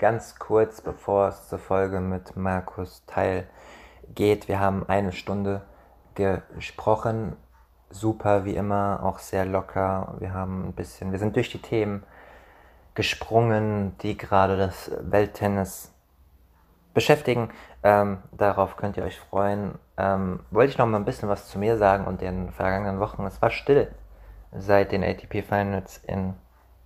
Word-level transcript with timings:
ganz 0.00 0.38
kurz, 0.38 0.80
bevor 0.80 1.28
es 1.28 1.48
zur 1.48 1.58
Folge 1.58 2.00
mit 2.00 2.34
Markus 2.34 3.04
Teil 3.04 3.46
geht. 4.14 4.48
Wir 4.48 4.58
haben 4.58 4.88
eine 4.88 5.12
Stunde 5.12 5.60
gesprochen. 6.14 7.36
Super, 7.90 8.46
wie 8.46 8.56
immer, 8.56 9.00
auch 9.02 9.18
sehr 9.18 9.44
locker. 9.44 10.16
Wir 10.18 10.32
haben 10.32 10.68
ein 10.68 10.72
bisschen, 10.72 11.12
wir 11.12 11.18
sind 11.18 11.36
durch 11.36 11.50
die 11.50 11.60
Themen 11.60 12.02
gesprungen, 12.94 13.94
die 13.98 14.16
gerade 14.16 14.56
das 14.56 14.90
Welttennis 15.02 15.92
beschäftigen. 16.94 17.50
Ähm, 17.82 18.22
darauf 18.32 18.78
könnt 18.78 18.96
ihr 18.96 19.04
euch 19.04 19.20
freuen. 19.20 19.78
Ähm, 19.98 20.40
wollte 20.50 20.72
ich 20.72 20.78
noch 20.78 20.86
mal 20.86 20.96
ein 20.96 21.04
bisschen 21.04 21.28
was 21.28 21.48
zu 21.48 21.58
mir 21.58 21.76
sagen 21.76 22.06
und 22.06 22.22
den 22.22 22.52
vergangenen 22.52 23.00
Wochen. 23.00 23.26
Es 23.26 23.42
war 23.42 23.50
still 23.50 23.94
seit 24.52 24.92
den 24.92 25.04
ATP 25.04 25.42
Finals 25.42 25.98
in 26.06 26.34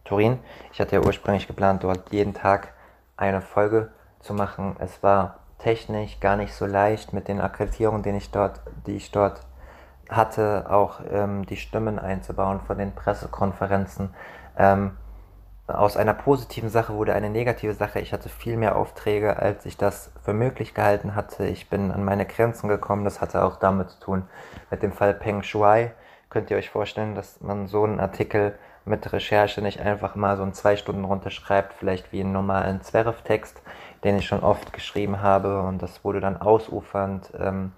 Turin. 0.04 0.40
Ich 0.72 0.80
hatte 0.80 0.96
ja 0.96 1.02
ursprünglich 1.02 1.46
geplant, 1.46 1.84
dort 1.84 2.10
jeden 2.12 2.34
Tag 2.34 2.73
eine 3.16 3.40
Folge 3.40 3.90
zu 4.20 4.34
machen. 4.34 4.76
Es 4.78 5.02
war 5.02 5.40
technisch 5.58 6.20
gar 6.20 6.36
nicht 6.36 6.54
so 6.54 6.66
leicht 6.66 7.12
mit 7.12 7.28
den 7.28 7.40
Akkreditierungen, 7.40 8.02
die 8.02 8.10
ich 8.10 8.30
dort, 8.30 8.60
die 8.86 8.96
ich 8.96 9.10
dort 9.10 9.40
hatte, 10.08 10.66
auch 10.68 11.00
ähm, 11.10 11.46
die 11.46 11.56
Stimmen 11.56 11.98
einzubauen 11.98 12.60
von 12.60 12.78
den 12.78 12.94
Pressekonferenzen. 12.94 14.14
Ähm, 14.58 14.96
aus 15.66 15.96
einer 15.96 16.12
positiven 16.12 16.68
Sache 16.68 16.94
wurde 16.94 17.14
eine 17.14 17.30
negative 17.30 17.72
Sache. 17.72 17.98
Ich 18.00 18.12
hatte 18.12 18.28
viel 18.28 18.58
mehr 18.58 18.76
Aufträge, 18.76 19.38
als 19.38 19.64
ich 19.64 19.78
das 19.78 20.12
für 20.22 20.34
möglich 20.34 20.74
gehalten 20.74 21.14
hatte. 21.14 21.46
Ich 21.46 21.70
bin 21.70 21.90
an 21.90 22.04
meine 22.04 22.26
Grenzen 22.26 22.68
gekommen. 22.68 23.04
Das 23.04 23.22
hatte 23.22 23.42
auch 23.42 23.56
damit 23.56 23.90
zu 23.90 24.00
tun 24.00 24.28
mit 24.70 24.82
dem 24.82 24.92
Fall 24.92 25.14
Peng 25.14 25.42
Shuai. 25.42 25.92
Könnt 26.28 26.50
ihr 26.50 26.58
euch 26.58 26.68
vorstellen, 26.68 27.14
dass 27.14 27.40
man 27.40 27.66
so 27.66 27.84
einen 27.84 27.98
Artikel 27.98 28.58
mit 28.84 29.12
Recherche 29.12 29.62
nicht 29.62 29.80
einfach 29.80 30.14
mal 30.14 30.36
so 30.36 30.42
in 30.42 30.52
zwei 30.52 30.76
Stunden 30.76 31.04
runterschreibt, 31.04 31.72
vielleicht 31.74 32.12
wie 32.12 32.20
einen 32.20 32.32
normalen 32.32 32.82
Zwerf-Text, 32.82 33.62
den 34.02 34.16
ich 34.16 34.26
schon 34.26 34.42
oft 34.42 34.72
geschrieben 34.72 35.22
habe 35.22 35.62
und 35.62 35.82
das 35.82 36.04
wurde 36.04 36.20
dann 36.20 36.36
ausufernd. 36.36 37.32
Ähm, 37.38 37.72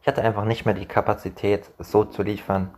ich 0.00 0.08
hatte 0.08 0.22
einfach 0.22 0.44
nicht 0.44 0.64
mehr 0.64 0.74
die 0.74 0.86
Kapazität, 0.86 1.70
es 1.78 1.90
so 1.90 2.04
zu 2.04 2.22
liefern, 2.22 2.72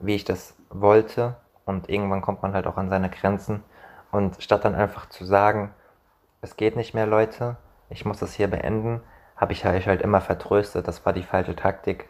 wie 0.00 0.16
ich 0.16 0.24
das 0.24 0.56
wollte 0.70 1.36
und 1.64 1.88
irgendwann 1.88 2.22
kommt 2.22 2.42
man 2.42 2.54
halt 2.54 2.66
auch 2.66 2.76
an 2.76 2.88
seine 2.88 3.10
Grenzen 3.10 3.62
und 4.10 4.42
statt 4.42 4.64
dann 4.64 4.74
einfach 4.74 5.08
zu 5.08 5.24
sagen, 5.24 5.72
es 6.40 6.56
geht 6.56 6.76
nicht 6.76 6.92
mehr, 6.92 7.06
Leute, 7.06 7.56
ich 7.88 8.04
muss 8.04 8.18
das 8.18 8.34
hier 8.34 8.48
beenden, 8.48 9.00
habe 9.36 9.52
ich 9.52 9.64
halt 9.64 10.02
immer 10.02 10.20
vertröstet, 10.20 10.88
das 10.88 11.06
war 11.06 11.12
die 11.12 11.22
falsche 11.22 11.54
Taktik. 11.54 12.08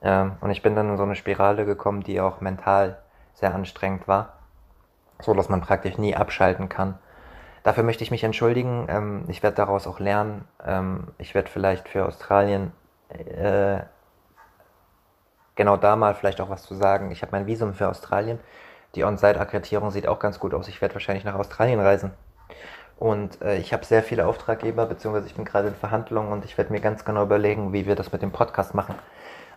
Ähm, 0.00 0.36
und 0.40 0.50
ich 0.50 0.62
bin 0.62 0.76
dann 0.76 0.90
in 0.90 0.96
so 0.96 1.02
eine 1.02 1.16
Spirale 1.16 1.64
gekommen, 1.64 2.02
die 2.02 2.20
auch 2.20 2.40
mental 2.40 2.98
sehr 3.32 3.54
anstrengend 3.54 4.06
war 4.06 4.34
so 5.20 5.34
dass 5.34 5.48
man 5.48 5.60
praktisch 5.60 5.98
nie 5.98 6.16
abschalten 6.16 6.68
kann. 6.68 6.98
Dafür 7.62 7.82
möchte 7.82 8.04
ich 8.04 8.10
mich 8.10 8.24
entschuldigen. 8.24 8.86
Ähm, 8.88 9.24
ich 9.28 9.42
werde 9.42 9.56
daraus 9.56 9.86
auch 9.86 9.98
lernen. 9.98 10.46
Ähm, 10.64 11.08
ich 11.18 11.34
werde 11.34 11.50
vielleicht 11.50 11.88
für 11.88 12.06
Australien 12.06 12.72
äh, 13.08 13.80
genau 15.54 15.76
da 15.76 15.96
mal 15.96 16.14
vielleicht 16.14 16.40
auch 16.40 16.50
was 16.50 16.62
zu 16.62 16.74
sagen. 16.74 17.10
Ich 17.10 17.22
habe 17.22 17.32
mein 17.32 17.46
Visum 17.46 17.74
für 17.74 17.88
Australien. 17.88 18.38
Die 18.94 19.04
On-Site-Akkreditierung 19.04 19.90
sieht 19.90 20.06
auch 20.06 20.18
ganz 20.18 20.38
gut 20.38 20.54
aus. 20.54 20.68
Ich 20.68 20.80
werde 20.80 20.94
wahrscheinlich 20.94 21.24
nach 21.24 21.34
Australien 21.34 21.80
reisen. 21.80 22.12
Und 22.96 23.40
äh, 23.42 23.56
ich 23.56 23.72
habe 23.72 23.84
sehr 23.84 24.02
viele 24.02 24.26
Auftraggeber, 24.26 24.86
beziehungsweise 24.86 25.26
ich 25.26 25.34
bin 25.34 25.44
gerade 25.44 25.68
in 25.68 25.74
Verhandlungen 25.74 26.32
und 26.32 26.44
ich 26.44 26.56
werde 26.58 26.72
mir 26.72 26.80
ganz 26.80 27.04
genau 27.04 27.24
überlegen, 27.24 27.72
wie 27.72 27.86
wir 27.86 27.96
das 27.96 28.12
mit 28.12 28.22
dem 28.22 28.30
Podcast 28.30 28.74
machen 28.74 28.94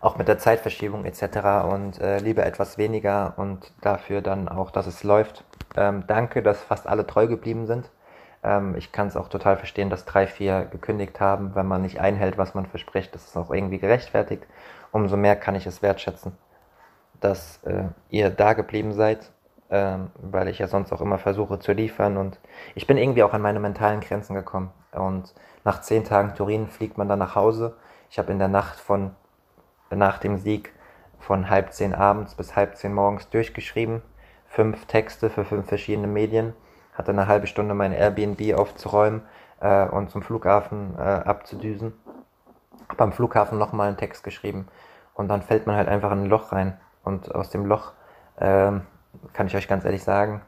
auch 0.02 0.18
mit 0.18 0.28
der 0.28 0.38
Zeitverschiebung 0.38 1.06
etc. 1.06 1.66
und 1.69 2.00
äh, 2.00 2.19
lieber 2.19 2.46
etwas 2.46 2.78
weniger 2.78 3.34
und 3.38 3.72
dafür 3.81 4.22
dann 4.22 4.47
auch, 4.47 4.72
dass 4.72 4.88
es 4.88 5.03
läuft. 5.03 5.44
Ähm, 5.75 6.03
danke, 6.08 6.41
dass 6.41 6.62
fast 6.62 6.88
alle 6.88 7.06
treu 7.08 7.28
geblieben 7.28 7.66
sind. 7.66 7.90
Ähm, 8.44 8.75
ich 8.78 8.91
kann 8.91 9.07
es 9.07 9.18
auch 9.18 9.30
total 9.30 9.57
verstehen, 9.57 9.90
dass 9.90 10.06
drei, 10.06 10.28
vier 10.28 10.66
gekündigt 10.66 11.19
haben, 11.19 11.56
wenn 11.56 11.66
man 11.66 11.81
nicht 11.81 12.00
einhält, 12.00 12.38
was 12.38 12.53
man 12.53 12.66
verspricht. 12.66 13.13
Das 13.16 13.25
ist 13.25 13.38
auch 13.38 13.52
irgendwie 13.52 13.80
gerechtfertigt. 13.80 14.46
Umso 14.91 15.18
mehr 15.18 15.36
kann 15.36 15.56
ich 15.56 15.66
es 15.66 15.81
wertschätzen, 15.81 16.34
dass 17.19 17.63
äh, 17.63 17.86
ihr 18.09 18.30
da 18.30 18.53
geblieben 18.53 18.94
seid, 18.94 19.31
ähm, 19.69 20.12
weil 20.16 20.47
ich 20.47 20.59
ja 20.59 20.68
sonst 20.68 20.94
auch 20.94 21.02
immer 21.02 21.18
versuche 21.18 21.59
zu 21.59 21.74
liefern 21.74 22.18
und 22.18 22.40
ich 22.75 22.88
bin 22.88 22.97
irgendwie 22.97 23.24
auch 23.24 23.34
an 23.34 23.41
meine 23.41 23.59
mentalen 23.59 24.00
Grenzen 24.00 24.34
gekommen. 24.34 24.72
Und 24.91 25.34
nach 25.63 25.81
zehn 25.81 26.06
Tagen 26.06 26.34
Turin 26.36 26.68
fliegt 26.68 26.97
man 26.97 27.09
dann 27.09 27.19
nach 27.19 27.36
Hause. 27.36 27.75
Ich 28.09 28.18
habe 28.18 28.31
in 28.31 28.40
der 28.40 28.47
Nacht 28.47 28.80
von 28.80 29.12
nach 29.96 30.20
dem 30.20 30.38
Sieg 30.38 30.74
von 31.20 31.50
halb 31.50 31.74
zehn 31.74 31.94
abends 31.94 32.36
bis 32.36 32.56
halb 32.56 32.75
zehn 32.78 32.94
morgens 32.94 33.30
durchgeschrieben. 33.30 34.02
Fünf 34.48 34.86
Texte 34.86 35.30
für 35.30 35.46
fünf 35.46 35.68
verschiedene 35.68 36.08
Medien. 36.08 36.53
Hatte 36.94 37.12
eine 37.12 37.28
halbe 37.28 37.48
Stunde 37.48 37.74
mein 37.74 37.92
Airbnb 37.92 38.58
aufzuräumen 38.58 39.22
äh, 39.59 39.88
und 39.88 40.09
zum 40.09 40.22
Flughafen 40.22 40.96
äh, 40.98 41.02
abzudüsen. 41.02 41.94
Am 42.98 43.12
Flughafen 43.12 43.58
nochmal 43.58 43.90
einen 43.90 43.98
Text 43.98 44.24
geschrieben. 44.24 44.68
Und 45.14 45.28
dann 45.28 45.42
fällt 45.42 45.68
man 45.68 45.75
halt 45.75 45.88
einfach 45.88 46.12
in 46.12 46.24
ein 46.24 46.30
Loch 46.30 46.52
rein. 46.52 46.80
Und 47.04 47.34
aus 47.34 47.50
dem 47.50 47.66
Loch, 47.66 47.94
äh, 48.38 48.72
kann 49.34 49.48
ich 49.48 49.56
euch 49.56 49.68
ganz 49.68 49.86
ehrlich 49.86 50.04
sagen, 50.04 50.42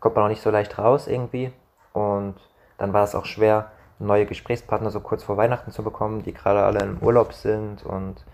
kommt 0.00 0.16
man 0.16 0.24
auch 0.24 0.28
nicht 0.28 0.42
so 0.42 0.50
leicht 0.50 0.78
raus 0.78 1.06
irgendwie. 1.06 1.52
Und 1.92 2.34
dann 2.78 2.92
war 2.92 3.04
es 3.04 3.14
auch 3.14 3.24
schwer, 3.24 3.70
neue 3.98 4.26
Gesprächspartner 4.26 4.90
so 4.90 5.00
kurz 5.00 5.22
vor 5.22 5.36
Weihnachten 5.36 5.70
zu 5.70 5.82
bekommen, 5.82 6.22
die 6.22 6.34
gerade 6.34 6.62
alle 6.62 6.80
im 6.80 6.98
Urlaub 6.98 7.32
sind 7.32 7.84
und 7.84 8.24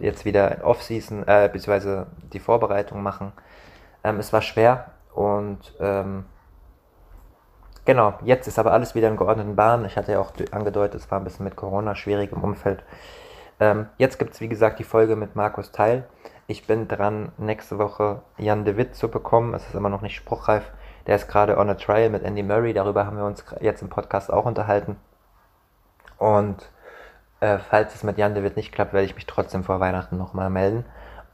jetzt 0.00 0.24
wieder 0.24 0.58
Off-Season, 0.64 1.26
äh, 1.26 1.48
beziehungsweise 1.52 2.06
die 2.32 2.40
Vorbereitung 2.40 3.02
machen. 3.02 3.32
Ähm, 4.04 4.18
es 4.18 4.32
war 4.32 4.42
schwer 4.42 4.92
und 5.14 5.74
ähm, 5.80 6.24
genau, 7.84 8.14
jetzt 8.24 8.48
ist 8.48 8.58
aber 8.58 8.72
alles 8.72 8.94
wieder 8.94 9.08
in 9.08 9.16
geordneten 9.16 9.56
Bahnen. 9.56 9.84
Ich 9.84 9.96
hatte 9.96 10.12
ja 10.12 10.20
auch 10.20 10.32
angedeutet, 10.50 11.00
es 11.00 11.10
war 11.10 11.20
ein 11.20 11.24
bisschen 11.24 11.44
mit 11.44 11.56
Corona 11.56 11.94
schwierig 11.94 12.32
im 12.32 12.42
Umfeld. 12.42 12.82
Ähm, 13.60 13.86
jetzt 13.98 14.18
gibt 14.18 14.34
es, 14.34 14.40
wie 14.40 14.48
gesagt, 14.48 14.78
die 14.78 14.84
Folge 14.84 15.14
mit 15.14 15.36
Markus 15.36 15.70
Teil. 15.70 16.04
Ich 16.48 16.66
bin 16.66 16.88
dran, 16.88 17.30
nächste 17.38 17.78
Woche 17.78 18.22
Jan 18.36 18.64
de 18.64 18.76
Witt 18.76 18.96
zu 18.96 19.08
bekommen. 19.08 19.54
Es 19.54 19.66
ist 19.68 19.74
immer 19.74 19.88
noch 19.88 20.02
nicht 20.02 20.16
spruchreif. 20.16 20.72
Der 21.06 21.16
ist 21.16 21.28
gerade 21.28 21.56
on 21.58 21.70
a 21.70 21.74
trial 21.74 22.10
mit 22.10 22.24
Andy 22.24 22.42
Murray. 22.42 22.72
Darüber 22.72 23.06
haben 23.06 23.16
wir 23.16 23.24
uns 23.24 23.44
jetzt 23.60 23.82
im 23.82 23.88
Podcast 23.88 24.32
auch 24.32 24.44
unterhalten. 24.44 24.96
Und 26.18 26.70
äh, 27.42 27.58
falls 27.58 27.94
es 27.94 28.04
mit 28.04 28.18
Jan 28.18 28.40
Witt 28.40 28.56
nicht 28.56 28.72
klappt, 28.72 28.92
werde 28.92 29.04
ich 29.04 29.16
mich 29.16 29.26
trotzdem 29.26 29.64
vor 29.64 29.80
Weihnachten 29.80 30.16
nochmal 30.16 30.48
melden 30.48 30.84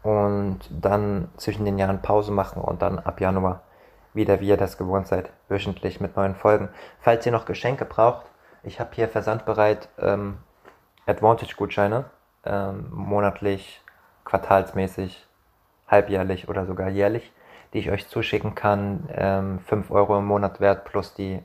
und 0.02 0.60
dann 0.70 1.28
zwischen 1.36 1.66
den 1.66 1.78
Jahren 1.78 2.00
Pause 2.00 2.32
machen 2.32 2.62
und 2.62 2.80
dann 2.80 2.98
ab 2.98 3.20
Januar 3.20 3.62
wieder, 4.14 4.40
wie 4.40 4.48
ihr 4.48 4.56
das 4.56 4.78
gewohnt 4.78 5.06
seid, 5.06 5.30
wöchentlich 5.48 6.00
mit 6.00 6.16
neuen 6.16 6.34
Folgen. 6.34 6.70
Falls 6.98 7.26
ihr 7.26 7.32
noch 7.32 7.44
Geschenke 7.44 7.84
braucht, 7.84 8.24
ich 8.62 8.80
habe 8.80 8.90
hier 8.94 9.08
versandbereit 9.08 9.90
ähm, 9.98 10.38
Advantage-Gutscheine, 11.06 12.06
ähm, 12.44 12.88
monatlich, 12.90 13.82
quartalsmäßig, 14.24 15.26
halbjährlich 15.88 16.48
oder 16.48 16.64
sogar 16.64 16.88
jährlich, 16.88 17.32
die 17.74 17.80
ich 17.80 17.90
euch 17.90 18.08
zuschicken 18.08 18.54
kann. 18.54 19.10
Ähm, 19.12 19.58
5 19.60 19.90
Euro 19.90 20.18
im 20.18 20.24
Monat 20.24 20.58
wert 20.58 20.86
plus 20.86 21.12
die, 21.12 21.42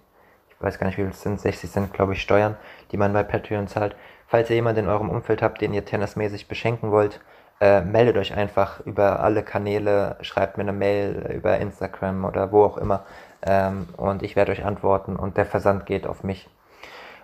ich 0.49 0.61
weiß 0.61 0.79
gar 0.79 0.87
nicht 0.87 0.97
wie 0.97 1.01
viel 1.01 1.11
es 1.11 1.21
sind, 1.21 1.39
60 1.39 1.69
sind 1.69 1.93
glaube 1.93 2.13
ich 2.13 2.21
Steuern, 2.21 2.55
die 2.91 2.97
man 2.97 3.11
bei 3.11 3.23
Patreon 3.23 3.67
zahlt. 3.67 3.95
Falls 4.33 4.49
ihr 4.49 4.55
jemanden 4.55 4.85
in 4.85 4.89
eurem 4.89 5.11
Umfeld 5.11 5.43
habt, 5.43 5.61
den 5.61 5.75
ihr 5.75 5.85
tennismäßig 5.85 6.47
beschenken 6.47 6.89
wollt, 6.89 7.19
äh, 7.61 7.81
meldet 7.81 8.17
euch 8.17 8.33
einfach 8.33 8.79
über 8.79 9.19
alle 9.19 9.43
Kanäle, 9.43 10.17
schreibt 10.21 10.57
mir 10.57 10.63
eine 10.63 10.73
Mail 10.73 11.31
über 11.35 11.59
Instagram 11.59 12.25
oder 12.25 12.51
wo 12.51 12.63
auch 12.63 12.79
immer 12.79 13.05
ähm, 13.43 13.89
und 13.95 14.23
ich 14.23 14.35
werde 14.35 14.51
euch 14.51 14.65
antworten 14.65 15.17
und 15.17 15.37
der 15.37 15.45
Versand 15.45 15.85
geht 15.85 16.07
auf 16.07 16.23
mich. 16.23 16.49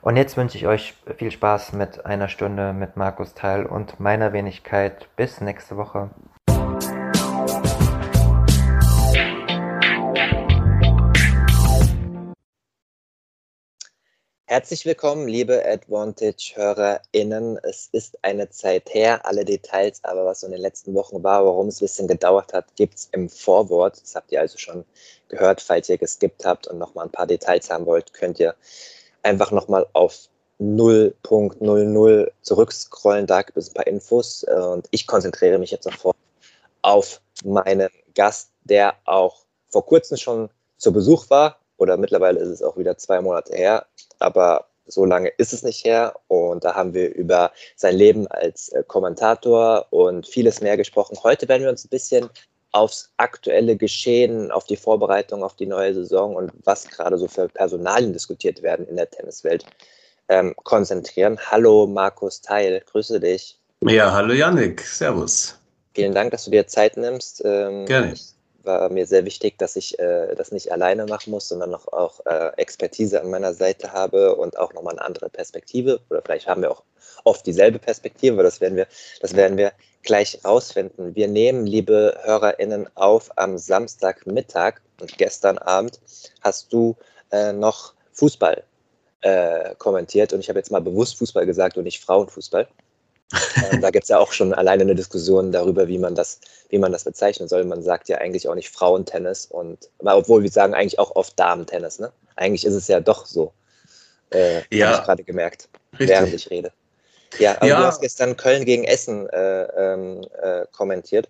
Und 0.03 0.17
jetzt 0.17 0.37
wünsche 0.37 0.59
ich 0.59 0.67
euch 0.67 0.93
viel 1.17 1.31
Spaß 1.31 1.73
mit 1.73 2.05
einer 2.05 2.27
Stunde 2.27 2.73
mit 2.73 2.95
Markus 2.95 3.33
Teil 3.33 3.65
und 3.65 3.99
meiner 3.99 4.31
Wenigkeit. 4.31 5.07
Bis 5.15 5.41
nächste 5.41 5.77
Woche. 5.77 6.11
Herzlich 14.51 14.83
willkommen, 14.83 15.27
liebe 15.27 15.63
Advantage-HörerInnen. 15.63 17.59
Es 17.61 17.87
ist 17.91 18.17
eine 18.23 18.49
Zeit 18.49 18.91
her, 18.95 19.23
alle 19.23 19.45
Details, 19.45 20.03
aber 20.03 20.25
was 20.25 20.39
so 20.39 20.47
in 20.47 20.53
den 20.53 20.61
letzten 20.61 20.95
Wochen 20.95 21.21
war, 21.21 21.45
warum 21.45 21.67
es 21.67 21.77
ein 21.77 21.85
bisschen 21.85 22.07
gedauert 22.07 22.51
hat, 22.51 22.75
gibt 22.75 22.95
es 22.95 23.09
im 23.11 23.29
Vorwort. 23.29 24.01
Das 24.01 24.15
habt 24.15 24.31
ihr 24.31 24.41
also 24.41 24.57
schon 24.57 24.85
gehört. 25.27 25.61
Falls 25.61 25.87
ihr 25.87 25.99
geskippt 25.99 26.45
habt 26.45 26.65
und 26.65 26.79
nochmal 26.79 27.05
ein 27.05 27.11
paar 27.11 27.27
Details 27.27 27.69
haben 27.69 27.85
wollt, 27.85 28.11
könnt 28.15 28.39
ihr 28.39 28.55
einfach 29.21 29.51
nochmal 29.51 29.85
auf 29.93 30.17
0.00 30.59 32.31
zurückscrollen. 32.41 33.27
Da 33.27 33.43
gibt 33.43 33.57
es 33.59 33.69
ein 33.69 33.75
paar 33.75 33.85
Infos 33.85 34.43
und 34.45 34.87
ich 34.89 35.05
konzentriere 35.05 35.59
mich 35.59 35.69
jetzt 35.69 35.83
sofort 35.83 36.17
auf 36.81 37.21
meinen 37.43 37.89
Gast, 38.15 38.49
der 38.63 38.95
auch 39.05 39.45
vor 39.67 39.85
kurzem 39.85 40.17
schon 40.17 40.49
zu 40.79 40.91
Besuch 40.91 41.29
war 41.29 41.58
oder 41.79 41.97
mittlerweile 41.97 42.39
ist 42.39 42.49
es 42.49 42.61
auch 42.61 42.77
wieder 42.77 42.97
zwei 42.97 43.21
Monate 43.21 43.55
her, 43.55 43.85
aber 44.19 44.65
so 44.85 45.05
lange 45.05 45.29
ist 45.37 45.53
es 45.53 45.63
nicht 45.63 45.85
her 45.85 46.15
und 46.27 46.63
da 46.63 46.75
haben 46.75 46.93
wir 46.93 47.13
über 47.13 47.51
sein 47.75 47.95
Leben 47.95 48.27
als 48.27 48.69
äh, 48.69 48.83
Kommentator 48.85 49.87
und 49.91 50.27
vieles 50.27 50.61
mehr 50.61 50.77
gesprochen. 50.77 51.17
Heute 51.23 51.47
werden 51.47 51.63
wir 51.63 51.69
uns 51.69 51.85
ein 51.85 51.89
bisschen 51.89 52.29
aufs 52.71 53.11
aktuelle 53.17 53.75
Geschehen, 53.75 54.51
auf 54.51 54.65
die 54.65 54.75
Vorbereitung 54.75 55.43
auf 55.43 55.55
die 55.55 55.65
neue 55.65 55.93
Saison 55.93 56.35
und 56.35 56.51
was 56.63 56.87
gerade 56.87 57.17
so 57.17 57.27
für 57.27 57.47
Personalien 57.49 58.13
diskutiert 58.13 58.61
werden 58.61 58.87
in 58.87 58.95
der 58.95 59.09
Tenniswelt 59.09 59.65
ähm, 60.27 60.53
konzentrieren. 60.63 61.39
Hallo 61.49 61.87
Markus 61.87 62.41
Teil, 62.41 62.83
grüße 62.91 63.19
dich. 63.19 63.57
Ja, 63.85 64.11
hallo 64.11 64.33
Yannick, 64.33 64.81
servus. 64.81 65.57
Vielen 65.95 66.13
Dank, 66.13 66.31
dass 66.31 66.45
du 66.45 66.51
dir 66.51 66.67
Zeit 66.67 66.97
nimmst. 66.97 67.41
Ähm, 67.45 67.85
Gerne. 67.85 68.13
Ich 68.13 68.38
war 68.69 68.89
mir 68.89 69.05
sehr 69.05 69.25
wichtig, 69.25 69.57
dass 69.57 69.75
ich 69.75 69.97
äh, 69.99 70.35
das 70.35 70.51
nicht 70.51 70.71
alleine 70.71 71.05
machen 71.05 71.31
muss, 71.31 71.49
sondern 71.49 71.71
noch 71.71 71.87
auch 71.87 72.25
äh, 72.25 72.51
Expertise 72.57 73.19
an 73.21 73.29
meiner 73.29 73.53
Seite 73.53 73.91
habe 73.91 74.35
und 74.35 74.57
auch 74.57 74.73
nochmal 74.73 74.93
eine 74.93 75.05
andere 75.05 75.29
Perspektive. 75.29 75.99
Oder 76.09 76.21
vielleicht 76.21 76.47
haben 76.47 76.61
wir 76.61 76.71
auch 76.71 76.83
oft 77.23 77.45
dieselbe 77.45 77.79
Perspektive, 77.79 78.35
aber 78.35 78.43
das 78.43 78.61
werden 78.61 78.75
wir, 78.77 78.87
das 79.21 79.35
werden 79.35 79.57
wir 79.57 79.71
gleich 80.03 80.39
rausfinden. 80.45 81.15
Wir 81.15 81.27
nehmen, 81.27 81.65
liebe 81.65 82.17
HörerInnen, 82.23 82.87
auf 82.95 83.31
am 83.37 83.57
Samstagmittag 83.57 84.81
und 85.01 85.17
gestern 85.17 85.57
Abend 85.57 85.99
hast 86.41 86.71
du 86.71 86.95
äh, 87.31 87.51
noch 87.51 87.93
Fußball 88.13 88.63
äh, 89.21 89.75
kommentiert 89.75 90.33
und 90.33 90.39
ich 90.39 90.49
habe 90.49 90.59
jetzt 90.59 90.71
mal 90.71 90.81
bewusst 90.81 91.17
Fußball 91.17 91.45
gesagt 91.45 91.77
und 91.77 91.83
nicht 91.83 92.03
Frauenfußball. 92.03 92.67
Ähm, 93.71 93.81
da 93.81 93.91
gibt 93.91 94.03
es 94.03 94.09
ja 94.09 94.17
auch 94.17 94.31
schon 94.31 94.53
alleine 94.53 94.83
eine 94.83 94.95
Diskussion 94.95 95.51
darüber, 95.51 95.87
wie 95.87 95.97
man 95.97 96.15
das, 96.15 96.39
wie 96.69 96.79
man 96.79 96.91
das 96.91 97.03
bezeichnen 97.03 97.47
soll. 97.47 97.63
Man 97.63 97.83
sagt 97.83 98.09
ja 98.09 98.17
eigentlich 98.17 98.47
auch 98.47 98.55
nicht 98.55 98.69
Frauentennis 98.69 99.45
und 99.45 99.89
obwohl 99.99 100.43
wir 100.43 100.51
sagen 100.51 100.73
eigentlich 100.73 100.99
auch 100.99 101.15
oft 101.15 101.39
Damentennis, 101.39 101.99
ne? 101.99 102.11
Eigentlich 102.35 102.65
ist 102.65 102.73
es 102.73 102.87
ja 102.87 102.99
doch 102.99 103.25
so. 103.25 103.53
Äh, 104.31 104.61
ja. 104.71 104.87
Habe 104.87 104.99
ich 104.99 105.05
gerade 105.05 105.23
gemerkt, 105.23 105.69
Richtig. 105.93 106.09
während 106.09 106.33
ich 106.33 106.49
rede. 106.49 106.71
Ja, 107.37 107.57
aber 107.57 107.67
ja. 107.67 107.79
du 107.79 107.85
hast 107.85 108.01
gestern 108.01 108.35
Köln 108.37 108.65
gegen 108.65 108.85
Essen 108.85 109.29
äh, 109.29 109.63
ähm, 109.63 110.21
äh, 110.41 110.65
kommentiert, 110.71 111.29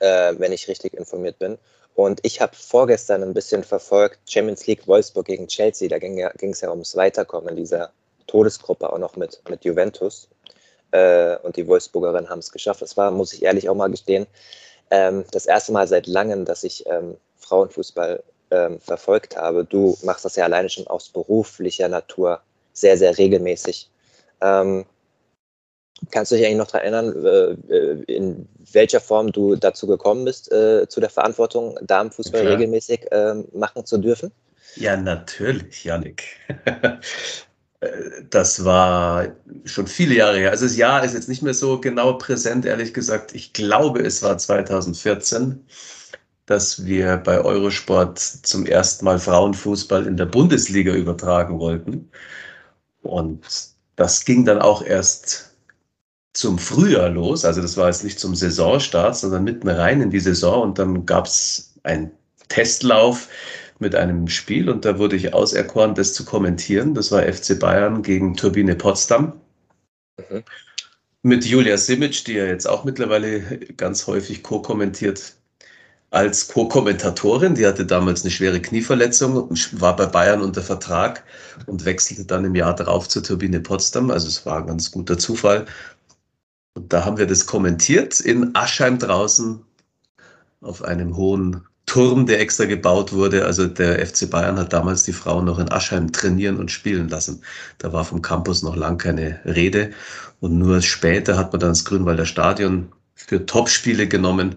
äh, 0.00 0.34
wenn 0.38 0.52
ich 0.52 0.66
richtig 0.68 0.94
informiert 0.94 1.38
bin. 1.38 1.58
Und 1.94 2.20
ich 2.22 2.40
habe 2.40 2.56
vorgestern 2.56 3.22
ein 3.22 3.34
bisschen 3.34 3.62
verfolgt, 3.62 4.18
Champions 4.28 4.66
League 4.66 4.86
Wolfsburg 4.86 5.26
gegen 5.26 5.46
Chelsea. 5.48 5.88
Da 5.88 5.98
ging 5.98 6.18
es 6.18 6.60
ja, 6.60 6.68
ja 6.68 6.70
ums 6.70 6.96
Weiterkommen 6.96 7.50
in 7.50 7.56
dieser 7.56 7.92
Todesgruppe, 8.26 8.92
auch 8.92 8.98
noch 8.98 9.16
mit, 9.16 9.40
mit 9.48 9.64
Juventus. 9.64 10.28
Äh, 10.92 11.36
und 11.38 11.56
die 11.56 11.66
Wolfsburgerinnen 11.66 12.28
haben 12.28 12.40
es 12.40 12.52
geschafft. 12.52 12.82
Das 12.82 12.96
war, 12.96 13.10
muss 13.10 13.32
ich 13.32 13.42
ehrlich 13.42 13.68
auch 13.68 13.74
mal 13.74 13.90
gestehen, 13.90 14.26
ähm, 14.90 15.24
das 15.30 15.46
erste 15.46 15.72
Mal 15.72 15.86
seit 15.86 16.06
langem, 16.06 16.44
dass 16.44 16.64
ich 16.64 16.84
ähm, 16.86 17.16
Frauenfußball 17.38 18.22
ähm, 18.50 18.80
verfolgt 18.80 19.36
habe. 19.36 19.64
Du 19.64 19.96
machst 20.02 20.24
das 20.24 20.36
ja 20.36 20.44
alleine 20.44 20.68
schon 20.68 20.86
aus 20.86 21.08
beruflicher 21.08 21.88
Natur 21.88 22.40
sehr, 22.72 22.96
sehr 22.96 23.16
regelmäßig. 23.16 23.88
Ähm, 24.40 24.84
kannst 26.10 26.32
du 26.32 26.36
dich 26.36 26.44
eigentlich 26.44 26.58
noch 26.58 26.70
daran 26.70 26.92
erinnern, 26.92 27.24
äh, 27.68 27.74
äh, 27.74 28.02
in 28.04 28.48
welcher 28.72 29.00
Form 29.00 29.32
du 29.32 29.56
dazu 29.56 29.86
gekommen 29.86 30.24
bist, 30.24 30.50
äh, 30.50 30.88
zu 30.88 31.00
der 31.00 31.10
Verantwortung, 31.10 31.78
Damenfußball 31.82 32.46
regelmäßig 32.46 33.06
ähm, 33.10 33.46
machen 33.52 33.84
zu 33.84 33.98
dürfen? 33.98 34.32
Ja, 34.76 34.96
natürlich, 34.96 35.84
Janik. 35.84 36.24
Das 38.28 38.64
war 38.64 39.28
schon 39.64 39.86
viele 39.86 40.14
Jahre 40.14 40.38
her. 40.38 40.50
Also 40.50 40.66
das 40.66 40.76
Jahr 40.76 41.02
ist 41.02 41.14
jetzt 41.14 41.28
nicht 41.30 41.42
mehr 41.42 41.54
so 41.54 41.80
genau 41.80 42.14
präsent, 42.14 42.66
ehrlich 42.66 42.92
gesagt. 42.92 43.34
Ich 43.34 43.54
glaube, 43.54 44.00
es 44.00 44.22
war 44.22 44.36
2014, 44.36 45.64
dass 46.44 46.84
wir 46.84 47.16
bei 47.16 47.40
Eurosport 47.40 48.18
zum 48.18 48.66
ersten 48.66 49.06
Mal 49.06 49.18
Frauenfußball 49.18 50.06
in 50.06 50.18
der 50.18 50.26
Bundesliga 50.26 50.92
übertragen 50.92 51.58
wollten. 51.58 52.10
Und 53.02 53.40
das 53.96 54.26
ging 54.26 54.44
dann 54.44 54.60
auch 54.60 54.82
erst 54.82 55.54
zum 56.34 56.58
Frühjahr 56.58 57.08
los. 57.08 57.44
Also 57.46 57.62
das 57.62 57.76
war 57.78 57.86
jetzt 57.86 58.04
nicht 58.04 58.20
zum 58.20 58.34
Saisonstart, 58.34 59.16
sondern 59.16 59.44
mitten 59.44 59.68
rein 59.68 60.02
in 60.02 60.10
die 60.10 60.20
Saison. 60.20 60.62
Und 60.62 60.78
dann 60.78 61.06
gab 61.06 61.26
es 61.26 61.74
einen 61.82 62.10
Testlauf 62.48 63.28
mit 63.80 63.94
einem 63.94 64.28
Spiel 64.28 64.68
und 64.68 64.84
da 64.84 64.98
wurde 64.98 65.16
ich 65.16 65.34
auserkoren, 65.34 65.94
das 65.94 66.12
zu 66.14 66.24
kommentieren. 66.24 66.94
Das 66.94 67.10
war 67.10 67.22
FC 67.22 67.58
Bayern 67.58 68.02
gegen 68.02 68.36
Turbine 68.36 68.76
Potsdam. 68.76 69.40
Mhm. 70.18 70.44
Mit 71.22 71.44
Julia 71.44 71.76
Simic, 71.76 72.24
die 72.24 72.34
ja 72.34 72.46
jetzt 72.46 72.66
auch 72.66 72.84
mittlerweile 72.84 73.40
ganz 73.76 74.06
häufig 74.06 74.42
co-kommentiert 74.42 75.34
als 76.10 76.48
Co-Kommentatorin. 76.48 77.54
Die 77.54 77.66
hatte 77.66 77.86
damals 77.86 78.22
eine 78.22 78.30
schwere 78.30 78.60
Knieverletzung, 78.60 79.50
war 79.72 79.96
bei 79.96 80.06
Bayern 80.06 80.42
unter 80.42 80.62
Vertrag 80.62 81.24
und 81.66 81.84
wechselte 81.84 82.24
dann 82.24 82.44
im 82.44 82.54
Jahr 82.54 82.74
darauf 82.74 83.08
zur 83.08 83.22
Turbine 83.22 83.60
Potsdam. 83.60 84.10
Also 84.10 84.28
es 84.28 84.44
war 84.44 84.58
ein 84.58 84.66
ganz 84.66 84.90
guter 84.90 85.18
Zufall. 85.18 85.66
Und 86.74 86.92
da 86.92 87.04
haben 87.04 87.18
wir 87.18 87.26
das 87.26 87.46
kommentiert 87.46 88.20
in 88.20 88.54
Aschheim 88.54 88.98
draußen 88.98 89.60
auf 90.60 90.82
einem 90.82 91.16
hohen 91.16 91.66
Turm, 91.90 92.26
der 92.26 92.38
extra 92.38 92.66
gebaut 92.66 93.12
wurde. 93.12 93.46
Also 93.46 93.66
der 93.66 94.06
FC 94.06 94.30
Bayern 94.30 94.56
hat 94.60 94.72
damals 94.72 95.02
die 95.02 95.12
Frauen 95.12 95.44
noch 95.44 95.58
in 95.58 95.72
Aschheim 95.72 96.12
trainieren 96.12 96.56
und 96.56 96.70
spielen 96.70 97.08
lassen. 97.08 97.42
Da 97.78 97.92
war 97.92 98.04
vom 98.04 98.22
Campus 98.22 98.62
noch 98.62 98.76
lang 98.76 98.96
keine 98.96 99.40
Rede. 99.44 99.90
Und 100.38 100.56
nur 100.56 100.82
später 100.82 101.36
hat 101.36 101.52
man 101.52 101.58
dann 101.58 101.70
das 101.70 101.84
Grünwalder 101.84 102.26
Stadion 102.26 102.92
für 103.16 103.44
Topspiele 103.44 104.06
genommen 104.06 104.54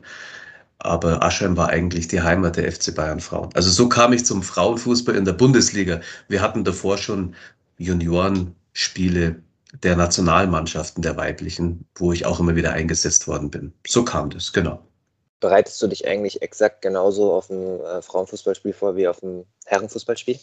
aber 0.84 1.24
Aschheim 1.24 1.56
war 1.56 1.70
eigentlich 1.70 2.10
die 2.10 2.22
Heimat 2.22 2.58
der 2.58 2.70
FC 2.70 2.94
Bayern 2.94 3.22
Frauen. 3.22 3.50
Also 3.54 3.70
so 3.70 3.88
kam 3.88 4.12
ich 4.12 4.26
zum 4.26 4.44
Frauenfußball 4.44 5.16
in 5.16 5.24
der 5.24 5.32
Bundesliga. 5.32 6.02
Wir 6.28 6.42
hatten 6.42 6.66
davor 6.66 6.98
schon 6.98 7.36
Juniorenspiele 7.78 9.42
der 9.82 9.96
Nationalmannschaften 9.96 11.02
der 11.02 11.16
weiblichen, 11.16 11.86
wo 11.96 12.12
ich 12.12 12.26
auch 12.26 12.42
immer 12.42 12.58
wieder 12.58 12.74
eingesetzt 12.74 13.28
worden 13.28 13.50
bin. 13.50 13.72
So 13.88 14.04
kam 14.04 14.30
das, 14.30 14.52
genau. 14.52 14.86
Bereitest 15.44 15.82
du 15.82 15.88
dich 15.88 16.08
eigentlich 16.08 16.42
exakt 16.42 16.82
genauso 16.82 17.34
auf 17.34 17.50
ein 17.50 17.82
äh, 17.82 18.02
Frauenfußballspiel 18.02 18.72
vor 18.72 18.96
wie 18.96 19.10
auf 19.10 19.22
ein 19.22 19.46
Herrenfußballspiel? 19.66 20.40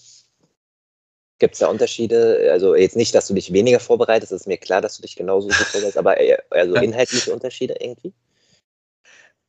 Gibt 1.38 1.54
es 1.54 1.60
da 1.60 1.68
Unterschiede? 1.68 2.50
Also 2.52 2.74
jetzt 2.74 2.96
nicht, 2.96 3.14
dass 3.14 3.26
du 3.26 3.32
dich 3.32 3.50
weniger 3.50 3.80
vorbereitest, 3.80 4.30
es 4.30 4.42
ist 4.42 4.46
mir 4.46 4.58
klar, 4.58 4.82
dass 4.82 4.96
du 4.96 5.02
dich 5.02 5.16
genauso 5.16 5.48
vorbereitest, 5.48 5.96
aber 5.96 6.16
also 6.50 6.74
inhaltliche 6.82 7.32
Unterschiede 7.32 7.76
irgendwie? 7.80 8.12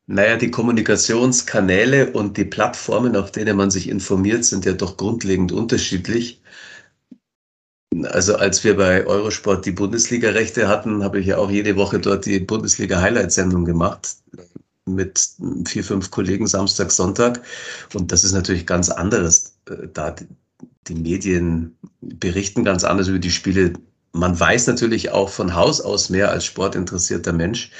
Naja, 0.08 0.38
die 0.38 0.52
Kommunikationskanäle 0.52 2.14
und 2.14 2.38
die 2.38 2.46
Plattformen, 2.46 3.18
auf 3.18 3.34
denen 3.34 3.58
man 3.58 3.72
sich 3.72 3.90
informiert, 3.90 4.46
sind 4.46 4.64
ja 4.64 4.72
doch 4.72 4.96
grundlegend 4.96 5.52
unterschiedlich. 5.52 6.42
Also 8.04 8.38
als 8.38 8.64
wir 8.64 8.78
bei 8.78 9.06
Eurosport 9.06 9.66
die 9.66 9.72
Bundesliga-Rechte 9.72 10.70
hatten, 10.70 11.04
habe 11.04 11.20
ich 11.20 11.26
ja 11.26 11.40
auch 11.40 11.52
jede 11.52 11.76
Woche 11.76 12.00
dort 12.00 12.26
die 12.26 12.40
Bundesliga-Highlight-Sendung 12.40 13.66
gemacht 13.66 14.16
mit 14.86 15.30
vier, 15.66 15.84
fünf 15.84 16.12
Kollegen 16.12 16.48
Samstag, 16.48 16.92
Sonntag. 16.92 17.42
Und 17.94 18.12
das 18.12 18.24
ist 18.24 18.34
natürlich 18.34 18.66
ganz 18.66 18.90
anderes. 18.90 19.56
Äh, 19.70 19.88
da 19.94 20.16
die 20.88 20.96
Medien 20.96 21.78
berichten 22.02 22.64
ganz 22.64 22.84
anders 22.84 23.08
über 23.08 23.20
die 23.20 23.32
Spiele. 23.32 23.74
Man 24.14 24.40
weiß 24.40 24.68
natürlich 24.68 25.12
auch 25.12 25.30
von 25.30 25.56
Haus 25.56 25.80
aus 25.82 26.10
mehr 26.10 26.32
als 26.32 26.46
sportinteressierter 26.46 27.34
Mensch. 27.34 27.72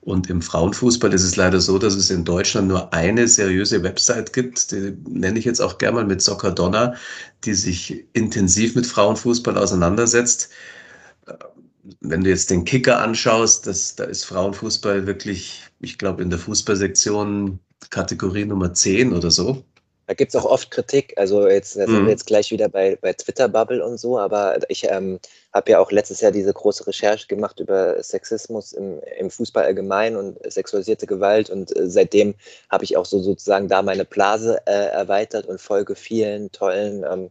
Und 0.00 0.30
im 0.30 0.40
Frauenfußball 0.40 1.12
ist 1.12 1.24
es 1.24 1.36
leider 1.36 1.60
so, 1.60 1.76
dass 1.78 1.94
es 1.94 2.08
in 2.08 2.24
Deutschland 2.24 2.68
nur 2.68 2.92
eine 2.94 3.28
seriöse 3.28 3.82
Website 3.82 4.32
gibt, 4.32 4.70
die 4.72 4.96
nenne 5.06 5.38
ich 5.38 5.44
jetzt 5.44 5.60
auch 5.60 5.76
gerne 5.76 5.96
mal 5.96 6.06
mit 6.06 6.22
Soccer 6.22 6.52
Donna, 6.52 6.94
die 7.44 7.54
sich 7.54 8.06
intensiv 8.14 8.74
mit 8.74 8.86
Frauenfußball 8.86 9.58
auseinandersetzt. 9.58 10.48
Wenn 12.00 12.22
du 12.22 12.30
jetzt 12.30 12.50
den 12.50 12.64
Kicker 12.64 13.00
anschaust, 13.00 13.66
das, 13.66 13.96
da 13.96 14.04
ist 14.04 14.24
Frauenfußball 14.24 15.06
wirklich, 15.06 15.67
ich 15.80 15.98
glaube, 15.98 16.22
in 16.22 16.30
der 16.30 16.38
Fußballsektion 16.38 17.60
Kategorie 17.90 18.44
Nummer 18.44 18.74
10 18.74 19.12
oder 19.12 19.30
so. 19.30 19.62
Da 20.08 20.14
gibt 20.14 20.34
es 20.34 20.40
auch 20.40 20.46
oft 20.46 20.70
Kritik. 20.70 21.12
Also 21.18 21.46
jetzt 21.46 21.76
da 21.76 21.84
sind 21.84 21.92
wir 21.92 22.00
mhm. 22.00 22.08
jetzt 22.08 22.26
gleich 22.26 22.50
wieder 22.50 22.70
bei, 22.70 22.96
bei 22.96 23.12
Twitter-Bubble 23.12 23.84
und 23.84 23.98
so, 23.98 24.18
aber 24.18 24.58
ich 24.70 24.84
ähm, 24.84 25.20
habe 25.52 25.72
ja 25.72 25.80
auch 25.80 25.92
letztes 25.92 26.22
Jahr 26.22 26.32
diese 26.32 26.52
große 26.52 26.86
Recherche 26.86 27.26
gemacht 27.26 27.60
über 27.60 28.02
Sexismus 28.02 28.72
im, 28.72 29.00
im 29.18 29.30
Fußball 29.30 29.64
allgemein 29.64 30.16
und 30.16 30.38
sexualisierte 30.50 31.06
Gewalt 31.06 31.50
und 31.50 31.76
äh, 31.76 31.90
seitdem 31.90 32.34
habe 32.70 32.84
ich 32.84 32.96
auch 32.96 33.04
so 33.04 33.18
sozusagen 33.18 33.68
da 33.68 33.82
meine 33.82 34.06
Blase 34.06 34.58
äh, 34.66 34.88
erweitert 34.88 35.44
und 35.44 35.60
folge 35.60 35.94
vielen 35.94 36.50
tollen 36.52 37.04
ähm, 37.04 37.30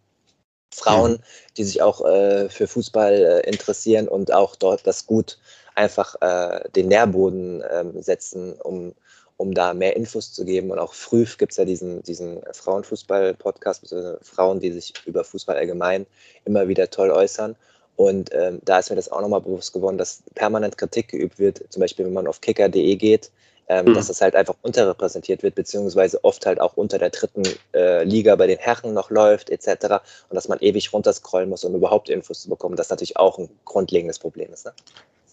Frauen, 0.71 1.13
mhm. 1.13 1.19
die 1.57 1.63
sich 1.63 1.81
auch 1.81 2.05
äh, 2.05 2.47
für 2.47 2.67
Fußball 2.67 3.13
äh, 3.43 3.49
interessieren 3.49 4.07
und 4.07 4.31
auch 4.31 4.55
dort 4.55 4.85
das 4.85 5.07
gut 5.07 5.39
einfach 5.77 6.15
äh, 6.21 6.69
den 6.71 6.89
Nährboden 6.89 7.63
ähm, 7.71 8.01
setzen, 8.01 8.53
um 8.53 8.93
um 9.37 9.53
da 9.53 9.73
mehr 9.73 9.95
Infos 9.95 10.33
zu 10.33 10.43
geben. 10.43 10.71
Und 10.71 10.79
auch 10.79 10.93
früh 10.93 11.25
gibt 11.37 11.51
es 11.51 11.57
ja 11.57 11.65
diesen, 11.65 12.01
diesen 12.01 12.41
Frauenfußball-Podcast, 12.51 13.95
Frauen, 14.23 14.59
die 14.59 14.71
sich 14.71 14.93
über 15.05 15.23
Fußball 15.23 15.55
allgemein 15.55 16.07
immer 16.43 16.67
wieder 16.67 16.89
toll 16.89 17.11
äußern. 17.11 17.55
Und 17.95 18.31
ähm, 18.33 18.61
da 18.65 18.79
ist 18.79 18.89
mir 18.89 18.95
das 18.95 19.11
auch 19.11 19.21
nochmal 19.21 19.41
bewusst 19.41 19.73
geworden, 19.73 19.97
dass 19.97 20.21
permanent 20.35 20.77
Kritik 20.77 21.09
geübt 21.09 21.39
wird, 21.39 21.63
zum 21.69 21.79
Beispiel 21.81 22.05
wenn 22.05 22.13
man 22.13 22.27
auf 22.27 22.41
kicker.de 22.41 22.95
geht, 22.95 23.31
ähm, 23.69 23.85
mhm. 23.85 23.93
dass 23.95 24.07
das 24.07 24.21
halt 24.21 24.35
einfach 24.35 24.55
unterrepräsentiert 24.61 25.41
wird, 25.41 25.55
beziehungsweise 25.55 26.23
oft 26.23 26.45
halt 26.45 26.61
auch 26.61 26.77
unter 26.77 26.99
der 26.99 27.09
dritten 27.09 27.43
äh, 27.73 28.03
Liga 28.03 28.35
bei 28.35 28.47
den 28.47 28.59
Herren 28.59 28.93
noch 28.93 29.09
läuft, 29.09 29.49
etc. 29.49 29.67
Und 30.29 30.35
dass 30.35 30.47
man 30.47 30.59
ewig 30.59 30.93
runterscrollen 30.93 31.49
muss, 31.49 31.63
um 31.63 31.75
überhaupt 31.75 32.09
Infos 32.09 32.41
zu 32.41 32.49
bekommen. 32.49 32.75
Das 32.75 32.89
natürlich 32.89 33.17
auch 33.17 33.39
ein 33.39 33.49
grundlegendes 33.65 34.19
Problem 34.19 34.53
ist. 34.53 34.65
Ne? 34.65 34.73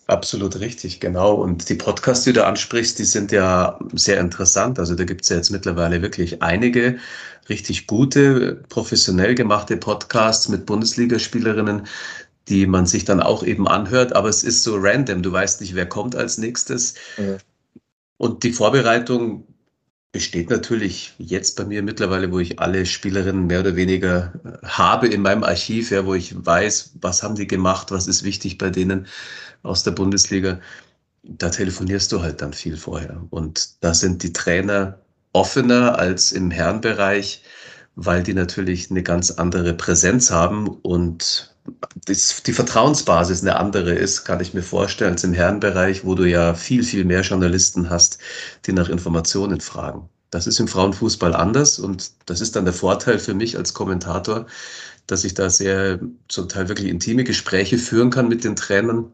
Absolut 0.07 0.61
richtig, 0.61 1.01
genau. 1.01 1.35
Und 1.35 1.69
die 1.71 1.77
Podcasts, 1.77 2.25
die 2.25 2.35
du 2.35 2.45
ansprichst, 2.45 2.99
die 2.99 3.05
sind 3.05 3.33
ja 3.33 3.79
sehr 3.95 4.21
interessant. 4.21 4.79
Also 4.79 4.95
da 4.95 5.05
gibt 5.05 5.23
es 5.23 5.31
ja 5.31 5.37
jetzt 5.37 5.51
mittlerweile 5.51 6.03
wirklich 6.03 6.43
einige 6.43 6.99
richtig 7.49 7.87
gute, 7.87 8.63
professionell 8.69 9.35
gemachte 9.35 9.79
Podcasts 9.79 10.49
mit 10.49 10.67
Bundesligaspielerinnen, 10.67 11.87
die 12.49 12.67
man 12.67 12.85
sich 12.85 13.07
dann 13.07 13.21
auch 13.21 13.43
eben 13.43 13.67
anhört. 13.67 14.15
Aber 14.15 14.29
es 14.29 14.45
ist 14.45 14.63
so 14.63 14.77
random. 14.77 15.23
Du 15.23 15.33
weißt 15.33 15.63
nicht, 15.63 15.75
wer 15.75 15.87
kommt 15.87 16.15
als 16.15 16.37
nächstes. 16.37 16.95
Mhm. 17.17 17.39
Und 18.19 18.43
die 18.43 18.53
Vorbereitung 18.53 19.47
besteht 20.13 20.49
natürlich 20.49 21.15
jetzt 21.19 21.57
bei 21.57 21.65
mir 21.65 21.83
mittlerweile, 21.83 22.31
wo 22.31 22.39
ich 22.39 22.61
alle 22.61 22.87
Spielerinnen 22.87 23.49
mehr 23.49 23.61
oder 23.61 23.75
weniger 23.75 24.33
äh, 24.45 24.67
habe 24.67 25.09
in 25.09 25.23
meinem 25.23 25.43
Archiv, 25.43 25.91
ja, 25.91 26.07
wo 26.07 26.15
ich 26.15 26.35
weiß, 26.37 26.93
was 27.01 27.23
haben 27.23 27.35
die 27.35 27.49
gemacht, 27.49 27.91
was 27.91 28.07
ist 28.07 28.23
wichtig 28.23 28.57
bei 28.57 28.71
denen 28.71 29.09
aus 29.65 29.83
der 29.83 29.91
Bundesliga. 29.91 30.61
Da 31.25 31.49
telefonierst 31.49 32.13
du 32.13 32.23
halt 32.23 32.41
dann 32.43 32.53
viel 32.53 32.77
vorher. 32.77 33.23
Und 33.31 33.83
da 33.83 33.95
sind 33.95 34.23
die 34.23 34.33
Trainer 34.33 35.01
offener 35.33 35.99
als 35.99 36.33
im 36.33 36.51
Herrenbereich, 36.51 37.43
weil 37.97 38.23
die 38.23 38.35
natürlich 38.35 38.91
eine 38.91 39.03
ganz 39.03 39.33
andere 39.33 39.75
Präsenz 39.75 40.31
haben 40.31 40.69
und 40.69 41.55
die 42.09 42.53
Vertrauensbasis 42.53 43.41
eine 43.41 43.57
andere 43.57 43.95
ist, 43.95 44.25
kann 44.25 44.41
ich 44.41 44.53
mir 44.53 44.63
vorstellen, 44.63 45.13
als 45.13 45.25
im 45.25 45.33
Herrenbereich, 45.33 46.05
wo 46.05 46.15
du 46.15 46.25
ja 46.25 46.55
viel, 46.55 46.83
viel 46.83 47.05
mehr 47.05 47.23
Journalisten 47.23 47.89
hast, 47.89 48.19
die 48.67 48.73
nach 48.73 48.91
Informationen 48.91 49.61
fragen. 49.61 50.09
Das 50.31 50.47
ist 50.47 50.61
im 50.61 50.69
Frauenfußball 50.69 51.35
anders 51.35 51.79
und 51.79 52.11
das 52.27 52.41
ist 52.41 52.57
dann 52.57 52.65
der 52.65 52.75
Vorteil 52.75 53.19
für 53.19 53.35
mich 53.35 53.57
als 53.57 53.73
Kommentator, 53.73 54.47
dass 55.07 55.25
ich 55.25 55.35
da 55.35 55.49
sehr 55.49 56.01
zum 56.29 56.49
Teil 56.49 56.69
wirklich 56.69 56.89
intime 56.89 57.25
Gespräche 57.25 57.79
führen 57.79 58.11
kann 58.11 58.29
mit 58.29 58.45
den 58.45 58.57
Trainern 58.57 59.13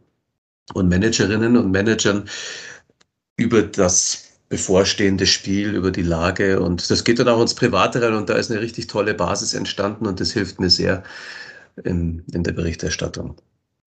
und 0.75 0.89
Managerinnen 0.89 1.57
und 1.57 1.71
Managern 1.71 2.29
über 3.37 3.63
das 3.63 4.25
bevorstehende 4.49 5.27
Spiel, 5.27 5.75
über 5.75 5.91
die 5.91 6.03
Lage 6.03 6.61
und 6.61 6.91
das 6.91 7.05
geht 7.05 7.19
dann 7.19 7.29
auch 7.29 7.41
ins 7.41 7.55
Private 7.55 8.03
rein 8.03 8.15
und 8.15 8.29
da 8.29 8.35
ist 8.35 8.51
eine 8.51 8.61
richtig 8.61 8.89
tolle 8.89 9.15
Basis 9.15 9.55
entstanden 9.55 10.07
und 10.07 10.21
das 10.21 10.33
hilft 10.33 10.59
mir 10.59 10.71
sehr, 10.71 11.05
in, 11.85 12.25
in 12.33 12.43
der 12.43 12.53
Berichterstattung. 12.53 13.37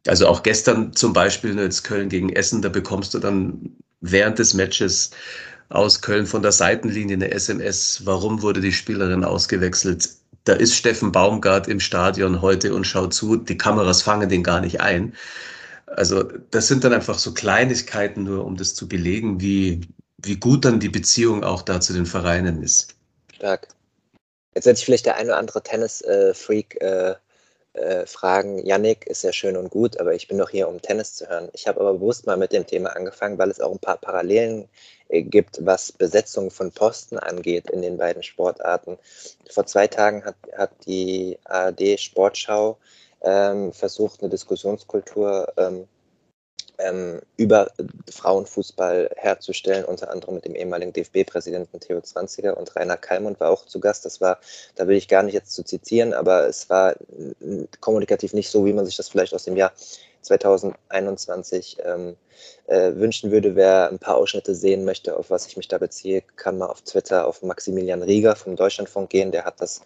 Also 0.08 0.28
auch 0.28 0.44
gestern 0.44 0.94
zum 0.94 1.14
Beispiel 1.14 1.58
jetzt 1.58 1.84
Köln 1.84 2.10
gegen 2.10 2.30
Essen, 2.30 2.62
da 2.62 2.70
bekommst 2.70 3.14
du 3.14 3.20
dann 3.20 3.78
während 4.02 4.40
des 4.40 4.54
Matches 4.54 5.12
aus 5.70 6.02
Köln 6.02 6.26
von 6.26 6.42
der 6.42 6.52
Seitenlinie 6.52 7.16
eine 7.16 7.32
SMS, 7.32 8.02
warum 8.06 8.42
wurde 8.42 8.62
die 8.62 8.74
Spielerin 8.74 9.24
ausgewechselt. 9.24 10.10
Da 10.44 10.54
ist 10.54 10.76
Steffen 10.76 11.12
Baumgart 11.12 11.70
im 11.70 11.80
Stadion 11.80 12.42
heute 12.42 12.74
und 12.74 12.86
schaut 12.86 13.14
zu, 13.14 13.38
die 13.38 13.58
Kameras 13.58 14.02
fangen 14.02 14.28
den 14.28 14.44
gar 14.44 14.60
nicht 14.60 14.82
ein. 14.82 15.14
Also 15.96 16.24
das 16.24 16.68
sind 16.68 16.84
dann 16.84 16.94
einfach 16.94 17.20
so 17.20 17.34
Kleinigkeiten 17.34 18.24
nur, 18.24 18.46
um 18.46 18.58
das 18.58 18.76
zu 18.76 18.88
belegen, 18.88 19.40
wie, 19.40 19.82
wie 20.18 20.38
gut 20.38 20.66
dann 20.66 20.80
die 20.80 20.90
Beziehung 20.90 21.44
auch 21.44 21.62
da 21.62 21.80
zu 21.80 21.94
den 21.94 22.06
Vereinen 22.06 22.62
ist. 22.64 22.96
Stark. 23.34 23.68
Jetzt 24.56 24.66
hätte 24.66 24.80
ich 24.80 24.86
vielleicht 24.86 25.06
der 25.06 25.16
eine 25.16 25.30
oder 25.30 25.38
andere 25.38 25.64
Tennis-Freak 25.64 26.82
äh, 26.82 27.16
äh, 27.74 28.06
fragen, 28.06 28.64
Yannick 28.66 29.08
ist 29.08 29.24
ja 29.24 29.34
schön 29.34 29.58
und 29.58 29.72
gut, 29.72 30.00
aber 30.00 30.14
ich 30.14 30.28
bin 30.28 30.38
doch 30.38 30.50
hier, 30.50 30.68
um 30.68 30.82
Tennis 30.82 31.16
zu 31.16 31.28
hören. 31.28 31.50
Ich 31.54 31.68
habe 31.68 31.80
aber 31.80 31.94
bewusst 31.94 32.28
mal 32.28 32.38
mit 32.38 32.54
dem 32.54 32.68
Thema 32.68 32.96
angefangen, 32.96 33.40
weil 33.40 33.50
es 33.50 33.60
auch 33.60 33.72
ein 33.72 33.80
paar 33.80 33.98
Parallelen 33.98 34.70
äh, 35.10 35.24
gibt, 35.24 35.66
was 35.66 35.92
Besetzung 35.92 36.52
von 36.52 36.72
Posten 36.72 37.18
angeht 37.18 37.72
in 37.72 37.82
den 37.82 37.98
beiden 37.98 38.22
Sportarten. 38.22 39.00
Vor 39.50 39.66
zwei 39.66 39.88
Tagen 39.88 40.24
hat, 40.24 40.36
hat 40.56 40.72
die 40.86 41.40
ARD 41.46 42.00
Sportschau 42.00 42.78
versucht, 43.24 44.22
eine 44.22 44.30
Diskussionskultur 44.30 45.54
ähm, 45.58 45.88
ähm, 46.80 47.22
über 47.38 47.72
Frauenfußball 48.12 49.12
herzustellen, 49.16 49.86
unter 49.86 50.10
anderem 50.10 50.36
mit 50.36 50.46
dem 50.46 50.56
ehemaligen 50.56 50.94
DFB-Präsidenten 50.94 51.80
Theo 51.80 52.02
Zwanziger 52.02 52.58
und 52.58 52.76
Rainer 52.76 52.98
Kallmund 52.98 53.40
war 53.40 53.52
auch 53.52 53.66
zu 53.66 53.80
Gast. 53.80 54.06
Das 54.06 54.22
war, 54.22 54.40
da 54.76 54.88
will 54.88 54.98
ich 54.98 55.08
gar 55.08 55.24
nicht 55.24 55.34
jetzt 55.34 55.54
zu 55.54 55.64
zitieren, 55.64 56.14
aber 56.14 56.48
es 56.48 56.70
war 56.70 56.96
kommunikativ 57.80 58.34
nicht 58.34 58.50
so, 58.50 58.66
wie 58.66 58.74
man 58.74 58.86
sich 58.86 58.96
das 58.96 59.10
vielleicht 59.10 59.34
aus 59.34 59.46
dem 59.46 59.56
Jahr 59.56 59.72
2021 60.24 61.78
ähm, 61.84 62.16
äh, 62.68 62.94
wünschen 62.96 63.32
würde. 63.32 63.56
Wer 63.56 63.90
ein 63.90 64.00
paar 64.00 64.18
Ausschnitte 64.18 64.56
sehen 64.56 64.86
möchte, 64.86 65.18
auf 65.18 65.30
was 65.30 65.48
ich 65.48 65.58
mich 65.58 65.68
da 65.68 65.78
beziehe, 65.78 66.24
kann 66.36 66.58
mal 66.58 66.68
auf 66.68 66.82
Twitter 66.82 67.28
auf 67.28 67.42
Maximilian 67.44 68.04
Rieger 68.04 68.36
vom 68.36 68.56
Deutschlandfunk 68.56 69.10
gehen. 69.10 69.32
Der 69.32 69.46
hat 69.46 69.62
das 69.62 69.82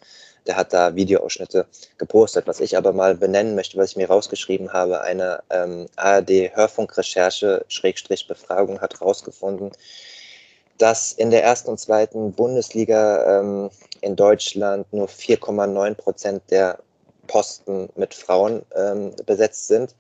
der 0.48 0.56
hat 0.56 0.74
da 0.74 0.96
Videoausschnitte 0.96 1.68
gepostet. 1.98 2.48
Was 2.48 2.60
ich 2.60 2.78
aber 2.78 2.94
mal 2.94 3.16
benennen 3.16 3.56
möchte, 3.56 3.78
was 3.78 3.92
ich 3.92 3.98
mir 3.98 4.08
rausgeschrieben 4.08 4.74
habe, 4.74 5.02
eine 5.02 5.44
ähm, 5.50 5.88
ARD-Hörfunkrecherche, 5.98 7.66
Schrägstrich 7.68 8.28
Befragung 8.28 8.80
hat 8.82 9.00
herausgefunden, 9.00 9.72
dass 10.78 11.12
in 11.12 11.32
der 11.32 11.44
ersten 11.44 11.72
und 11.72 11.80
zweiten 11.80 12.32
Bundesliga 12.32 13.40
ähm, 13.40 13.70
in 14.02 14.16
Deutschland 14.16 14.92
nur 14.94 15.08
4,9 15.08 15.96
Prozent 15.96 16.44
der 16.50 16.80
Posten 17.28 17.90
mit 17.96 18.14
Frauen 18.14 18.64
ähm, 18.76 19.12
besetzt 19.26 19.68
sind. 19.68 19.96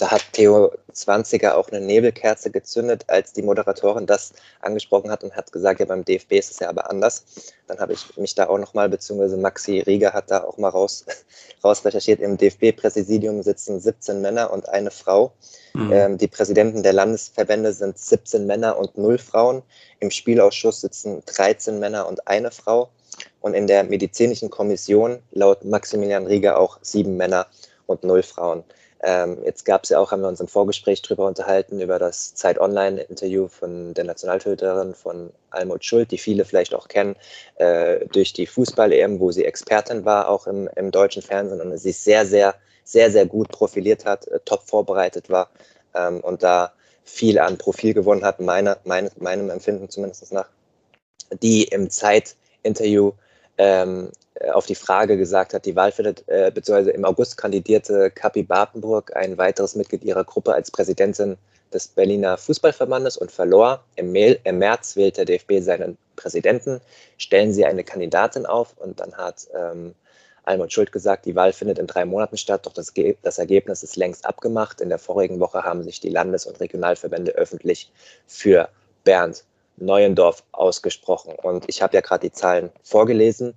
Da 0.00 0.10
hat 0.10 0.24
Theo 0.32 0.72
Zwanziger 0.92 1.58
auch 1.58 1.68
eine 1.68 1.82
Nebelkerze 1.82 2.50
gezündet, 2.50 3.04
als 3.08 3.34
die 3.34 3.42
Moderatorin 3.42 4.06
das 4.06 4.32
angesprochen 4.62 5.10
hat 5.10 5.22
und 5.22 5.36
hat 5.36 5.52
gesagt, 5.52 5.78
ja, 5.78 5.84
beim 5.84 6.06
DFB 6.06 6.32
ist 6.32 6.52
es 6.52 6.60
ja 6.60 6.70
aber 6.70 6.88
anders. 6.88 7.52
Dann 7.66 7.78
habe 7.80 7.92
ich 7.92 8.16
mich 8.16 8.34
da 8.34 8.48
auch 8.48 8.56
nochmal, 8.56 8.88
beziehungsweise 8.88 9.36
Maxi 9.36 9.80
Rieger 9.80 10.14
hat 10.14 10.30
da 10.30 10.44
auch 10.44 10.56
mal 10.56 10.70
raus, 10.70 11.04
raus 11.64 11.84
recherchiert. 11.84 12.20
Im 12.20 12.38
DFB-Präsidium 12.38 13.42
sitzen 13.42 13.78
17 13.78 14.22
Männer 14.22 14.50
und 14.50 14.70
eine 14.70 14.90
Frau. 14.90 15.32
Mhm. 15.74 15.92
Ähm, 15.92 16.18
die 16.18 16.28
Präsidenten 16.28 16.82
der 16.82 16.94
Landesverbände 16.94 17.74
sind 17.74 17.98
17 17.98 18.46
Männer 18.46 18.78
und 18.78 18.96
0 18.96 19.18
Frauen. 19.18 19.62
Im 19.98 20.10
Spielausschuss 20.10 20.80
sitzen 20.80 21.22
13 21.26 21.78
Männer 21.78 22.08
und 22.08 22.26
eine 22.26 22.50
Frau. 22.50 22.88
Und 23.42 23.52
in 23.52 23.66
der 23.66 23.84
medizinischen 23.84 24.48
Kommission 24.48 25.18
laut 25.32 25.62
Maximilian 25.62 26.26
Rieger 26.26 26.58
auch 26.58 26.78
sieben 26.80 27.18
Männer 27.18 27.48
und 27.84 28.02
null 28.02 28.22
Frauen. 28.22 28.64
Ähm, 29.02 29.38
jetzt 29.44 29.64
gab 29.64 29.84
es 29.84 29.90
ja 29.90 29.98
auch, 29.98 30.12
haben 30.12 30.20
wir 30.20 30.28
uns 30.28 30.40
im 30.40 30.48
Vorgespräch 30.48 31.00
darüber 31.00 31.26
unterhalten, 31.26 31.80
über 31.80 31.98
das 31.98 32.34
Zeit 32.34 32.58
Online-Interview 32.58 33.48
von 33.48 33.94
der 33.94 34.04
Nationaltöterin 34.04 34.94
von 34.94 35.32
Almut 35.50 35.84
Schuld, 35.84 36.10
die 36.10 36.18
viele 36.18 36.44
vielleicht 36.44 36.74
auch 36.74 36.88
kennen, 36.88 37.16
äh, 37.56 38.06
durch 38.06 38.34
die 38.34 38.46
Fußball-EM, 38.46 39.18
wo 39.18 39.32
sie 39.32 39.44
Expertin 39.46 40.04
war, 40.04 40.28
auch 40.28 40.46
im, 40.46 40.68
im 40.76 40.90
deutschen 40.90 41.22
Fernsehen 41.22 41.60
und 41.62 41.76
sich 41.78 41.98
sehr, 41.98 42.26
sehr, 42.26 42.54
sehr, 42.84 43.10
sehr 43.10 43.24
gut 43.24 43.48
profiliert 43.48 44.04
hat, 44.04 44.26
äh, 44.28 44.40
top 44.44 44.62
vorbereitet 44.64 45.30
war 45.30 45.48
ähm, 45.94 46.20
und 46.20 46.42
da 46.42 46.72
viel 47.04 47.38
an 47.38 47.56
Profil 47.56 47.94
gewonnen 47.94 48.24
hat, 48.24 48.40
meine, 48.40 48.76
meine, 48.84 49.10
meinem 49.18 49.48
Empfinden 49.48 49.88
zumindest 49.88 50.30
nach, 50.32 50.48
die 51.42 51.64
im 51.64 51.88
Zeit-Interview 51.88 53.12
ähm, 53.60 54.08
äh, 54.34 54.50
auf 54.50 54.64
die 54.64 54.74
Frage 54.74 55.18
gesagt 55.18 55.52
hat, 55.52 55.66
die 55.66 55.76
Wahl 55.76 55.92
findet, 55.92 56.26
äh, 56.28 56.50
beziehungsweise 56.52 56.92
im 56.92 57.04
August 57.04 57.36
kandidierte 57.36 58.10
Kapi 58.10 58.42
Bartenburg, 58.42 59.14
ein 59.14 59.36
weiteres 59.36 59.76
Mitglied 59.76 60.02
ihrer 60.02 60.24
Gruppe, 60.24 60.54
als 60.54 60.70
Präsidentin 60.70 61.36
des 61.72 61.88
Berliner 61.88 62.38
Fußballverbandes 62.38 63.18
und 63.18 63.30
verlor. 63.30 63.84
Im, 63.96 64.14
Im 64.14 64.58
März 64.58 64.96
wählte 64.96 65.26
der 65.26 65.36
DFB 65.36 65.62
seinen 65.62 65.98
Präsidenten. 66.16 66.80
Stellen 67.18 67.52
Sie 67.52 67.66
eine 67.66 67.84
Kandidatin 67.84 68.46
auf 68.46 68.74
und 68.78 68.98
dann 68.98 69.14
hat 69.14 69.46
ähm, 69.54 69.94
Almut 70.44 70.72
Schuld 70.72 70.90
gesagt, 70.90 71.26
die 71.26 71.36
Wahl 71.36 71.52
findet 71.52 71.78
in 71.78 71.86
drei 71.86 72.06
Monaten 72.06 72.38
statt, 72.38 72.64
doch 72.64 72.72
das, 72.72 72.94
das 73.22 73.38
Ergebnis 73.38 73.82
ist 73.82 73.96
längst 73.96 74.24
abgemacht. 74.24 74.80
In 74.80 74.88
der 74.88 74.98
vorigen 74.98 75.38
Woche 75.38 75.64
haben 75.64 75.82
sich 75.82 76.00
die 76.00 76.08
Landes- 76.08 76.46
und 76.46 76.58
Regionalverbände 76.60 77.32
öffentlich 77.32 77.92
für 78.26 78.70
Bernd 79.04 79.44
Neuendorf 79.76 80.42
ausgesprochen. 80.52 81.34
Und 81.42 81.64
ich 81.68 81.82
habe 81.82 81.94
ja 81.94 82.00
gerade 82.00 82.28
die 82.28 82.32
Zahlen 82.32 82.70
vorgelesen 82.82 83.54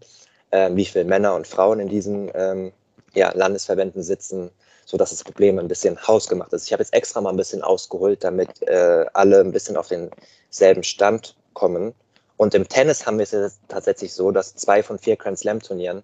äh, 0.54 0.70
wie 0.76 0.86
viele 0.86 1.06
Männer 1.06 1.34
und 1.34 1.48
Frauen 1.48 1.80
in 1.80 1.90
diesen 1.90 2.32
ähm, 2.36 2.72
ja, 3.14 3.32
Landesverbänden 3.34 4.04
sitzen, 4.04 4.52
sodass 4.86 5.10
das 5.10 5.24
Problem 5.24 5.58
ein 5.58 5.68
bisschen 5.68 6.00
hausgemacht 6.08 6.54
ist. 6.54 6.68
Ich 6.68 6.74
habe 6.74 6.84
jetzt 6.84 6.94
extra 6.94 7.22
mal 7.22 7.32
ein 7.32 7.38
bisschen 7.38 7.64
ausgeholt, 7.64 8.24
damit 8.24 8.62
äh, 8.68 9.06
alle 9.14 9.40
ein 9.40 9.52
bisschen 9.52 9.76
auf 9.76 9.90
denselben 9.90 10.84
Stand 10.84 11.36
kommen. 11.54 11.94
Und 12.38 12.54
im 12.54 12.68
Tennis 12.68 13.06
haben 13.06 13.18
wir 13.18 13.24
es 13.24 13.32
jetzt 13.32 13.60
tatsächlich 13.68 14.14
so, 14.14 14.32
dass 14.32 14.56
zwei 14.56 14.84
von 14.84 15.00
vier 15.00 15.16
Grand 15.16 15.40
Slam 15.40 15.60
Turnieren 15.60 16.04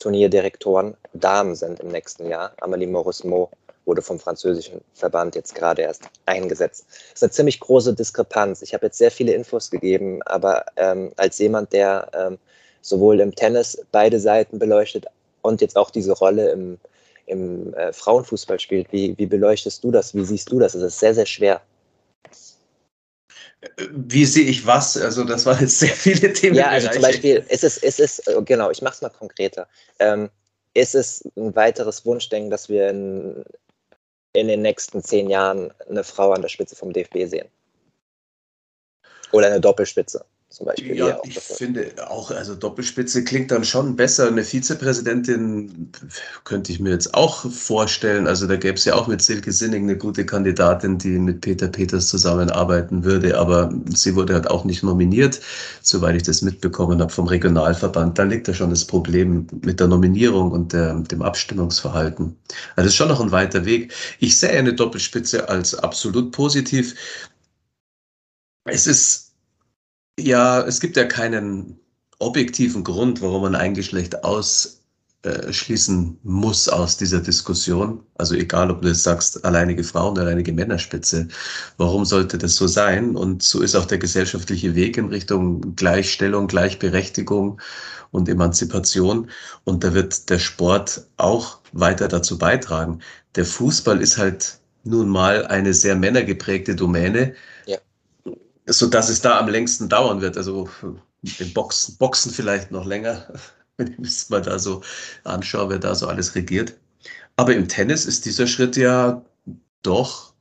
Turnierdirektoren 0.00 0.96
Damen 1.12 1.54
sind 1.54 1.78
im 1.78 1.88
nächsten 1.88 2.28
Jahr. 2.28 2.52
Amelie 2.60 2.88
Morismo 2.88 3.50
wurde 3.86 4.02
vom 4.02 4.18
französischen 4.18 4.80
Verband 4.94 5.34
jetzt 5.34 5.54
gerade 5.54 5.82
erst 5.82 6.04
eingesetzt. 6.26 6.86
Das 6.88 7.14
ist 7.14 7.22
eine 7.22 7.32
ziemlich 7.32 7.60
große 7.60 7.94
Diskrepanz. 7.94 8.62
Ich 8.62 8.74
habe 8.74 8.86
jetzt 8.86 8.98
sehr 8.98 9.10
viele 9.10 9.32
Infos 9.32 9.70
gegeben, 9.70 10.22
aber 10.22 10.64
ähm, 10.76 11.12
als 11.16 11.38
jemand, 11.38 11.72
der 11.72 12.10
ähm, 12.14 12.38
sowohl 12.80 13.20
im 13.20 13.34
Tennis 13.34 13.78
beide 13.92 14.20
Seiten 14.20 14.58
beleuchtet 14.58 15.06
und 15.42 15.60
jetzt 15.60 15.76
auch 15.76 15.90
diese 15.90 16.12
Rolle 16.12 16.50
im, 16.50 16.78
im 17.26 17.74
äh, 17.74 17.92
Frauenfußball 17.92 18.60
spielt. 18.60 18.92
Wie, 18.92 19.16
wie 19.18 19.26
beleuchtest 19.26 19.82
du 19.84 19.90
das? 19.90 20.14
Wie 20.14 20.24
siehst 20.24 20.50
du 20.50 20.58
das? 20.58 20.74
Es 20.74 20.82
ist 20.82 20.98
sehr, 20.98 21.14
sehr 21.14 21.26
schwer. 21.26 21.60
Wie 23.90 24.26
sehe 24.26 24.44
ich 24.44 24.66
was? 24.66 24.96
Also 24.96 25.24
das 25.24 25.46
waren 25.46 25.60
jetzt 25.60 25.78
sehr 25.78 25.94
viele 25.94 26.32
Themen. 26.32 26.56
Ja, 26.56 26.68
also 26.68 26.90
zum 26.90 27.02
Beispiel, 27.02 27.44
ist 27.48 27.64
es, 27.64 27.78
ist 27.78 28.00
es, 28.00 28.18
äh, 28.20 28.42
genau, 28.44 28.70
ich 28.70 28.82
mache 28.82 28.94
es 28.94 29.02
mal 29.02 29.08
konkreter. 29.10 29.66
Ähm, 29.98 30.28
ist 30.74 30.94
es 30.94 31.24
ein 31.36 31.54
weiteres 31.54 32.04
Wunschdenken, 32.04 32.50
dass 32.50 32.68
wir 32.68 32.90
in, 32.90 33.44
in 34.34 34.48
den 34.48 34.62
nächsten 34.62 35.02
zehn 35.02 35.30
Jahren 35.30 35.72
eine 35.88 36.04
Frau 36.04 36.32
an 36.32 36.42
der 36.42 36.48
Spitze 36.48 36.76
vom 36.76 36.92
DFB 36.92 37.26
sehen? 37.26 37.48
Oder 39.32 39.46
eine 39.46 39.60
Doppelspitze? 39.60 40.24
Zum 40.54 40.66
Beispiel. 40.66 40.96
Ja, 40.96 41.18
ich 41.24 41.38
finde 41.40 41.92
auch, 42.08 42.30
also 42.30 42.54
Doppelspitze 42.54 43.24
klingt 43.24 43.50
dann 43.50 43.64
schon 43.64 43.96
besser. 43.96 44.28
Eine 44.28 44.44
Vizepräsidentin 44.44 45.90
könnte 46.44 46.70
ich 46.70 46.78
mir 46.78 46.90
jetzt 46.90 47.12
auch 47.12 47.50
vorstellen. 47.50 48.28
Also 48.28 48.46
da 48.46 48.54
gäbe 48.54 48.74
es 48.74 48.84
ja 48.84 48.94
auch 48.94 49.08
mit 49.08 49.20
Silke 49.20 49.50
Sinning 49.50 49.82
eine 49.82 49.98
gute 49.98 50.24
Kandidatin, 50.24 50.98
die 50.98 51.18
mit 51.18 51.40
Peter 51.40 51.66
Peters 51.66 52.08
zusammenarbeiten 52.08 53.02
würde, 53.02 53.36
aber 53.36 53.74
sie 53.92 54.14
wurde 54.14 54.34
halt 54.34 54.48
auch 54.48 54.64
nicht 54.64 54.84
nominiert, 54.84 55.40
soweit 55.82 56.14
ich 56.14 56.22
das 56.22 56.40
mitbekommen 56.40 57.00
habe 57.00 57.12
vom 57.12 57.26
Regionalverband. 57.26 58.16
Da 58.16 58.22
liegt 58.22 58.46
ja 58.46 58.54
schon 58.54 58.70
das 58.70 58.84
Problem 58.84 59.48
mit 59.62 59.80
der 59.80 59.88
Nominierung 59.88 60.52
und 60.52 60.72
der, 60.72 60.94
dem 60.94 61.22
Abstimmungsverhalten. 61.22 62.36
Also 62.76 62.86
das 62.86 62.86
ist 62.86 62.94
schon 62.94 63.08
noch 63.08 63.20
ein 63.20 63.32
weiter 63.32 63.64
Weg. 63.64 63.92
Ich 64.20 64.38
sehe 64.38 64.50
eine 64.50 64.72
Doppelspitze 64.72 65.48
als 65.48 65.74
absolut 65.74 66.30
positiv. 66.30 66.94
Es 68.66 68.86
ist 68.86 69.23
ja, 70.18 70.62
es 70.62 70.80
gibt 70.80 70.96
ja 70.96 71.04
keinen 71.04 71.78
objektiven 72.18 72.84
Grund, 72.84 73.20
warum 73.20 73.42
man 73.42 73.54
ein 73.54 73.74
Geschlecht 73.74 74.24
ausschließen 74.24 76.18
muss 76.22 76.68
aus 76.68 76.96
dieser 76.96 77.20
Diskussion. 77.20 78.00
Also 78.16 78.34
egal, 78.34 78.70
ob 78.70 78.82
du 78.82 78.88
jetzt 78.88 79.02
sagst, 79.02 79.44
alleinige 79.44 79.84
Frauen, 79.84 80.18
alleinige 80.18 80.52
Männerspitze. 80.52 81.28
Warum 81.76 82.04
sollte 82.04 82.38
das 82.38 82.56
so 82.56 82.66
sein? 82.66 83.16
Und 83.16 83.42
so 83.42 83.60
ist 83.62 83.74
auch 83.74 83.86
der 83.86 83.98
gesellschaftliche 83.98 84.74
Weg 84.74 84.96
in 84.96 85.08
Richtung 85.08 85.74
Gleichstellung, 85.76 86.46
Gleichberechtigung 86.46 87.60
und 88.12 88.28
Emanzipation. 88.28 89.28
Und 89.64 89.82
da 89.84 89.92
wird 89.94 90.30
der 90.30 90.38
Sport 90.38 91.06
auch 91.16 91.60
weiter 91.72 92.08
dazu 92.08 92.38
beitragen. 92.38 93.00
Der 93.34 93.44
Fußball 93.44 94.00
ist 94.00 94.16
halt 94.18 94.60
nun 94.84 95.08
mal 95.08 95.46
eine 95.46 95.74
sehr 95.74 95.96
männergeprägte 95.96 96.76
Domäne 96.76 97.34
so 98.66 98.86
dass 98.86 99.08
es 99.08 99.20
da 99.20 99.38
am 99.38 99.48
längsten 99.48 99.88
dauern 99.88 100.20
wird. 100.20 100.36
Also 100.36 100.68
im 101.38 101.52
Boxen, 101.52 101.96
Boxen 101.98 102.32
vielleicht 102.32 102.70
noch 102.70 102.84
länger, 102.84 103.32
wenn 103.76 103.92
ich 103.92 104.08
es 104.08 104.30
mal 104.30 104.42
da 104.42 104.58
so 104.58 104.82
anschaue, 105.24 105.70
wer 105.70 105.78
da 105.78 105.94
so 105.94 106.06
alles 106.06 106.34
regiert. 106.34 106.74
Aber 107.36 107.54
im 107.54 107.68
Tennis 107.68 108.06
ist 108.06 108.26
dieser 108.26 108.46
Schritt 108.46 108.76
ja 108.76 109.24
doch 109.82 110.32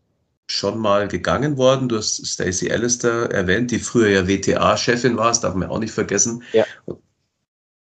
schon 0.47 0.77
mal 0.77 1.07
gegangen 1.07 1.57
worden. 1.57 1.89
Du 1.89 1.97
hast 1.97 2.25
Stacey 2.25 2.71
Alistair 2.71 3.31
erwähnt, 3.31 3.71
die 3.71 3.79
früher 3.79 4.09
ja 4.09 4.27
WTA-Chefin 4.27 5.17
war, 5.17 5.29
das 5.29 5.41
darf 5.41 5.55
man 5.55 5.69
auch 5.69 5.79
nicht 5.79 5.93
vergessen. 5.93 6.43
Ja. 6.53 6.65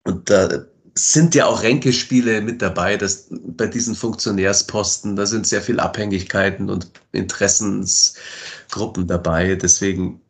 Und 0.03 0.29
da 0.29 0.65
sind 0.95 1.35
ja 1.35 1.45
auch 1.45 1.63
Ränkespiele 1.63 2.41
mit 2.41 2.61
dabei, 2.61 2.97
dass 2.97 3.27
bei 3.29 3.67
diesen 3.67 3.95
Funktionärsposten, 3.95 5.15
da 5.15 5.25
sind 5.25 5.47
sehr 5.47 5.61
viele 5.61 5.81
Abhängigkeiten 5.81 6.69
und 6.69 6.91
Interessensgruppen 7.13 9.07
dabei. 9.07 9.55
Deswegen 9.55 10.21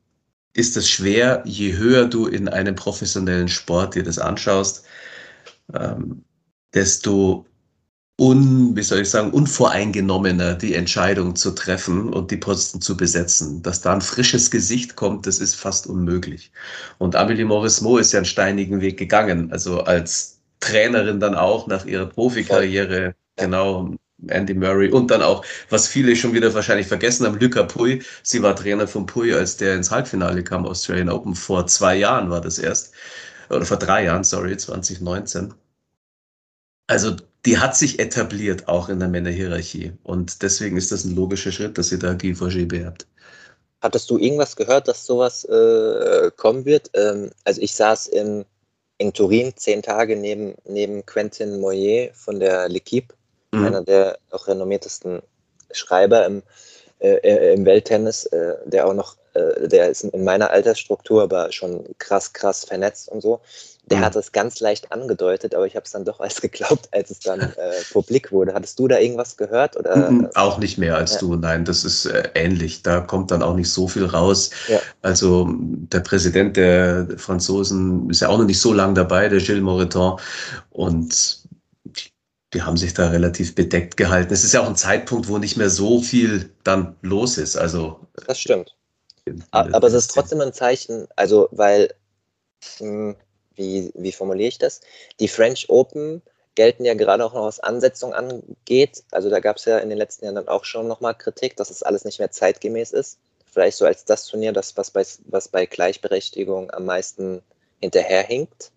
ist 0.54 0.78
es 0.78 0.90
schwer, 0.90 1.42
je 1.46 1.78
höher 1.78 2.06
du 2.06 2.28
in 2.28 2.48
einem 2.50 2.76
professionellen 2.76 3.48
Sport 3.48 3.96
dir 3.96 4.04
das 4.04 4.20
anschaust, 4.20 4.84
ähm, 5.74 6.24
desto 6.74 7.46
un, 8.20 8.76
wie 8.76 8.84
soll 8.84 9.00
ich 9.02 9.10
sagen, 9.10 9.32
unvoreingenommener 9.32 10.54
die 10.54 10.76
Entscheidung 10.76 11.36
zu 11.36 11.52
treffen 11.52 12.14
und 12.14 12.30
die 12.30 12.38
Posten 12.38 12.82
zu 12.82 12.96
besetzen. 12.96 13.64
Dass 13.64 13.82
da 13.82 13.94
ein 13.94 14.02
frisches 14.02 14.52
Gesicht 14.52 14.96
kommt, 14.96 15.26
das 15.26 15.40
ist 15.40 15.56
fast 15.56 15.88
unmöglich. 15.88 16.52
Und 17.00 17.16
Amelie 17.16 17.46
Morismo 17.46 17.98
ist 17.98 18.12
ja 18.12 18.20
einen 18.20 18.26
steinigen 18.26 18.82
Weg 18.82 18.98
gegangen, 18.98 19.52
also 19.52 19.82
als 19.82 20.41
Trainerin 20.62 21.20
dann 21.20 21.36
auch 21.36 21.68
nach 21.68 21.86
ihrer 21.86 22.06
Profikarriere, 22.06 23.16
genau, 23.36 23.96
Andy 24.28 24.54
Murray 24.54 24.90
und 24.90 25.10
dann 25.10 25.22
auch, 25.22 25.44
was 25.70 25.88
viele 25.88 26.16
schon 26.16 26.34
wieder 26.34 26.54
wahrscheinlich 26.54 26.88
vergessen 26.88 27.26
haben, 27.26 27.40
Luca 27.40 27.64
Pui. 27.64 28.02
Sie 28.24 28.42
war 28.42 28.56
Trainer 28.56 28.88
von 28.88 29.06
Pui, 29.06 29.34
als 29.34 29.58
der 29.58 29.76
ins 29.76 29.92
Halbfinale 29.92 30.44
kam, 30.44 30.66
Australian 30.66 31.10
Open. 31.10 31.36
Vor 31.36 31.68
zwei 31.68 31.96
Jahren 31.96 32.30
war 32.30 32.42
das 32.42 32.60
erst. 32.60 32.94
Oder 33.50 33.66
vor 33.66 33.78
drei 33.78 34.06
Jahren, 34.06 34.24
sorry, 34.24 34.56
2019. 34.56 35.54
Also 36.88 37.16
die 37.46 37.58
hat 37.58 37.76
sich 37.76 38.00
etabliert, 38.00 38.68
auch 38.68 38.90
in 38.90 39.00
der 39.00 39.08
Männerhierarchie. 39.08 39.94
Und 40.04 40.42
deswegen 40.44 40.78
ist 40.78 40.92
das 40.92 41.04
ein 41.04 41.16
logischer 41.16 41.52
Schritt, 41.52 41.78
dass 41.78 41.90
sie 41.90 41.98
da 41.98 42.16
Forger 42.36 42.66
beerbt. 42.66 43.08
Hattest 43.82 44.12
du 44.12 44.20
irgendwas 44.20 44.56
gehört, 44.56 44.88
dass 44.88 45.06
sowas 45.06 45.44
äh, 45.46 46.30
kommen 46.36 46.66
wird? 46.66 46.92
Ähm, 46.94 47.32
also 47.44 47.62
ich 47.62 47.74
saß 47.74 48.08
in 48.08 48.46
in 49.02 49.14
Turin 49.14 49.52
zehn 49.56 49.82
Tage 49.82 50.16
neben, 50.16 50.54
neben 50.64 51.04
Quentin 51.08 51.60
Moyer 51.60 52.14
von 52.14 52.40
der 52.40 52.70
L'Equipe, 52.70 53.10
mhm. 53.52 53.66
einer 53.66 53.82
der 53.82 54.20
auch 54.30 54.48
renommiertesten 54.48 55.24
Schreiber 55.72 56.24
im, 56.28 56.44
äh, 57.00 57.16
äh, 57.16 57.54
im 57.56 57.66
Welttennis, 57.66 58.28
äh, 58.28 58.54
der 58.66 58.88
auch 58.88 58.94
noch, 58.94 59.18
äh, 59.34 59.68
der 59.68 59.90
ist 59.90 60.04
in 60.04 60.24
meiner 60.24 60.52
Altersstruktur, 60.52 61.24
aber 61.24 61.52
schon 61.52 61.84
krass, 61.98 62.32
krass 62.32 62.64
vernetzt 62.64 63.10
und 63.10 63.22
so. 63.22 63.42
Der 63.86 63.98
mhm. 63.98 64.06
hat 64.06 64.16
es 64.16 64.32
ganz 64.32 64.60
leicht 64.60 64.92
angedeutet, 64.92 65.56
aber 65.56 65.66
ich 65.66 65.76
habe 65.76 65.86
es 65.86 65.92
dann 65.92 66.06
doch 66.06 66.20
als 66.20 66.40
geglaubt, 66.42 66.90
als 66.92 67.10
es 67.10 67.20
dann 67.20 67.40
äh, 67.40 67.72
publik 67.92 68.32
wurde. 68.32 68.54
Hattest 68.54 68.78
du 68.80 68.88
da 68.88 69.00
irgendwas 69.00 69.38
gehört? 69.38 69.76
Oder? 69.76 70.12
Mhm, 70.12 70.30
auch 70.36 70.60
nicht 70.60 70.78
mehr 70.78 70.96
als 70.96 71.14
ja. 71.16 71.20
du, 71.20 71.36
nein, 71.36 71.66
das 71.66 71.84
ist 71.84 72.06
äh, 72.06 72.30
ähnlich. 72.36 72.84
Da 72.84 73.02
kommt 73.02 73.32
dann 73.32 73.42
auch 73.42 73.56
nicht 73.56 73.72
so 73.72 73.88
viel 73.88 74.06
raus. 74.06 74.52
Ja. 74.68 74.80
Also 75.02 75.50
der 75.58 76.02
Präsident 76.02 76.58
der 76.58 77.08
Franzosen 77.18 78.10
ist 78.10 78.22
ja 78.22 78.30
auch 78.30 78.38
noch 78.38 78.46
nicht 78.46 78.62
so 78.62 78.72
lange 78.72 78.94
dabei, 78.94 79.28
der 79.30 79.40
Gilles 79.40 79.64
Moreton. 79.64 80.20
Und 80.70 81.42
die 82.54 82.62
haben 82.62 82.78
sich 82.78 82.94
da 82.94 83.10
relativ 83.10 83.56
bedeckt 83.56 83.98
gehalten. 83.98 84.34
Es 84.34 84.44
ist 84.44 84.54
ja 84.54 84.62
auch 84.62 84.68
ein 84.68 84.76
Zeitpunkt, 84.76 85.28
wo 85.28 85.38
nicht 85.38 85.58
mehr 85.58 85.70
so 85.70 86.02
viel 86.02 86.54
dann 86.64 86.96
los 87.02 87.38
ist. 87.38 87.56
Also 87.56 88.00
das 88.28 88.40
stimmt. 88.40 88.76
Aber 89.52 89.88
es 89.88 89.94
ist 89.94 90.12
trotzdem 90.12 90.42
ein 90.42 90.54
Zeichen, 90.54 91.08
also 91.16 91.48
weil 91.52 91.94
mh, 92.80 92.88
hm, 92.88 93.16
wie, 93.56 93.92
wie 93.96 94.12
formuliere 94.12 94.50
ich 94.50 94.58
das? 94.58 94.82
Die 95.20 95.28
French 95.28 95.70
Open 95.70 96.22
gelten 96.56 96.86
ja 96.86 96.94
gerade 96.94 97.26
auch 97.26 97.34
noch, 97.34 97.46
was 97.46 97.60
Ansetzung 97.60 98.14
angeht. 98.14 99.04
Also 99.12 99.30
da 99.30 99.40
gab 99.40 99.58
es 99.58 99.66
ja 99.66 99.78
in 99.78 99.90
den 99.90 99.98
letzten 99.98 100.26
Jahren 100.26 100.36
dann 100.36 100.48
auch 100.48 100.66
schon 100.66 100.88
nochmal 100.88 101.16
Kritik, 101.16 101.56
dass 101.58 101.70
es 101.70 101.80
das 101.80 101.84
alles 101.84 102.06
nicht 102.06 102.20
mehr 102.20 102.32
zeitgemäß 102.32 102.92
ist. 102.92 103.20
Vielleicht 103.52 103.78
so 103.78 103.86
als 103.86 104.06
das 104.06 104.26
Turnier, 104.26 104.54
das, 104.54 104.78
was 104.78 104.92
bei, 104.92 105.04
was 105.26 105.48
bei 105.48 105.66
Gleichberechtigung 105.66 106.72
am 106.72 106.86
meisten 106.86 107.42
hinterherhinkt. 107.80 108.72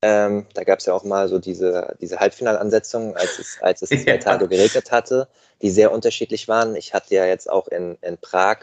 Ähm, 0.00 0.46
da 0.54 0.64
gab 0.64 0.78
es 0.78 0.86
ja 0.86 0.94
auch 0.94 1.02
mal 1.02 1.28
so 1.28 1.38
diese, 1.38 1.96
diese 2.00 2.20
Halbfinalansetzungen, 2.20 3.16
als 3.16 3.38
es, 3.38 3.58
als 3.60 3.82
es 3.82 3.90
zwei 4.04 4.18
Tage 4.18 4.48
geregnet 4.48 4.92
hatte, 4.92 5.28
die 5.60 5.70
sehr 5.70 5.92
unterschiedlich 5.92 6.46
waren. 6.46 6.76
Ich 6.76 6.94
hatte 6.94 7.14
ja 7.14 7.26
jetzt 7.26 7.50
auch 7.50 7.68
in, 7.68 7.98
in 8.02 8.16
Prag 8.18 8.58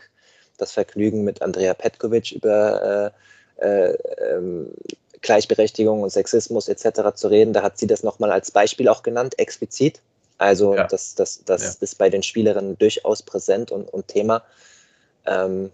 das 0.57 0.71
Vergnügen, 0.71 1.23
mit 1.23 1.41
Andrea 1.41 1.73
Petkovic 1.73 2.31
über 2.31 3.11
äh, 3.59 3.65
äh, 3.65 3.97
ähm, 4.19 4.71
Gleichberechtigung 5.25 6.01
und 6.01 6.11
Sexismus 6.11 6.67
etc. 6.67 7.15
zu 7.15 7.27
reden. 7.27 7.51
Da 7.53 7.63
hat 7.63 7.77
sie 7.77 7.87
das 7.87 8.03
nochmal 8.03 8.31
als 8.31 8.51
Beispiel 8.51 8.87
auch 8.87 9.03
genannt, 9.03 9.37
explizit. 9.39 9.99
Also 10.37 10.75
ja. 10.75 10.85
das, 10.87 11.15
das, 11.15 11.43
das 11.45 11.63
ja. 11.63 11.75
ist 11.79 11.97
bei 11.97 12.09
den 12.09 12.23
Spielerinnen 12.23 12.77
durchaus 12.77 13.21
präsent 13.21 13.71
und, 13.71 13.91
und 13.91 14.07
Thema. 14.07 14.43
Ähm, 15.25 15.71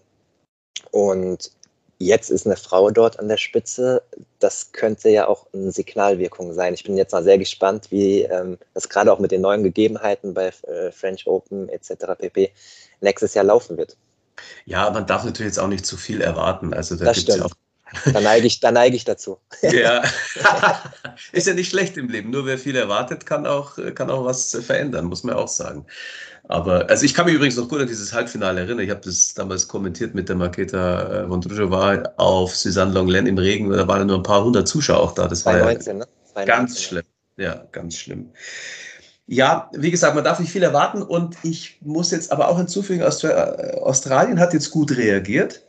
und 0.91 1.51
jetzt 1.97 2.29
ist 2.31 2.45
eine 2.45 2.55
Frau 2.55 2.89
dort 2.91 3.19
an 3.19 3.27
der 3.27 3.37
Spitze. 3.37 4.01
Das 4.39 4.71
könnte 4.71 5.09
ja 5.09 5.27
auch 5.27 5.47
eine 5.53 5.71
Signalwirkung 5.71 6.53
sein. 6.53 6.73
Ich 6.73 6.83
bin 6.83 6.97
jetzt 6.97 7.11
mal 7.11 7.23
sehr 7.23 7.37
gespannt, 7.37 7.87
wie 7.91 8.21
ähm, 8.21 8.57
das 8.73 8.89
gerade 8.89 9.11
auch 9.11 9.19
mit 9.19 9.31
den 9.31 9.41
neuen 9.41 9.63
Gegebenheiten 9.63 10.33
bei 10.33 10.51
äh, 10.63 10.91
French 10.91 11.27
Open 11.27 11.69
etc. 11.69 11.91
pp. 12.17 12.51
nächstes 13.01 13.33
Jahr 13.33 13.45
laufen 13.45 13.77
wird. 13.77 13.97
Ja, 14.65 14.89
man 14.89 15.05
darf 15.05 15.23
natürlich 15.23 15.51
jetzt 15.51 15.59
auch 15.59 15.67
nicht 15.67 15.85
zu 15.85 15.97
viel 15.97 16.21
erwarten. 16.21 16.73
Also 16.73 16.95
da 16.95 17.11
gibt 17.11 17.29
es 17.29 17.35
ja 17.35 17.45
auch 17.45 17.51
da 18.13 18.21
neige 18.21 18.47
ich, 18.47 18.59
da 18.59 18.71
neige 18.71 18.95
ich 18.95 19.03
dazu. 19.03 19.37
Ja, 19.61 20.03
ist 21.31 21.47
ja 21.47 21.53
nicht 21.53 21.69
schlecht 21.69 21.97
im 21.97 22.09
Leben. 22.09 22.29
Nur 22.29 22.45
wer 22.45 22.57
viel 22.57 22.75
erwartet, 22.75 23.25
kann 23.25 23.45
auch, 23.45 23.77
kann 23.95 24.09
auch 24.09 24.25
was 24.25 24.57
verändern, 24.65 25.05
muss 25.05 25.23
man 25.23 25.35
auch 25.35 25.47
sagen. 25.47 25.85
Aber, 26.47 26.89
also 26.89 27.05
ich 27.05 27.13
kann 27.13 27.25
mich 27.25 27.35
übrigens 27.35 27.55
noch 27.55 27.69
gut 27.69 27.81
an 27.81 27.87
dieses 27.87 28.11
Halbfinale 28.11 28.61
erinnern. 28.61 28.79
Ich 28.79 28.89
habe 28.89 29.01
das 29.01 29.33
damals 29.33 29.67
kommentiert 29.67 30.15
mit 30.15 30.27
der 30.27 30.35
Maketa 30.35 31.25
Vondrushova 31.29 32.13
auf 32.17 32.55
Susanne 32.55 32.93
Longlen 32.93 33.25
im 33.27 33.37
Regen. 33.37 33.69
Da 33.69 33.87
waren 33.87 34.07
nur 34.07 34.17
ein 34.17 34.23
paar 34.23 34.43
hundert 34.43 34.67
Zuschauer 34.67 34.99
auch 34.99 35.13
da. 35.13 35.27
Das 35.27 35.41
2019, 35.41 35.99
war 35.99 36.05
ja 36.05 36.05
ne? 36.05 36.11
2019, 36.33 36.45
ganz 36.45 36.83
schlimm. 36.83 37.05
Ja, 37.37 37.63
ganz 37.71 37.95
schlimm. 37.95 38.31
Ja, 39.27 39.69
wie 39.73 39.91
gesagt, 39.91 40.15
man 40.15 40.25
darf 40.25 40.39
nicht 40.39 40.51
viel 40.51 40.63
erwarten 40.63 41.01
und 41.01 41.37
ich 41.43 41.77
muss 41.81 42.11
jetzt 42.11 42.31
aber 42.31 42.49
auch 42.49 42.57
hinzufügen, 42.57 43.01
Australien 43.01 44.39
hat 44.39 44.53
jetzt 44.53 44.71
gut 44.71 44.91
reagiert 44.97 45.61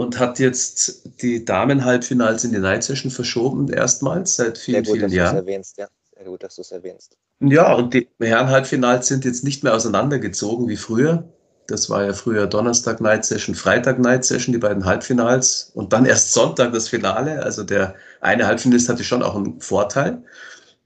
und 0.00 0.18
hat 0.18 0.38
jetzt 0.38 1.02
die 1.20 1.44
Damen-Halbfinals 1.44 2.44
in 2.44 2.52
die 2.52 2.58
Night 2.58 2.84
Session 2.84 3.10
verschoben, 3.10 3.68
erstmals 3.68 4.36
seit 4.36 4.56
vielen, 4.56 4.82
gut, 4.82 4.96
vielen 4.96 5.12
Jahren. 5.12 5.36
Erwähnst, 5.36 5.76
ja. 5.76 5.88
Sehr 6.16 6.24
gut, 6.24 6.42
dass 6.42 6.54
du 6.54 6.62
es 6.62 6.70
erwähnst. 6.70 7.18
Ja, 7.40 7.74
und 7.74 7.92
die 7.92 8.08
Herren-Halbfinals 8.18 9.08
sind 9.08 9.26
jetzt 9.26 9.44
nicht 9.44 9.62
mehr 9.62 9.74
auseinandergezogen 9.74 10.68
wie 10.68 10.78
früher. 10.78 11.28
Das 11.66 11.90
war 11.90 12.02
ja 12.02 12.14
früher 12.14 12.46
Donnerstag 12.46 13.02
Night 13.02 13.26
Session, 13.26 13.54
Freitag 13.54 13.98
Night 13.98 14.24
Session, 14.24 14.54
die 14.54 14.58
beiden 14.58 14.86
Halbfinals 14.86 15.70
und 15.74 15.92
dann 15.92 16.06
erst 16.06 16.32
Sonntag 16.32 16.72
das 16.72 16.88
Finale. 16.88 17.42
Also 17.42 17.62
der 17.62 17.94
eine 18.22 18.46
Halbfinalist 18.46 18.88
hatte 18.88 19.04
schon 19.04 19.22
auch 19.22 19.36
einen 19.36 19.60
Vorteil. 19.60 20.22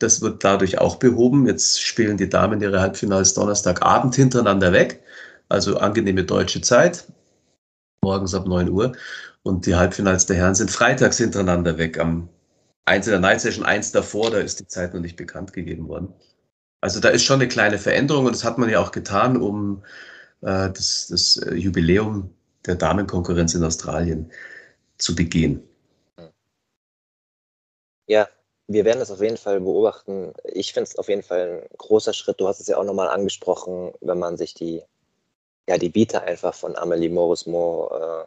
Das 0.00 0.22
wird 0.22 0.42
dadurch 0.42 0.78
auch 0.78 0.96
behoben. 0.96 1.46
Jetzt 1.46 1.80
spielen 1.80 2.16
die 2.16 2.28
Damen 2.28 2.60
ihre 2.60 2.80
Halbfinals 2.80 3.34
Donnerstagabend 3.34 4.16
hintereinander 4.16 4.72
weg. 4.72 5.04
Also 5.48 5.76
angenehme 5.76 6.24
deutsche 6.24 6.62
Zeit. 6.62 7.04
Morgens 8.04 8.34
ab 8.34 8.46
9 8.46 8.68
Uhr. 8.68 8.92
Und 9.42 9.66
die 9.66 9.74
Halbfinals 9.74 10.26
der 10.26 10.36
Herren 10.36 10.54
sind 10.54 10.70
freitags 10.70 11.18
hintereinander 11.18 11.76
weg. 11.78 11.98
Am 11.98 12.28
eins 12.84 13.06
in 13.06 13.12
der 13.12 13.20
Night 13.20 13.40
Session, 13.40 13.64
eins 13.64 13.92
davor, 13.92 14.30
da 14.30 14.38
ist 14.38 14.60
die 14.60 14.66
Zeit 14.66 14.94
noch 14.94 15.00
nicht 15.00 15.16
bekannt 15.16 15.52
gegeben 15.52 15.88
worden. 15.88 16.12
Also 16.80 17.00
da 17.00 17.08
ist 17.08 17.24
schon 17.24 17.40
eine 17.40 17.48
kleine 17.48 17.78
Veränderung 17.78 18.26
und 18.26 18.34
das 18.34 18.44
hat 18.44 18.58
man 18.58 18.68
ja 18.68 18.78
auch 18.80 18.92
getan, 18.92 19.38
um 19.38 19.82
äh, 20.42 20.70
das, 20.70 21.08
das 21.08 21.38
äh, 21.38 21.54
Jubiläum 21.54 22.30
der 22.66 22.74
Damenkonkurrenz 22.74 23.54
in 23.54 23.64
Australien 23.64 24.30
zu 24.98 25.14
begehen. 25.14 25.62
Ja, 28.06 28.28
wir 28.66 28.84
werden 28.84 28.98
das 28.98 29.10
auf 29.10 29.22
jeden 29.22 29.38
Fall 29.38 29.60
beobachten. 29.60 30.34
Ich 30.44 30.72
finde 30.74 30.90
es 30.90 30.98
auf 30.98 31.08
jeden 31.08 31.22
Fall 31.22 31.62
ein 31.62 31.76
großer 31.78 32.12
Schritt. 32.12 32.38
Du 32.38 32.48
hast 32.48 32.60
es 32.60 32.66
ja 32.66 32.76
auch 32.76 32.84
nochmal 32.84 33.08
angesprochen, 33.08 33.92
wenn 34.00 34.18
man 34.18 34.36
sich 34.36 34.52
die, 34.52 34.82
ja, 35.68 35.78
die 35.78 35.94
Vita 35.94 36.18
einfach 36.18 36.54
von 36.54 36.76
Amelie 36.76 37.10
Morismo 37.10 37.90
äh, 37.92 38.26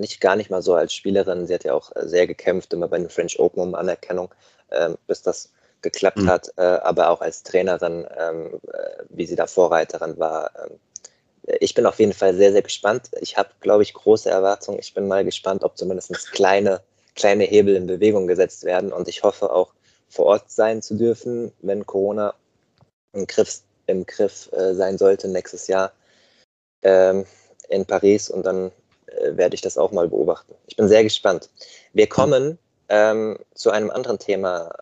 nicht 0.00 0.20
gar 0.20 0.36
nicht 0.36 0.50
mal 0.50 0.62
so 0.62 0.74
als 0.74 0.94
Spielerin. 0.94 1.46
Sie 1.46 1.54
hat 1.54 1.64
ja 1.64 1.74
auch 1.74 1.90
sehr 1.94 2.26
gekämpft, 2.26 2.72
immer 2.72 2.88
bei 2.88 2.98
den 2.98 3.08
French 3.08 3.38
Open 3.38 3.62
um 3.62 3.74
Anerkennung, 3.74 4.34
äh, 4.68 4.90
bis 5.06 5.22
das 5.22 5.50
geklappt 5.82 6.18
mhm. 6.18 6.28
hat, 6.28 6.52
äh, 6.56 6.62
aber 6.62 7.10
auch 7.10 7.20
als 7.20 7.42
Trainerin, 7.42 8.06
ähm, 8.18 8.60
äh, 8.72 9.04
wie 9.08 9.26
sie 9.26 9.36
da 9.36 9.46
Vorreiterin 9.46 10.18
war. 10.18 10.50
Ähm, 10.56 10.78
ich 11.60 11.74
bin 11.74 11.86
auf 11.86 12.00
jeden 12.00 12.12
Fall 12.12 12.34
sehr, 12.34 12.52
sehr 12.52 12.62
gespannt. 12.62 13.10
Ich 13.20 13.36
habe, 13.36 13.50
glaube 13.60 13.84
ich, 13.84 13.94
große 13.94 14.28
Erwartungen. 14.28 14.80
Ich 14.80 14.94
bin 14.94 15.06
mal 15.06 15.24
gespannt, 15.24 15.62
ob 15.62 15.76
zumindest 15.76 16.32
kleine, 16.32 16.80
kleine 17.14 17.44
Hebel 17.44 17.76
in 17.76 17.86
Bewegung 17.86 18.26
gesetzt 18.26 18.64
werden. 18.64 18.92
Und 18.92 19.06
ich 19.06 19.22
hoffe 19.22 19.52
auch 19.52 19.72
vor 20.08 20.26
Ort 20.26 20.50
sein 20.50 20.82
zu 20.82 20.94
dürfen, 20.96 21.52
wenn 21.60 21.86
Corona 21.86 22.34
im 23.12 23.26
Griff, 23.26 23.60
im 23.86 24.06
Griff 24.06 24.50
äh, 24.52 24.74
sein 24.74 24.98
sollte 24.98 25.28
nächstes 25.28 25.68
Jahr 25.68 25.92
ähm, 26.86 27.24
in 27.68 27.84
Paris. 27.84 28.30
Und 28.30 28.46
dann 28.46 28.70
äh, 29.06 29.36
werde 29.36 29.54
ich 29.54 29.60
das 29.60 29.76
auch 29.76 29.90
mal 29.90 30.08
beobachten. 30.08 30.54
Ich 30.68 30.76
bin 30.76 30.88
sehr 30.88 31.02
gespannt. 31.02 31.50
Wir 31.92 32.08
kommen 32.08 32.58
ähm, 32.88 33.38
zu 33.54 33.70
einem 33.70 33.90
anderen 33.90 34.18
Thema. 34.18 34.72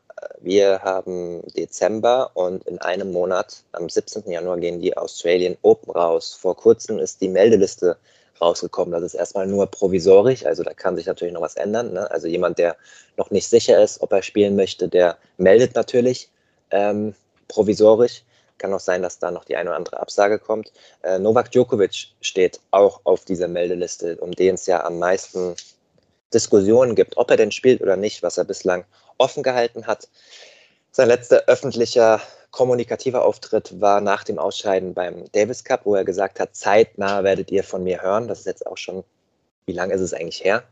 Wir 0.40 0.80
haben 0.82 1.42
Dezember 1.56 2.30
und 2.34 2.66
in 2.66 2.78
einem 2.78 3.12
Monat, 3.12 3.62
am 3.72 3.88
17. 3.88 4.30
Januar, 4.30 4.58
gehen 4.58 4.80
die 4.80 4.96
Australian 4.96 5.56
Open 5.62 5.90
raus. 5.92 6.34
Vor 6.34 6.56
kurzem 6.56 6.98
ist 6.98 7.20
die 7.20 7.28
Meldeliste 7.28 7.96
rausgekommen. 8.40 8.92
Das 8.92 9.02
ist 9.02 9.14
erstmal 9.14 9.46
nur 9.46 9.66
provisorisch, 9.66 10.44
also 10.44 10.62
da 10.62 10.74
kann 10.74 10.96
sich 10.96 11.06
natürlich 11.06 11.34
noch 11.34 11.40
was 11.40 11.56
ändern. 11.56 11.92
Ne? 11.92 12.10
Also 12.10 12.26
jemand, 12.26 12.58
der 12.58 12.76
noch 13.16 13.30
nicht 13.30 13.48
sicher 13.48 13.82
ist, 13.82 14.00
ob 14.02 14.12
er 14.12 14.22
spielen 14.22 14.56
möchte, 14.56 14.88
der 14.88 15.16
meldet 15.36 15.74
natürlich 15.74 16.30
ähm, 16.70 17.14
provisorisch. 17.48 18.22
Kann 18.58 18.72
auch 18.72 18.80
sein, 18.80 19.02
dass 19.02 19.18
da 19.18 19.30
noch 19.30 19.44
die 19.44 19.56
eine 19.56 19.70
oder 19.70 19.76
andere 19.76 20.00
Absage 20.00 20.38
kommt. 20.38 20.72
Äh, 21.02 21.18
Novak 21.18 21.50
Djokovic 21.50 22.08
steht 22.20 22.60
auch 22.70 23.00
auf 23.04 23.24
dieser 23.24 23.48
Meldeliste, 23.48 24.16
um 24.18 24.32
den 24.32 24.54
es 24.54 24.66
ja 24.66 24.84
am 24.84 24.98
meisten 24.98 25.56
Diskussionen 26.32 26.94
gibt, 26.94 27.16
ob 27.16 27.30
er 27.30 27.36
denn 27.36 27.52
spielt 27.52 27.80
oder 27.80 27.96
nicht, 27.96 28.22
was 28.22 28.38
er 28.38 28.44
bislang 28.44 28.84
offen 29.18 29.42
gehalten 29.42 29.86
hat. 29.86 30.08
Sein 30.92 31.08
letzter 31.08 31.44
öffentlicher 31.46 32.20
kommunikativer 32.50 33.24
Auftritt 33.24 33.80
war 33.80 34.00
nach 34.00 34.22
dem 34.22 34.38
Ausscheiden 34.38 34.94
beim 34.94 35.30
Davis 35.32 35.64
Cup, 35.64 35.80
wo 35.84 35.96
er 35.96 36.04
gesagt 36.04 36.38
hat, 36.38 36.54
zeitnah 36.54 37.24
werdet 37.24 37.50
ihr 37.50 37.64
von 37.64 37.82
mir 37.82 38.02
hören. 38.02 38.28
Das 38.28 38.40
ist 38.40 38.46
jetzt 38.46 38.66
auch 38.66 38.76
schon, 38.76 39.02
wie 39.66 39.72
lange 39.72 39.94
ist 39.94 40.00
es 40.00 40.14
eigentlich 40.14 40.44
her? 40.44 40.62